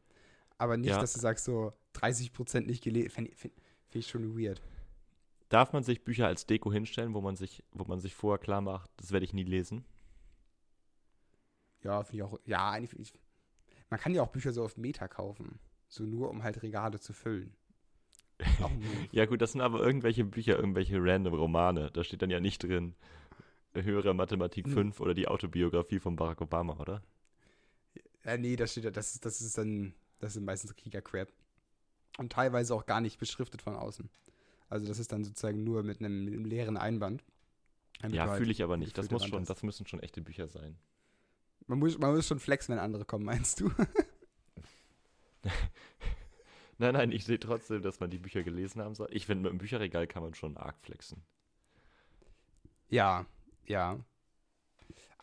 Aber 0.58 0.78
nicht, 0.78 0.90
Ja. 0.90 1.00
dass 1.00 1.14
du 1.14 1.20
sagst, 1.20 1.46
so 1.46 1.74
30% 1.94 2.66
nicht 2.68 2.84
gelesen. 2.84 3.10
Finde 3.10 3.32
find, 3.36 3.54
find 3.90 4.04
ich 4.06 4.08
schon 4.08 4.38
weird. 4.40 4.62
Darf 5.50 5.74
man 5.74 5.84
sich 5.84 6.04
Bücher 6.04 6.28
als 6.28 6.46
Deko 6.46 6.72
hinstellen, 6.72 7.14
wo 7.14 7.22
man 7.22 7.36
sich, 7.36 7.64
wo 7.72 7.86
man 7.86 8.00
sich 8.00 8.16
vorher 8.16 8.40
klar 8.40 8.62
macht, 8.62 8.90
das 8.98 9.12
werde 9.12 9.26
ich 9.26 9.34
nie 9.34 9.44
lesen? 9.44 9.86
Ja, 11.84 12.04
finde 12.04 12.18
ich 12.18 12.24
auch. 12.24 12.40
Ja, 12.46 12.72
eigentlich 12.72 13.00
ich. 13.00 13.14
Man 13.90 14.00
kann 14.00 14.14
ja 14.14 14.24
auch 14.24 14.30
Bücher 14.32 14.52
so 14.52 14.64
auf 14.64 14.78
Meta 14.78 15.08
kaufen. 15.08 15.60
So 15.88 16.04
nur, 16.04 16.30
um 16.30 16.44
halt 16.44 16.64
Regale 16.64 17.00
zu 17.00 17.14
füllen. 17.14 17.56
Ja, 19.12 19.26
gut, 19.26 19.42
das 19.42 19.54
sind 19.54 19.62
aber 19.62 19.80
irgendwelche 19.80 20.26
Bücher, 20.26 20.58
irgendwelche 20.58 20.98
random 21.00 21.34
Romane. 21.36 21.90
Da 21.92 22.04
steht 22.04 22.22
dann 22.22 22.30
ja 22.30 22.40
nicht 22.42 22.64
drin, 22.64 22.96
höhere 23.74 24.14
Mathematik 24.14 24.68
Hm. 24.68 24.74
5 24.74 25.00
oder 25.00 25.14
die 25.14 25.28
Autobiografie 25.28 26.00
von 26.00 26.16
Barack 26.18 26.42
Obama, 26.42 26.78
oder? 26.80 27.02
Ja, 28.24 28.38
nee, 28.38 28.56
das 28.56 28.72
steht 28.72 28.86
da, 28.86 28.92
das 28.92 29.14
ist, 29.16 29.26
das 29.26 29.42
ist 29.42 29.58
dann, 29.58 29.94
das 30.20 30.34
sind 30.34 30.46
meistens 30.46 30.76
Krieger-Crap. 30.76 31.32
Und 32.18 32.32
teilweise 32.32 32.74
auch 32.74 32.86
gar 32.86 33.02
nicht 33.02 33.20
beschriftet 33.20 33.62
von 33.62 33.76
außen. 33.76 34.10
Also 34.76 34.88
das 34.88 35.00
ist 35.00 35.12
dann 35.14 35.24
sozusagen 35.24 35.64
nur 35.64 35.84
mit 35.84 36.02
einem, 36.02 36.26
mit 36.26 36.34
einem 36.34 36.44
leeren 36.44 36.76
Einband. 36.76 37.24
Ja, 38.10 38.28
halt 38.28 38.40
fühle 38.40 38.52
ich 38.52 38.62
aber 38.62 38.76
nicht. 38.76 38.98
Das 38.98 39.10
muss 39.10 39.26
schon, 39.26 39.40
hast. 39.40 39.50
das 39.50 39.64
müssen 39.64 39.88
schon 39.88 40.02
echte 40.02 40.22
Bücher 40.22 40.50
sein. 40.50 40.78
Man 41.66 41.80
muss, 41.80 41.98
man 41.98 42.14
muss 42.14 42.28
schon 42.28 42.40
flexen, 42.40 42.74
wenn 42.74 42.80
andere 42.80 43.06
kommen, 43.06 43.24
meinst 43.24 43.62
du? 43.62 43.72
Nein, 46.78 46.94
nein, 46.94 47.14
ich 47.14 47.24
sehe 47.24 47.40
trotzdem, 47.40 47.82
dass 47.82 48.02
man 48.02 48.10
die 48.10 48.18
Bücher 48.18 48.44
gelesen 48.44 48.82
haben 48.82 48.96
soll. 48.96 49.08
Ich 49.12 49.26
finde, 49.26 49.44
mit 49.44 49.54
dem 49.54 49.60
Bücherregal 49.60 50.08
kann 50.08 50.22
man 50.22 50.34
schon 50.34 50.58
arg 50.58 50.76
flexen. 50.82 51.24
ja, 52.90 53.26
ja. 53.66 53.98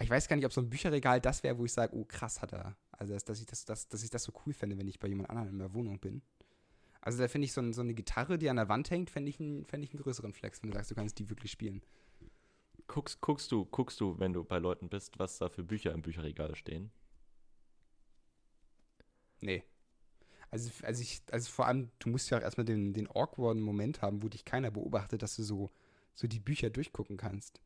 Ich 0.00 0.08
weiß 0.08 0.28
gar 0.28 0.36
nicht, 0.36 0.46
ob 0.46 0.52
so 0.54 0.62
ein 0.62 0.70
Bücherregal 0.70 1.20
das 1.20 1.42
wäre, 1.42 1.58
wo 1.58 1.66
ich 1.66 1.72
sage, 1.74 1.94
oh 1.94 2.06
krass 2.06 2.40
hat 2.40 2.54
er. 2.54 2.78
Also 2.92 3.12
dass, 3.12 3.24
dass, 3.24 3.38
ich 3.38 3.46
das, 3.46 3.66
das, 3.66 3.86
dass 3.86 4.02
ich 4.02 4.08
das 4.08 4.22
so 4.24 4.32
cool 4.46 4.54
fände, 4.54 4.78
wenn 4.78 4.88
ich 4.88 4.98
bei 4.98 5.08
jemand 5.08 5.28
anderem 5.28 5.50
in 5.50 5.58
der 5.58 5.74
Wohnung 5.74 5.98
bin. 5.98 6.22
Also 7.02 7.18
da 7.18 7.28
finde 7.28 7.46
ich 7.46 7.52
so, 7.52 7.60
ein, 7.60 7.72
so 7.72 7.80
eine 7.82 7.94
Gitarre, 7.94 8.38
die 8.38 8.48
an 8.48 8.56
der 8.56 8.68
Wand 8.68 8.90
hängt, 8.90 9.10
fände 9.10 9.28
ich, 9.28 9.40
einen- 9.40 9.64
fänd 9.66 9.84
ich 9.84 9.92
einen 9.92 10.02
größeren 10.02 10.32
Flex, 10.32 10.62
wenn 10.62 10.70
du 10.70 10.76
sagst, 10.76 10.90
du 10.90 10.94
kannst 10.94 11.18
die 11.18 11.28
wirklich 11.28 11.50
spielen. 11.50 11.82
Guckst, 12.86 13.20
guckst 13.20 13.50
du, 13.50 13.64
guckst 13.64 14.00
du, 14.00 14.18
wenn 14.18 14.32
du 14.32 14.44
bei 14.44 14.58
Leuten 14.58 14.88
bist, 14.88 15.18
was 15.18 15.38
da 15.38 15.48
für 15.48 15.64
Bücher 15.64 15.92
im 15.92 16.02
Bücherregal 16.02 16.54
stehen? 16.54 16.92
Nee. 19.40 19.64
Also, 20.50 20.70
also 20.84 21.02
ich, 21.02 21.22
also 21.32 21.50
vor 21.50 21.66
allem, 21.66 21.90
du 21.98 22.08
musst 22.08 22.30
ja 22.30 22.38
auch 22.38 22.42
erstmal 22.42 22.66
den, 22.66 22.92
den 22.92 23.08
awkwarden 23.10 23.62
Moment 23.62 24.02
haben, 24.02 24.22
wo 24.22 24.28
dich 24.28 24.44
keiner 24.44 24.70
beobachtet, 24.70 25.22
dass 25.22 25.34
du 25.34 25.42
so, 25.42 25.70
so 26.14 26.28
die 26.28 26.40
Bücher 26.40 26.70
durchgucken 26.70 27.16
kannst. 27.16 27.60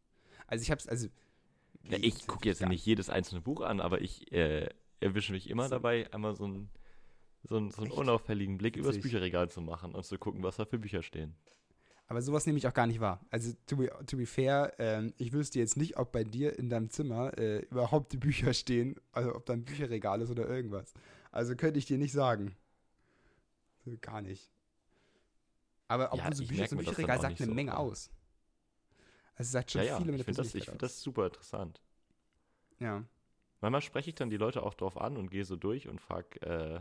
Also 0.47 0.63
ich 0.63 0.71
hab's, 0.71 0.87
also. 0.87 1.09
Ja, 1.91 1.99
ich 2.01 2.27
gucke 2.27 2.49
jetzt 2.49 2.63
nicht 2.63 2.87
jedes 2.87 3.11
einzelne 3.11 3.41
Buch 3.43 3.61
an, 3.61 3.81
aber 3.81 4.01
ich 4.01 4.33
äh, 4.33 4.69
erwische 5.01 5.33
mich 5.33 5.51
immer 5.51 5.69
dabei, 5.69 6.11
einmal 6.13 6.35
so 6.37 6.45
einen, 6.45 6.71
so 7.49 7.57
einen, 7.57 7.71
so 7.71 7.83
einen 7.83 7.91
unauffälligen 7.91 8.59
Blick 8.59 8.77
übers. 8.77 8.99
Bücherregal 8.99 9.51
zu 9.51 9.61
machen 9.61 9.95
und 9.95 10.05
zu 10.05 10.19
gucken, 10.19 10.43
was 10.43 10.57
da 10.57 10.65
für 10.65 10.79
Bücher 10.79 11.03
stehen. 11.03 11.35
Aber 12.09 12.23
sowas 12.23 12.47
nehme 12.47 12.59
ich 12.59 12.67
auch 12.69 12.75
gar 12.75 12.87
nicht 12.87 13.01
wahr. 13.01 13.21
Also, 13.31 13.53
to 13.67 13.77
be, 13.77 13.91
to 14.07 14.17
be 14.17 14.27
fair, 14.27 14.73
ähm, 14.79 15.13
ich 15.17 15.33
wüsste 15.33 15.59
jetzt 15.59 15.77
nicht, 15.77 15.97
ob 15.97 16.13
bei 16.13 16.23
dir 16.23 16.57
in 16.59 16.69
deinem 16.69 16.89
Zimmer 16.89 17.37
äh, 17.37 17.59
überhaupt 17.67 18.13
die 18.13 18.17
Bücher 18.17 18.55
stehen, 18.55 18.95
also 19.13 19.35
ob 19.35 19.45
da 19.47 19.55
ein 19.55 19.65
Bücherregal 19.65 20.21
ist 20.21 20.31
oder 20.31 20.49
irgendwas. 20.49 20.93
Also 21.33 21.57
könnte 21.57 21.79
ich 21.79 21.87
dir 21.87 21.99
nicht 21.99 22.13
sagen. 22.13 22.57
So, 23.85 23.97
gar 24.01 24.23
nicht. 24.23 24.51
Aber 25.89 26.13
obwohl 26.13 26.35
so 26.35 26.43
ich 26.45 26.49
Bücher, 26.49 26.67
so 26.69 26.77
ein 26.77 26.79
Bücherregal 26.79 27.19
auch 27.19 27.23
sagt 27.23 27.41
eine 27.41 27.49
so, 27.51 27.55
Menge 27.55 27.73
aber- 27.73 27.81
aus. 27.81 28.11
Also 29.35 29.49
es 29.49 29.53
sagt 29.53 29.71
schon 29.73 29.83
ja, 29.83 29.89
ja, 29.89 29.97
viele 29.99 30.13
ich 30.13 30.19
mit 30.19 30.21
der 30.21 30.25
finde 30.25 30.37
das, 30.39 30.47
ich 30.47 30.53
Persönlichkeit 30.53 30.73
find 30.73 30.83
das 30.83 31.03
super 31.03 31.27
interessant. 31.27 31.81
Ja. 32.81 33.05
Manchmal 33.61 33.83
spreche 33.83 34.11
ich 34.11 34.15
dann 34.15 34.31
die 34.31 34.37
Leute 34.37 34.63
auch 34.63 34.75
drauf 34.75 34.97
an 34.97 35.17
und 35.17 35.31
gehe 35.31 35.45
so 35.45 35.57
durch 35.57 35.89
und 35.89 36.01
frage, 36.01 36.41
äh, 36.41 36.81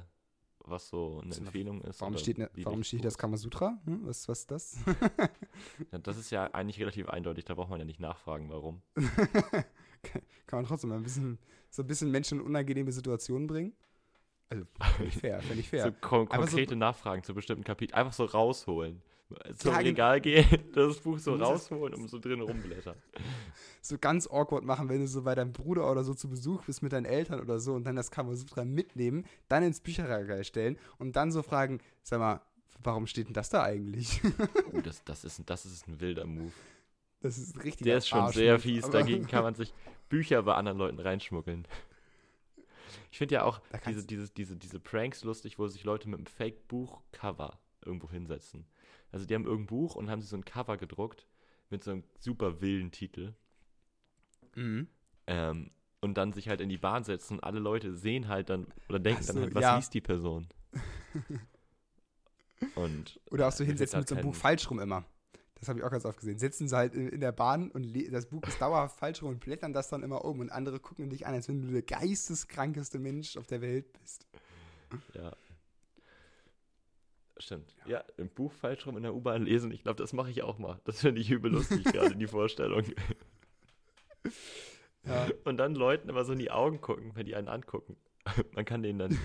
was 0.68 0.88
so 0.90 1.22
eine 1.24 1.36
Empfehlung 1.36 1.82
ist. 1.82 2.02
Warum 2.02 2.18
steht, 2.18 2.38
ne, 2.38 2.50
warum 2.58 2.84
steht 2.84 3.04
das. 3.06 3.18
Kamasutra? 3.18 3.78
Hm? 3.86 4.06
Was, 4.06 4.28
was 4.28 4.40
ist 4.42 4.52
das? 4.52 4.78
Ja, 5.92 5.98
das 6.00 6.18
ist 6.18 6.32
ja 6.32 6.54
eigentlich 6.54 6.80
relativ 6.80 7.08
eindeutig, 7.10 7.46
da 7.46 7.54
braucht 7.54 7.70
man 7.70 7.80
ja 7.80 7.86
nicht 7.86 8.00
nachfragen, 8.00 8.50
warum. 8.50 8.82
Kann 10.48 10.60
man 10.60 10.66
trotzdem 10.66 10.90
mal 10.90 10.98
ein 10.98 11.04
bisschen, 11.04 11.40
so 11.70 11.82
ein 11.84 11.88
bisschen 11.88 12.12
Menschen 12.12 12.40
in 12.40 12.46
unangenehme 12.46 12.92
Situationen 12.92 13.48
bringen? 13.48 13.74
Also, 14.50 14.66
finde 14.98 15.08
ich 15.10 15.18
fair, 15.18 15.40
finde 15.42 15.60
ich 15.62 15.70
fair. 15.70 15.84
So 15.86 15.92
kon 16.08 16.28
Aber 16.30 16.44
so- 16.44 16.50
konkrete 16.52 16.76
Nachfragen 16.76 17.24
zu 17.24 17.34
bestimmten 17.34 17.64
Kapiteln. 17.64 17.98
Einfach 17.98 18.14
so 18.14 18.26
rausholen. 18.26 19.02
Zum 19.58 19.72
Ja, 19.72 19.78
Regal 19.80 20.22
gehen, 20.22 20.46
das 20.74 21.00
Buch 21.00 21.18
so 21.18 21.36
rausholen 21.36 21.96
und 21.96 22.10
so 22.10 22.20
drin 22.20 22.42
rumblättern. 22.42 22.96
so 23.82 23.98
ganz 23.98 24.28
awkward 24.28 24.64
machen, 24.64 24.88
wenn 24.88 25.00
du 25.00 25.08
so 25.08 25.24
bei 25.24 25.34
deinem 25.34 25.52
Bruder 25.52 25.90
oder 25.90 26.04
so 26.04 26.14
zu 26.14 26.30
Besuch 26.30 26.64
bist 26.66 26.84
mit 26.84 26.94
deinen 26.94 27.06
Eltern 27.06 27.40
oder 27.40 27.60
so 27.60 27.74
und 27.74 27.86
dann 27.86 27.96
das 27.96 28.12
Kamasutra 28.12 28.66
mitnehmen, 28.66 29.26
dann 29.48 29.64
ins 29.64 29.82
Bücherregal 29.82 30.44
stellen 30.44 30.78
und 31.00 31.16
dann 31.16 31.32
so 31.32 31.42
fragen, 31.42 31.80
sag 32.04 32.20
mal, 32.20 32.42
warum 32.84 33.08
steht 33.08 33.28
denn 33.28 33.34
das 33.34 33.50
da 33.50 33.64
eigentlich? 33.64 34.22
Oh, 34.74 34.82
das, 34.82 35.04
das, 35.06 35.24
ist, 35.24 35.42
das 35.46 35.66
ist 35.66 35.88
ein 35.88 36.00
wilder 36.00 36.26
Move. 36.26 36.52
Das 37.22 37.38
ist 37.38 37.64
richtig. 37.64 37.86
Der 37.86 37.98
ist 37.98 38.08
schon 38.10 38.32
sehr 38.32 38.60
fies. 38.60 38.90
Dagegen 38.90 39.26
kann 39.26 39.44
man 39.44 39.56
sich 39.56 39.74
Bücher 40.10 40.44
bei 40.44 40.54
anderen 40.54 40.78
Leuten 40.78 41.00
reinschmuggeln. 41.00 41.68
Ich 43.12 43.18
finde 43.18 43.36
ja 43.36 43.44
auch 43.44 43.62
diese, 43.88 44.06
diese, 44.06 44.30
diese, 44.30 44.56
diese 44.58 44.80
Pranks 44.80 45.24
lustig, 45.24 45.58
wo 45.58 45.68
sich 45.68 45.84
Leute 45.86 46.10
mit 46.10 46.20
einem 46.20 46.26
Fake-Buch-Cover 46.28 47.58
irgendwo 47.86 48.10
hinsetzen. 48.10 48.66
Also 49.16 49.26
die 49.26 49.34
haben 49.34 49.46
irgendein 49.46 49.68
Buch 49.68 49.96
und 49.96 50.10
haben 50.10 50.20
sich 50.20 50.30
so 50.30 50.36
ein 50.36 50.44
Cover 50.44 50.76
gedruckt 50.76 51.26
mit 51.70 51.86
so 51.86 51.92
einem 51.92 52.04
super 52.20 52.60
wilden 52.60 52.92
Titel. 52.92 53.34
Mhm. 54.56 54.90
Ähm, 55.26 55.72
und 56.02 56.16
dann 56.16 56.34
sich 56.34 56.50
halt 56.50 56.60
in 56.60 56.68
die 56.68 56.78
Bahn 56.78 57.06
setzen 57.06 57.36
und 57.36 57.44
alle 57.46 57.62
Leute 57.62 57.96
sehen 57.96 58.28
halt 58.28 58.50
dann 58.50 58.68
oder 58.90 59.00
denken 59.00 59.24
so, 59.24 59.32
dann 59.32 59.44
halt, 59.44 59.56
was 59.56 59.62
ja. 59.62 59.76
liest 59.78 59.94
die 59.94 60.02
Person? 60.02 60.50
und 62.76 63.22
Oder 63.32 63.48
auch 63.48 63.54
so 63.54 63.64
äh, 63.64 63.68
hinsetzen 63.68 64.00
mit 64.00 64.10
so 64.10 64.16
einem 64.16 64.26
Buch 64.26 64.36
falsch 64.36 64.70
rum 64.70 64.82
immer. 64.82 65.06
Das 65.54 65.70
habe 65.70 65.80
ich 65.80 65.86
auch 65.86 65.92
ganz 65.92 66.04
oft 66.04 66.20
gesehen. 66.20 66.38
Sitzen 66.38 66.68
sie 66.68 66.76
halt 66.76 66.94
in, 66.94 67.08
in 67.08 67.22
der 67.22 67.32
Bahn 67.32 67.72
und 67.72 67.94
das 68.12 68.26
Buch 68.26 68.44
ist 68.46 68.60
dauerhaft 68.60 69.00
falsch 69.00 69.22
rum 69.22 69.30
und 69.30 69.40
blättern 69.40 69.72
das 69.72 69.88
dann 69.88 70.04
immer 70.04 70.26
um 70.26 70.42
und 70.42 70.50
andere 70.50 70.82
gucken 70.82 71.10
dich 71.10 71.26
an, 71.26 71.34
als 71.34 71.48
wenn 71.48 71.62
du 71.62 71.72
der 71.72 71.84
geisteskrankeste 71.84 73.00
Mensch 73.00 73.38
auf 73.38 73.48
der 73.48 73.62
Welt 73.62 73.94
bist. 73.94 74.28
Ja. 75.14 75.32
Stimmt. 77.38 77.76
Ja, 77.86 78.04
im 78.18 78.30
Buch 78.30 78.54
falsch 78.54 78.86
rum 78.88 78.96
in 78.98 79.04
der 79.04 79.14
U-Bahn 79.14 79.44
lesen. 79.44 79.72
Ich 79.72 79.84
glaube, 79.84 80.02
das 80.02 80.14
mache 80.14 80.32
ich 80.32 80.44
auch 80.44 80.58
mal. 80.58 80.80
Das 80.86 81.02
finde 81.02 81.22
ich 81.22 81.30
übel 81.30 81.52
lustig, 81.52 81.84
gerade 81.92 82.16
die 82.16 82.28
Vorstellung. 82.28 82.86
Ja. 85.06 85.28
Und 85.44 85.58
dann 85.58 85.76
Leuten 85.76 86.10
immer 86.10 86.24
so 86.24 86.34
in 86.34 86.40
die 86.40 86.52
Augen 86.52 86.82
gucken, 86.82 87.12
wenn 87.16 87.26
die 87.26 87.36
einen 87.36 87.50
angucken. 87.50 87.98
Man 88.54 88.66
kann 88.66 88.82
denen 88.82 89.00
dann 89.00 89.20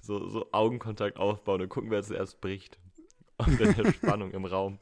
so, 0.00 0.28
so 0.28 0.52
Augenkontakt 0.52 1.16
aufbauen 1.16 1.62
und 1.62 1.68
gucken, 1.68 1.90
wer 1.90 2.02
zuerst 2.02 2.40
bricht. 2.40 2.78
Und 3.38 3.60
dann 3.60 3.74
der 3.74 3.92
Spannung 3.92 4.30
im 4.32 4.44
Raum. 4.44 4.78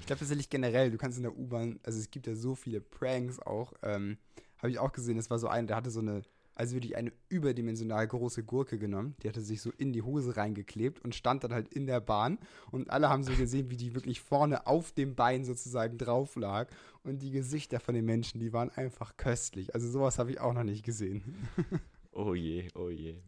Ich 0.00 0.06
glaube 0.06 0.20
tatsächlich 0.20 0.50
generell, 0.50 0.90
du 0.90 0.98
kannst 0.98 1.18
in 1.18 1.24
der 1.24 1.36
U-Bahn, 1.36 1.80
also 1.82 1.98
es 1.98 2.10
gibt 2.10 2.26
ja 2.26 2.34
so 2.34 2.54
viele 2.54 2.80
Pranks 2.80 3.40
auch, 3.40 3.72
ähm, 3.82 4.18
habe 4.58 4.70
ich 4.70 4.78
auch 4.78 4.92
gesehen, 4.92 5.18
es 5.18 5.30
war 5.30 5.38
so 5.38 5.48
ein, 5.48 5.66
der 5.66 5.76
hatte 5.76 5.90
so 5.90 6.00
eine, 6.00 6.22
also 6.56 6.74
wirklich 6.74 6.96
eine 6.96 7.12
überdimensional 7.28 8.06
große 8.08 8.42
Gurke 8.42 8.78
genommen, 8.78 9.14
die 9.22 9.28
hatte 9.28 9.42
sich 9.42 9.60
so 9.62 9.70
in 9.78 9.92
die 9.92 10.02
Hose 10.02 10.36
reingeklebt 10.36 11.04
und 11.04 11.14
stand 11.14 11.44
dann 11.44 11.52
halt 11.52 11.68
in 11.72 11.86
der 11.86 12.00
Bahn 12.00 12.38
und 12.70 12.90
alle 12.90 13.08
haben 13.08 13.22
so 13.22 13.32
gesehen, 13.34 13.70
wie 13.70 13.76
die 13.76 13.94
wirklich 13.94 14.20
vorne 14.20 14.66
auf 14.66 14.92
dem 14.92 15.14
Bein 15.14 15.44
sozusagen 15.44 15.98
drauf 15.98 16.34
lag 16.36 16.68
und 17.04 17.20
die 17.22 17.30
Gesichter 17.30 17.78
von 17.78 17.94
den 17.94 18.04
Menschen, 18.06 18.40
die 18.40 18.52
waren 18.52 18.70
einfach 18.70 19.16
köstlich. 19.16 19.74
Also 19.74 19.88
sowas 19.88 20.18
habe 20.18 20.30
ich 20.32 20.40
auch 20.40 20.52
noch 20.52 20.64
nicht 20.64 20.84
gesehen. 20.84 21.22
Oh 22.18 22.34
je, 22.34 22.68
oh 22.74 22.88
je. 22.88 23.20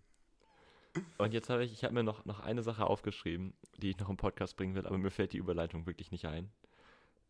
Und 1.18 1.34
jetzt 1.34 1.50
habe 1.50 1.62
ich, 1.62 1.74
ich 1.74 1.84
habe 1.84 1.92
mir 1.92 2.02
noch, 2.02 2.24
noch 2.24 2.40
eine 2.40 2.62
Sache 2.62 2.86
aufgeschrieben, 2.86 3.52
die 3.76 3.90
ich 3.90 3.98
noch 3.98 4.08
im 4.08 4.16
Podcast 4.16 4.56
bringen 4.56 4.74
will, 4.74 4.86
aber 4.86 4.96
mir 4.96 5.10
fällt 5.10 5.34
die 5.34 5.36
Überleitung 5.36 5.86
wirklich 5.86 6.10
nicht 6.10 6.24
ein. 6.24 6.50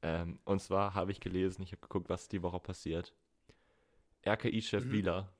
Ähm, 0.03 0.39
und 0.45 0.61
zwar 0.63 0.95
habe 0.95 1.11
ich 1.11 1.19
gelesen, 1.19 1.63
ich 1.63 1.73
habe 1.73 1.81
geguckt, 1.81 2.09
was 2.09 2.29
die 2.29 2.45
Woche 2.45 2.61
passiert. 2.61 3.13
RKI-Chef 4.25 4.85
Mhm. 4.85 4.93
Wieler 4.93 5.33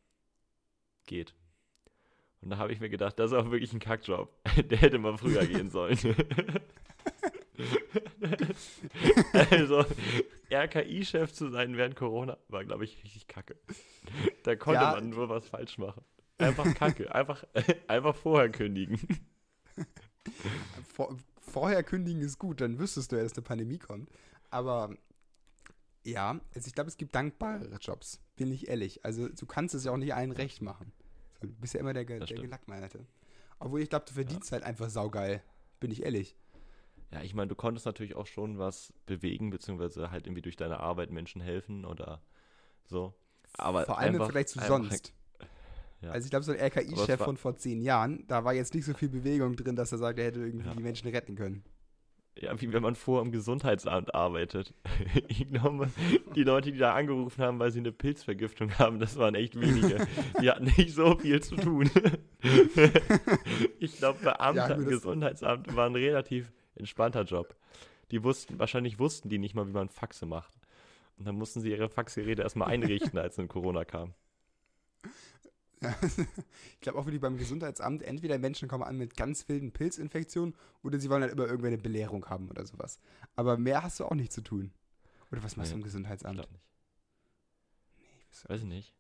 geht. 1.09 1.35
Und 2.41 2.51
da 2.51 2.59
habe 2.59 2.73
ich 2.73 2.79
mir 2.79 2.89
gedacht, 2.89 3.19
das 3.19 3.33
ist 3.33 3.37
auch 3.37 3.51
wirklich 3.51 3.73
ein 3.73 3.81
Kackjob. 3.81 4.33
Der 4.71 4.79
hätte 4.79 4.99
mal 4.99 5.19
früher 5.19 5.45
gehen 5.47 5.71
sollen. 5.71 5.99
also, 9.51 9.85
RKI-Chef 10.53 11.33
zu 11.33 11.51
sein 11.51 11.77
während 11.77 11.97
Corona 11.97 12.39
war, 12.49 12.65
glaube 12.65 12.85
ich, 12.85 13.03
richtig 13.03 13.27
kacke. 13.27 13.57
Da 14.45 14.55
konnte 14.57 14.83
Ja. 14.83 14.93
man 14.93 15.11
nur 15.11 15.29
was 15.29 15.49
falsch 15.49 15.79
machen. 15.79 16.05
Einfach 16.39 16.73
kacke. 16.75 17.13
Einfach, 17.13 17.45
einfach 17.89 18.15
vorher 18.15 18.49
kündigen. 18.51 19.01
Vor, 20.95 21.17
vorher 21.41 21.83
kündigen 21.83 22.23
ist 22.23 22.39
gut, 22.39 22.61
dann 22.61 22.79
wüsstest 22.79 23.11
du 23.11 23.17
ja, 23.17 23.25
dass 23.25 23.33
eine 23.35 23.43
Pandemie 23.43 23.79
kommt. 23.79 24.09
Aber 24.51 24.95
ja, 26.05 26.41
also 26.55 26.67
ich 26.69 26.75
glaube, 26.75 26.89
es 26.89 26.97
gibt 26.97 27.15
dankbarere 27.15 27.77
Jobs, 27.81 28.21
bin 28.39 28.53
ich 28.53 28.69
ehrlich. 28.69 29.05
Also 29.05 29.29
du 29.29 29.47
kannst 29.47 29.75
es 29.75 29.85
ja 29.85 29.93
auch 29.93 29.97
nicht 29.97 30.15
allen 30.15 30.33
recht 30.33 30.63
machen. 30.63 30.93
So, 31.41 31.47
du 31.47 31.55
bist 31.55 31.75
ja 31.75 31.81
immer 31.81 31.93
der, 31.93 32.05
Ge 32.05 32.19
Das 32.19 32.29
der 32.29 32.37
stimmt. 32.37 32.47
Gelackmeierte. 32.51 33.07
Obwohl 33.61 33.81
ich 33.83 33.91
glaube, 33.91 34.07
du 34.07 34.13
verdienst 34.15 34.51
halt 34.53 34.63
einfach 34.63 34.89
saugeil, 34.89 35.43
bin 35.81 35.91
ich 35.91 36.03
ehrlich. 36.05 36.37
Ja, 37.13 37.23
ich 37.23 37.35
meine, 37.35 37.49
du 37.49 37.55
konntest 37.55 37.87
natürlich 37.87 38.17
auch 38.17 38.27
schon 38.27 38.59
was 38.59 38.93
bewegen, 39.07 39.51
beziehungsweise 39.51 40.11
halt 40.11 40.27
irgendwie 40.27 40.43
durch 40.43 40.57
deine 40.57 40.81
Arbeit 40.81 41.11
Menschen 41.11 41.41
helfen 41.41 41.85
oder 41.85 42.23
so. 42.87 43.15
Aber 43.55 43.85
Vor 43.87 43.99
allem 43.99 44.09
im 44.09 44.15
einfach- 44.17 44.27
Vergleich 44.27 44.47
zu 44.49 44.61
sonst. 44.61 45.13
Ja. 46.01 46.11
Also 46.13 46.27
ich 46.27 46.31
glaube, 46.31 46.45
so 46.45 46.53
ein 46.53 46.61
RKI-Chef 46.61 47.19
von 47.21 47.37
vor 47.37 47.57
zehn 47.57 47.81
Jahren, 47.83 48.25
da 48.29 48.45
war 48.45 48.55
jetzt 48.55 48.73
nicht 48.73 48.85
so 48.85 48.95
viel 48.95 49.09
Bewegung 49.09 49.57
drin, 49.57 49.75
dass 49.75 49.91
er 49.91 49.99
sagt, 49.99 50.21
er 50.21 50.27
hätte 50.27 50.39
irgendwie 50.39 50.65
Ja. 50.69 50.73
die 50.73 50.81
Menschen 50.85 51.09
retten 51.09 51.35
können. 51.35 51.65
Ja, 52.41 52.61
wie 52.61 52.73
wenn 52.73 52.83
man 52.83 52.95
vorher 52.95 53.25
im 53.25 53.33
Gesundheitsamt 53.33 54.15
arbeitet. 54.15 54.75
Ich 55.29 55.51
glaube, 55.51 55.91
die 56.35 56.45
Leute, 56.45 56.73
die 56.73 56.79
da 56.79 56.95
angerufen 56.95 57.43
haben, 57.43 57.59
weil 57.59 57.71
sie 57.71 57.81
eine 57.81 57.93
Pilzvergiftung 57.93 58.79
haben, 58.79 58.99
das 58.99 59.17
waren 59.17 59.35
echt 59.35 59.61
wenige. 59.61 60.07
Die 60.41 60.51
hatten 60.51 60.65
nicht 60.65 60.95
so 60.95 61.17
viel 61.17 61.41
zu 61.43 61.57
tun. 61.57 61.91
Ich 63.81 63.97
glaube, 63.97 64.21
Beamte 64.23 64.61
Ja, 64.61 64.69
im 64.69 64.87
Gesundheitsamt 64.87 65.75
war 65.75 65.87
ein 65.87 65.97
relativ 65.97 66.53
entspannter 66.77 67.25
Job. 67.25 67.57
Die 68.13 68.23
wussten, 68.23 68.59
wahrscheinlich 68.59 68.99
wussten 69.01 69.29
die 69.29 69.39
nicht 69.39 69.55
mal, 69.55 69.67
wie 69.67 69.73
man 69.73 69.89
Faxe 69.89 70.25
macht. 70.25 70.55
Und 71.19 71.27
dann 71.27 71.35
mussten 71.35 71.61
sie 71.61 71.71
ihre 71.71 71.89
Faxgeräte 71.89 72.43
erstmal 72.43 72.69
einrichten, 72.69 73.19
als 73.19 73.35
dann 73.37 73.49
Corona 73.49 73.85
kam. 73.85 74.15
Ja, 75.81 75.95
ich 76.75 76.81
glaube 76.81 76.99
auch 76.99 77.07
wirklich 77.07 77.21
beim 77.21 77.37
Gesundheitsamt, 77.39 78.03
entweder 78.03 78.39
Menschen 78.39 78.69
kommen 78.69 78.83
an 78.83 78.97
mit 78.97 79.17
ganz 79.17 79.49
wilden 79.49 79.71
Pilzinfektionen 79.73 80.55
oder 80.83 80.99
sie 80.99 81.09
wollen 81.09 81.23
halt 81.23 81.33
immer 81.33 81.45
irgendeine 81.47 81.79
Belehrung 81.79 82.27
haben 82.27 82.49
oder 82.49 82.67
sowas. 82.67 82.99
Aber 83.37 83.57
mehr 83.57 83.83
hast 83.85 84.01
du 84.01 84.05
auch 84.05 84.15
nicht 84.15 84.33
zu 84.33 84.41
tun. 84.43 84.73
Oder 85.31 85.43
was 85.45 85.57
machst 85.57 85.71
Nee, 85.71 85.75
du 85.75 85.77
im 85.77 85.81
Ich 85.81 85.85
Gesundheitsamt? 85.85 86.35
glaube 86.37 86.53
nicht. 86.53 86.65
Weiß 88.49 88.61
ich 88.61 88.67
nicht. 88.67 88.95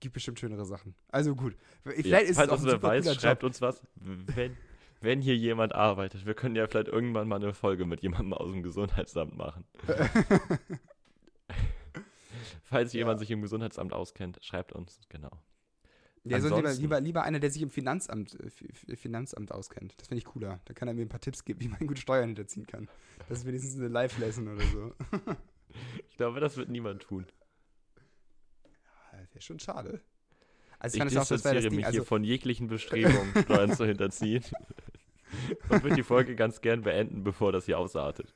Gibt 0.00 0.14
bestimmt 0.14 0.40
schönere 0.40 0.64
Sachen. 0.64 0.94
Also 1.08 1.36
gut. 1.36 1.56
Vielleicht 1.84 2.06
Ja, 2.06 2.18
ist 2.18 2.30
es 2.30 2.36
falls 2.36 2.50
auch 2.50 2.60
das 2.62 2.74
ein 2.74 2.82
weiß, 2.82 3.14
schreibt 3.20 3.44
uns 3.44 3.60
was. 3.60 3.82
Wenn, 3.94 4.56
wenn 5.00 5.20
hier 5.20 5.36
jemand 5.36 5.74
arbeitet, 5.74 6.26
wir 6.26 6.34
können 6.34 6.56
ja 6.56 6.66
vielleicht 6.66 6.88
irgendwann 6.88 7.28
mal 7.28 7.36
eine 7.36 7.54
Folge 7.54 7.86
mit 7.86 8.02
jemandem 8.02 8.34
aus 8.34 8.50
dem 8.50 8.62
Gesundheitsamt 8.64 9.36
machen. 9.36 9.64
Falls 12.64 12.92
Ja. 12.92 12.98
jemand 13.00 13.20
sich 13.20 13.30
im 13.30 13.42
Gesundheitsamt 13.42 13.92
auskennt, 13.92 14.38
schreibt 14.42 14.72
uns, 14.72 15.00
genau. 15.08 15.30
Ja, 16.24 16.40
so 16.40 16.54
lieber, 16.54 16.72
lieber, 16.72 17.00
lieber 17.00 17.22
einer, 17.24 17.40
der 17.40 17.50
sich 17.50 17.62
im 17.62 17.70
Finanzamt, 17.70 18.38
äh, 18.38 18.96
Finanzamt 18.96 19.50
auskennt. 19.50 19.94
Das 19.98 20.08
finde 20.08 20.18
ich 20.18 20.24
cooler. 20.24 20.60
Da 20.66 20.74
kann 20.74 20.86
er 20.86 20.94
mir 20.94 21.02
ein 21.02 21.08
paar 21.08 21.20
Tipps 21.20 21.44
geben, 21.44 21.60
wie 21.60 21.68
man 21.68 21.86
gut 21.86 21.98
Steuern 21.98 22.28
hinterziehen 22.28 22.66
kann. 22.66 22.88
Das 23.28 23.38
ist 23.38 23.46
wenigstens 23.46 23.76
eine 23.76 23.88
Live-Lesson 23.88 24.48
oder 24.48 24.64
so. 24.66 24.92
Ich 26.10 26.18
glaube, 26.18 26.38
das 26.38 26.58
wird 26.58 26.68
niemand 26.68 27.00
tun. 27.00 27.24
Wäre 29.32 29.42
schon 29.42 29.58
schade. 29.58 30.00
Also 30.78 30.98
Ich 30.98 31.04
es 31.04 31.16
auch, 31.16 31.26
das 31.26 31.42
das 31.42 31.62
Ding. 31.62 31.76
mich 31.76 31.86
Also, 31.86 31.98
hier 31.98 32.04
von 32.04 32.24
jeglichen 32.24 32.66
Bestrebungen, 32.66 33.32
Steuern 33.44 33.72
zu 33.72 33.86
hinterziehen. 33.86 34.44
Und 35.68 35.82
würde 35.82 35.96
die 35.96 36.02
Folge 36.02 36.34
ganz 36.34 36.60
gern 36.60 36.82
beenden, 36.82 37.24
bevor 37.24 37.52
das 37.52 37.64
hier 37.64 37.78
ausartet. 37.78 38.34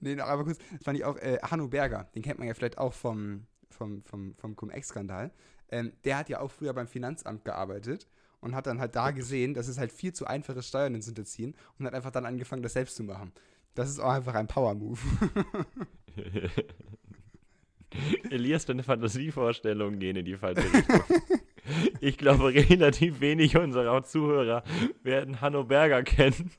Nee, 0.00 0.14
noch 0.14 0.26
aber 0.26 0.44
kurz, 0.44 0.58
das 0.58 0.82
fand 0.82 0.98
ich 0.98 1.04
auch, 1.04 1.16
äh, 1.16 1.38
Hanno 1.42 1.68
Berger, 1.68 2.08
den 2.14 2.22
kennt 2.22 2.38
man 2.38 2.48
ja 2.48 2.54
vielleicht 2.54 2.78
auch 2.78 2.92
vom, 2.92 3.46
vom, 3.70 4.02
vom, 4.04 4.34
vom 4.36 4.56
Cum-Ex-Skandal. 4.56 5.32
Ähm, 5.70 5.92
der 6.04 6.18
hat 6.18 6.28
ja 6.28 6.40
auch 6.40 6.50
früher 6.50 6.72
beim 6.74 6.86
Finanzamt 6.86 7.44
gearbeitet 7.44 8.06
und 8.40 8.54
hat 8.54 8.66
dann 8.66 8.78
halt 8.80 8.94
da 8.94 9.10
gesehen, 9.10 9.54
dass 9.54 9.68
es 9.68 9.78
halt 9.78 9.92
viel 9.92 10.12
zu 10.12 10.26
einfach 10.26 10.54
ist, 10.56 10.68
Steuern 10.68 11.00
zu 11.00 11.08
hinterziehen 11.08 11.54
und 11.78 11.86
hat 11.86 11.94
einfach 11.94 12.10
dann 12.10 12.26
angefangen, 12.26 12.62
das 12.62 12.74
selbst 12.74 12.96
zu 12.96 13.02
machen. 13.04 13.32
Das 13.74 13.88
ist 13.88 13.98
auch 13.98 14.12
einfach 14.12 14.34
ein 14.34 14.46
Power-Move. 14.46 15.00
Elias, 18.30 18.66
deine 18.66 18.82
Fantasievorstellungen 18.82 19.98
gehen 19.98 20.16
in 20.16 20.24
die 20.24 20.36
falsche 20.36 20.64
Richtung. 20.72 21.00
Ich 22.00 22.18
glaube, 22.18 22.52
relativ 22.52 23.20
wenig 23.20 23.56
unserer 23.56 24.02
Zuhörer 24.04 24.64
werden 25.02 25.40
Hanno 25.40 25.64
Berger 25.64 26.02
kennen. 26.02 26.50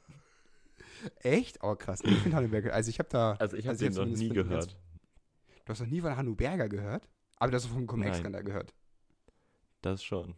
Echt? 1.22 1.60
Oh, 1.62 1.76
krass. 1.76 2.00
Ich 2.04 2.18
finde 2.18 2.38
Hanno 2.38 2.48
Berger, 2.48 2.74
also 2.74 2.90
ich 2.90 2.98
habe 3.00 3.10
da, 3.10 3.34
Also 3.34 3.58
ich 3.58 3.68
habe 3.68 3.78
Also 3.78 3.86
den 3.86 3.94
noch 3.94 4.18
nie 4.18 4.30
gehört. 4.30 4.76
du 5.66 5.70
hast 5.70 5.82
noch 5.82 5.88
nie 5.88 6.02
von 6.02 6.16
Hanno 6.18 6.34
Berger 6.34 6.68
gehört? 6.70 7.08
Aber 7.38 7.52
du 7.52 7.58
hast 7.58 7.68
vom 7.68 7.86
Cum-Ex-Skandal 7.86 8.44
gehört. 8.44 8.74
Das 9.86 10.04
schon. 10.04 10.34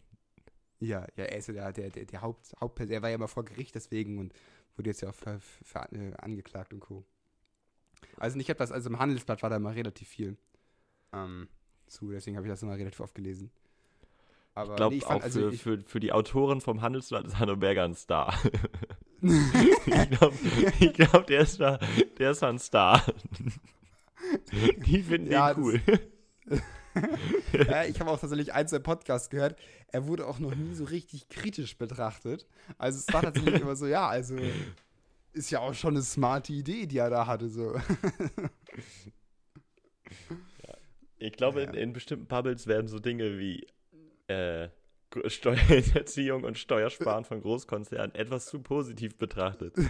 Ja, 0.80 1.08
ja, 1.16 1.24
er 1.24 1.38
ist 1.38 1.48
ja 1.48 1.72
der, 1.72 1.90
der, 1.90 2.06
der, 2.06 2.22
Haupt, 2.22 2.52
Hauptperson, 2.60 2.94
er 2.94 3.02
war 3.02 3.10
ja 3.10 3.18
mal 3.18 3.28
vor 3.28 3.46
Gericht 3.46 3.76
deswegen 3.76 4.20
und 4.20 4.34
wurde 4.76 4.90
jetzt 4.90 5.02
ja 5.02 5.10
auch 5.10 5.16
ver, 5.16 5.40
ver, 5.40 5.88
äh, 5.94 6.12
angeklagt 6.18 6.74
und 6.74 6.82
Co. 6.82 7.06
Also 8.18 8.38
ich 8.38 8.50
habe 8.50 8.58
das, 8.60 8.74
also 8.74 8.90
im 8.90 9.00
Handelsblatt 9.00 9.42
war 9.42 9.50
da 9.50 9.58
mal 9.58 9.74
relativ 9.74 10.10
viel 10.10 10.36
ähm, 11.14 11.48
zu, 11.88 12.12
deswegen 12.12 12.36
habe 12.36 12.46
ich 12.46 12.52
das 12.52 12.62
immer 12.62 12.78
relativ 12.78 13.00
oft 13.00 13.16
gelesen. 13.16 13.50
Aber 14.54 14.72
Ich 14.72 14.76
glaube 14.76 14.96
nee, 14.98 15.04
auch 15.06 15.22
also 15.22 15.40
für, 15.40 15.54
ich, 15.54 15.64
für, 15.64 15.82
für 15.82 16.00
die 16.02 16.12
Autoren 16.12 16.60
vom 16.60 16.82
Handelsblatt 16.82 17.26
ist 17.26 17.40
Hanno 17.40 17.56
Berger 17.56 17.86
ein 17.86 17.96
Star. 17.96 18.38
ich 19.22 20.10
glaube, 20.10 20.36
glaub, 20.94 21.28
der, 21.28 21.40
ist 21.40 21.62
da, 21.62 21.80
der 22.20 22.32
ist 22.32 22.42
da 22.42 22.50
ein 22.50 22.60
Star. 22.60 23.02
Die 24.86 25.04
finden 25.04 25.32
Ja, 25.32 25.54
den 25.54 25.64
cool. 25.64 25.82
ja, 27.54 27.84
ich 27.86 28.00
habe 28.00 28.10
auch 28.12 28.20
tatsächlich 28.20 28.54
ein, 28.54 28.68
zwei 28.68 28.80
Podcasts 28.80 29.30
gehört. 29.30 29.58
Er 29.90 30.08
wurde 30.08 30.28
auch 30.28 30.40
noch 30.40 30.56
nie 30.56 30.74
so 30.74 30.84
richtig 30.86 31.30
kritisch 31.30 31.78
betrachtet. 31.78 32.46
Also 32.78 33.00
es 33.00 33.14
war 33.14 33.22
tatsächlich 33.22 33.62
immer 33.62 33.76
so, 33.76 33.86
ja, 33.88 34.08
also 34.08 34.36
ist 35.34 35.52
ja 35.52 35.60
auch 35.60 35.74
schon 35.74 35.96
eine 35.96 36.04
smarte 36.04 36.54
Idee, 36.54 36.86
die 36.88 36.98
er 36.98 37.10
da 37.10 37.28
hatte. 37.28 37.48
So. 37.50 37.76
Ich 41.20 41.34
glaube, 41.34 41.62
Ja. 41.64 41.70
in, 41.70 41.74
in 41.74 41.94
bestimmten 41.94 42.28
Bubbles 42.28 42.68
werden 42.68 42.88
so 42.88 43.00
Dinge 43.00 43.38
wie 43.40 43.66
äh, 44.28 44.70
Steuerhinterziehung 45.26 46.44
und 46.44 46.58
Steuersparen 46.58 47.24
von 47.26 47.42
Großkonzernen 47.42 48.14
etwas 48.14 48.46
zu 48.48 48.60
positiv 48.62 49.18
betrachtet. 49.18 49.74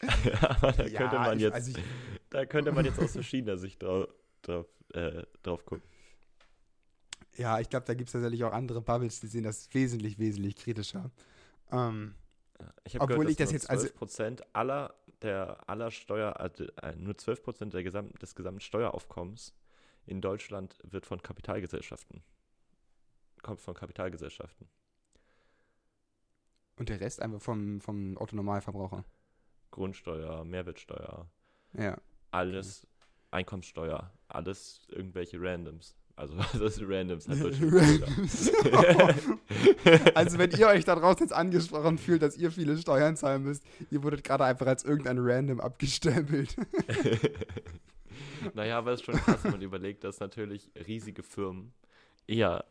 Aber 0.42 0.72
da 0.72 0.84
Ja, 0.86 0.98
könnte 1.00 1.16
man 1.18 1.36
ich- 1.38 1.42
jetzt, 1.42 1.54
also 1.54 1.70
ich- 1.78 1.84
da 2.30 2.44
könnte 2.44 2.72
man 2.72 2.84
jetzt 2.84 2.98
aus 3.00 3.12
verschiedener 3.12 3.56
Sicht 3.56 3.82
drauf, 3.82 4.08
drauf, 4.48 4.66
äh, 4.94 5.22
drauf 5.42 5.64
gucken. 5.64 5.86
Ja, 7.36 7.60
ich 7.60 7.68
glaube, 7.68 7.86
da 7.86 7.94
gibt 7.94 8.08
es 8.08 8.12
tatsächlich 8.12 8.42
auch 8.44 8.52
andere 8.52 8.80
Bubbles, 8.80 9.20
die 9.20 9.28
sehen 9.28 9.44
das 9.44 9.72
wesentlich, 9.72 10.18
wesentlich 10.18 10.56
kritischer. 10.56 11.10
Ähm, 11.70 12.14
Ich 12.84 12.94
habe 12.96 13.04
Obwohl 13.04 13.18
gehört, 13.18 13.30
ich 13.30 13.36
das 13.36 13.50
nur 13.50 13.52
jetzt- 13.54 13.70
also- 13.70 13.86
12% 13.86 14.42
aller 14.52 14.94
der 15.22 15.68
aller 15.68 15.90
Steuer, 15.92 16.38
also, 16.40 16.64
äh, 16.82 16.94
nur 16.96 17.16
12% 17.16 17.72
der 17.74 17.82
Gesamt, 17.84 18.20
des 18.22 18.34
gesamten 18.34 18.60
Steueraufkommens 18.60 19.52
in 20.06 20.20
Deutschland 20.20 20.76
wird 20.82 21.06
von 21.06 21.22
Kapitalgesellschaften. 21.22 22.22
Kommt 23.42 23.60
von 23.60 23.74
Kapitalgesellschaften. 23.74 24.68
und 26.76 26.88
der 26.88 27.00
Rest 27.00 27.20
einfach 27.20 27.40
vom, 27.42 27.80
vom 27.80 28.16
Autonormalverbraucher. 28.18 29.04
Grundsteuer, 29.72 30.44
Mehrwertsteuer, 30.44 31.28
Ja. 31.74 31.96
alles 32.30 32.86
Einkommenssteuer, 33.30 34.12
alles 34.28 34.80
irgendwelche 34.88 35.40
Randoms. 35.40 35.94
Also, 36.16 36.34
das 36.52 36.54
ist 36.54 36.82
Randoms 36.82 37.28
halt 37.28 37.42
deutsche 37.44 37.66
also, 40.14 40.38
wenn 40.38 40.50
ihr 40.50 40.66
euch 40.66 40.84
da 40.84 40.96
draußen 40.96 41.22
jetzt 41.22 41.32
angesprochen 41.32 41.96
fühlt, 41.98 42.22
dass 42.22 42.36
ihr 42.36 42.50
viele 42.50 42.76
Steuern 42.76 43.16
zahlen 43.16 43.44
müsst, 43.44 43.62
ihr 43.90 44.02
wurdet 44.02 44.24
gerade 44.24 44.44
einfach 44.44 44.66
als 44.66 44.84
irgendein 44.84 45.18
Random 45.20 45.60
abgestempelt. 45.60 46.56
naja, 48.54 48.78
aber 48.78 48.92
es 48.92 49.00
ist 49.00 49.06
schon 49.06 49.14
krass, 49.14 49.44
wenn 49.44 49.52
man 49.52 49.62
überlegt, 49.62 50.02
dass 50.02 50.18
natürlich 50.18 50.70
riesige 50.86 51.22
Firmen 51.22 51.72
eher, 52.26 52.64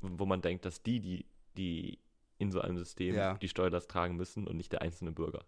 wo 0.00 0.24
man 0.24 0.40
denkt, 0.40 0.64
dass 0.64 0.82
die, 0.82 1.00
die, 1.00 1.26
die 1.56 1.98
in 2.38 2.50
so 2.52 2.60
einem 2.60 2.78
System 2.78 3.14
Ja. 3.14 3.34
die 3.34 3.48
Steuerlast 3.48 3.90
tragen 3.90 4.16
müssen 4.16 4.46
und 4.46 4.56
nicht 4.56 4.72
der 4.72 4.82
einzelne 4.82 5.12
Bürger. 5.12 5.44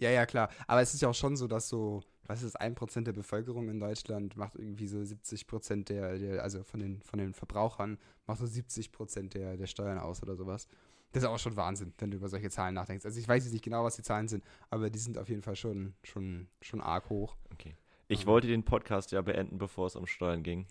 Ja, 0.00 0.10
ja, 0.10 0.26
klar. 0.26 0.48
Aber 0.66 0.80
es 0.80 0.94
ist 0.94 1.00
ja 1.02 1.08
auch 1.08 1.14
schon 1.14 1.36
so, 1.36 1.46
dass 1.46 1.68
so, 1.68 2.02
was 2.26 2.42
ist, 2.42 2.60
ein 2.60 2.74
Prozent 2.74 3.06
der 3.06 3.12
Bevölkerung 3.12 3.68
in 3.68 3.78
Deutschland 3.80 4.36
macht 4.36 4.56
irgendwie 4.56 4.86
so 4.86 5.02
70 5.04 5.46
Prozent 5.46 5.88
der, 5.88 6.18
der, 6.18 6.42
also 6.42 6.62
von 6.64 6.80
den, 6.80 7.02
von 7.02 7.18
den 7.18 7.34
Verbrauchern, 7.34 7.98
macht 8.26 8.38
so 8.40 8.46
70 8.46 8.92
Prozent 8.92 9.34
der, 9.34 9.56
der 9.56 9.66
Steuern 9.66 9.98
aus 9.98 10.22
oder 10.22 10.36
sowas. 10.36 10.66
Das 11.12 11.22
ist 11.24 11.28
auch 11.28 11.38
schon 11.38 11.56
Wahnsinn, 11.56 11.92
wenn 11.98 12.10
du 12.12 12.16
über 12.18 12.28
solche 12.28 12.50
Zahlen 12.50 12.74
nachdenkst. 12.74 13.04
Also 13.04 13.18
ich 13.18 13.26
weiß 13.26 13.44
jetzt 13.44 13.52
nicht 13.52 13.64
genau, 13.64 13.82
was 13.84 13.96
die 13.96 14.02
Zahlen 14.02 14.28
sind, 14.28 14.44
aber 14.70 14.90
die 14.90 14.98
sind 14.98 15.18
auf 15.18 15.28
jeden 15.28 15.42
Fall 15.42 15.56
schon, 15.56 15.94
schon, 16.04 16.46
schon 16.62 16.80
arg 16.80 17.10
hoch. 17.10 17.36
Okay. 17.52 17.76
Ich 18.06 18.22
Ähm. 18.22 18.26
wollte 18.28 18.46
den 18.46 18.64
Podcast 18.64 19.10
ja 19.12 19.20
beenden, 19.20 19.58
bevor 19.58 19.86
es 19.88 19.96
um 19.96 20.06
Steuern 20.06 20.42
ging. 20.42 20.66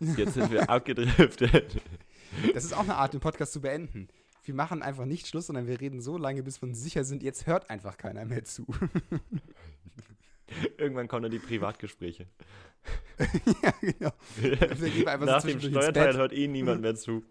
Jetzt 0.00 0.34
sind 0.34 0.50
wir 0.50 0.70
abgedriftet. 0.70 1.82
Das 2.54 2.64
ist 2.64 2.72
auch 2.72 2.84
eine 2.84 2.94
Art, 2.96 3.12
den 3.12 3.20
Podcast 3.20 3.52
zu 3.52 3.60
beenden. 3.60 4.08
Wir 4.44 4.54
machen 4.54 4.82
einfach 4.82 5.06
nicht 5.06 5.26
Schluss, 5.26 5.46
sondern 5.46 5.66
wir 5.66 5.80
reden 5.80 6.00
so 6.00 6.18
lange, 6.18 6.42
bis 6.42 6.62
wir 6.62 6.68
uns 6.68 6.80
sicher 6.80 7.04
sind, 7.04 7.22
jetzt 7.22 7.46
hört 7.46 7.70
einfach 7.70 7.96
keiner 7.96 8.24
mehr 8.24 8.44
zu. 8.44 8.66
Irgendwann 10.78 11.08
kommen 11.08 11.22
dann 11.22 11.32
die 11.32 11.38
Privatgespräche. 11.38 12.26
ja, 13.62 13.72
genau. 13.80 14.12
Einfach 15.06 15.20
so 15.20 15.24
Nach 15.24 15.42
dem 15.42 15.60
Steuerteil 15.60 16.16
hört 16.16 16.32
eh 16.32 16.46
niemand 16.46 16.82
mehr 16.82 16.94
zu. 16.94 17.24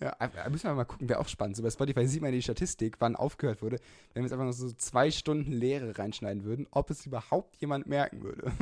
Ja, 0.00 0.14
äh, 0.20 0.50
müssen 0.50 0.64
wir 0.64 0.74
mal 0.74 0.84
gucken, 0.84 1.08
wäre 1.08 1.20
auch 1.20 1.28
spannend. 1.28 1.56
So 1.56 1.62
bei 1.62 1.70
Spotify 1.70 2.06
sieht 2.06 2.20
man 2.20 2.32
die 2.32 2.42
Statistik, 2.42 2.96
wann 2.98 3.16
aufgehört 3.16 3.62
wurde. 3.62 3.78
Wenn 4.12 4.22
wir 4.22 4.26
jetzt 4.26 4.32
einfach 4.32 4.44
noch 4.44 4.52
so 4.52 4.70
zwei 4.72 5.10
Stunden 5.10 5.52
Lehre 5.52 5.98
reinschneiden 5.98 6.44
würden, 6.44 6.66
ob 6.70 6.90
es 6.90 7.06
überhaupt 7.06 7.56
jemand 7.56 7.86
merken 7.86 8.22
würde. 8.22 8.52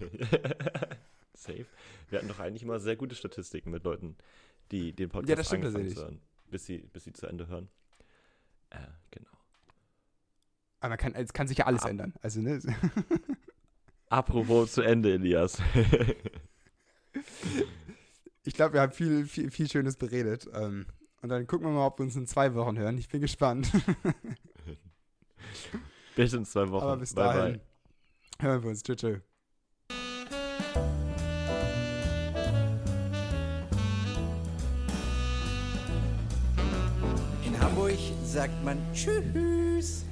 Safe. 1.34 1.66
Wir 2.08 2.18
hatten 2.18 2.28
doch 2.28 2.40
eigentlich 2.40 2.62
immer 2.62 2.80
sehr 2.80 2.96
gute 2.96 3.14
Statistiken 3.14 3.70
mit 3.70 3.84
Leuten, 3.84 4.16
die 4.70 4.92
den 4.92 5.08
Podcast 5.08 5.28
Ja, 5.30 5.36
das 5.36 5.46
stimmt 5.46 5.64
angefangen 5.64 5.90
zu 5.94 6.02
hören, 6.02 6.20
bis 6.50 6.66
sie, 6.66 6.78
bis 6.78 7.04
sie 7.04 7.12
zu 7.12 7.26
Ende 7.26 7.46
hören. 7.48 7.68
Äh, 8.70 8.78
genau. 9.10 9.30
Aber 10.80 10.90
man 10.90 10.98
kann, 10.98 11.14
es 11.14 11.32
kann 11.32 11.48
sich 11.48 11.58
ja 11.58 11.66
alles 11.66 11.82
Ab- 11.82 11.90
ändern. 11.90 12.14
Also, 12.22 12.40
ne? 12.40 12.60
Apropos 14.08 14.72
zu 14.72 14.82
Ende, 14.82 15.12
Elias. 15.14 15.60
Ich 18.44 18.54
glaube, 18.54 18.74
wir 18.74 18.80
haben 18.80 18.92
viel, 18.92 19.26
viel, 19.26 19.50
viel 19.50 19.68
Schönes 19.68 19.96
beredet. 19.96 20.48
Ähm, 20.54 20.86
und 21.20 21.28
dann 21.28 21.46
gucken 21.46 21.66
wir 21.66 21.72
mal, 21.72 21.86
ob 21.86 21.98
wir 21.98 22.04
uns 22.04 22.16
in 22.16 22.26
zwei 22.26 22.54
Wochen 22.54 22.78
hören. 22.78 22.96
Ich 22.96 23.08
bin 23.08 23.20
gespannt. 23.20 23.70
bis 26.16 26.32
in 26.32 26.46
zwei 26.46 26.70
Wochen. 26.70 26.82
Aber 26.82 26.96
bis 26.96 27.12
bye, 27.12 27.24
dahin 27.24 27.60
bye. 28.38 28.48
hören 28.48 28.62
wir 28.62 28.70
uns. 28.70 28.82
Tschüss. 28.82 29.20
Sagt 38.38 38.64
man 38.64 38.78
Tschüss. 38.92 40.07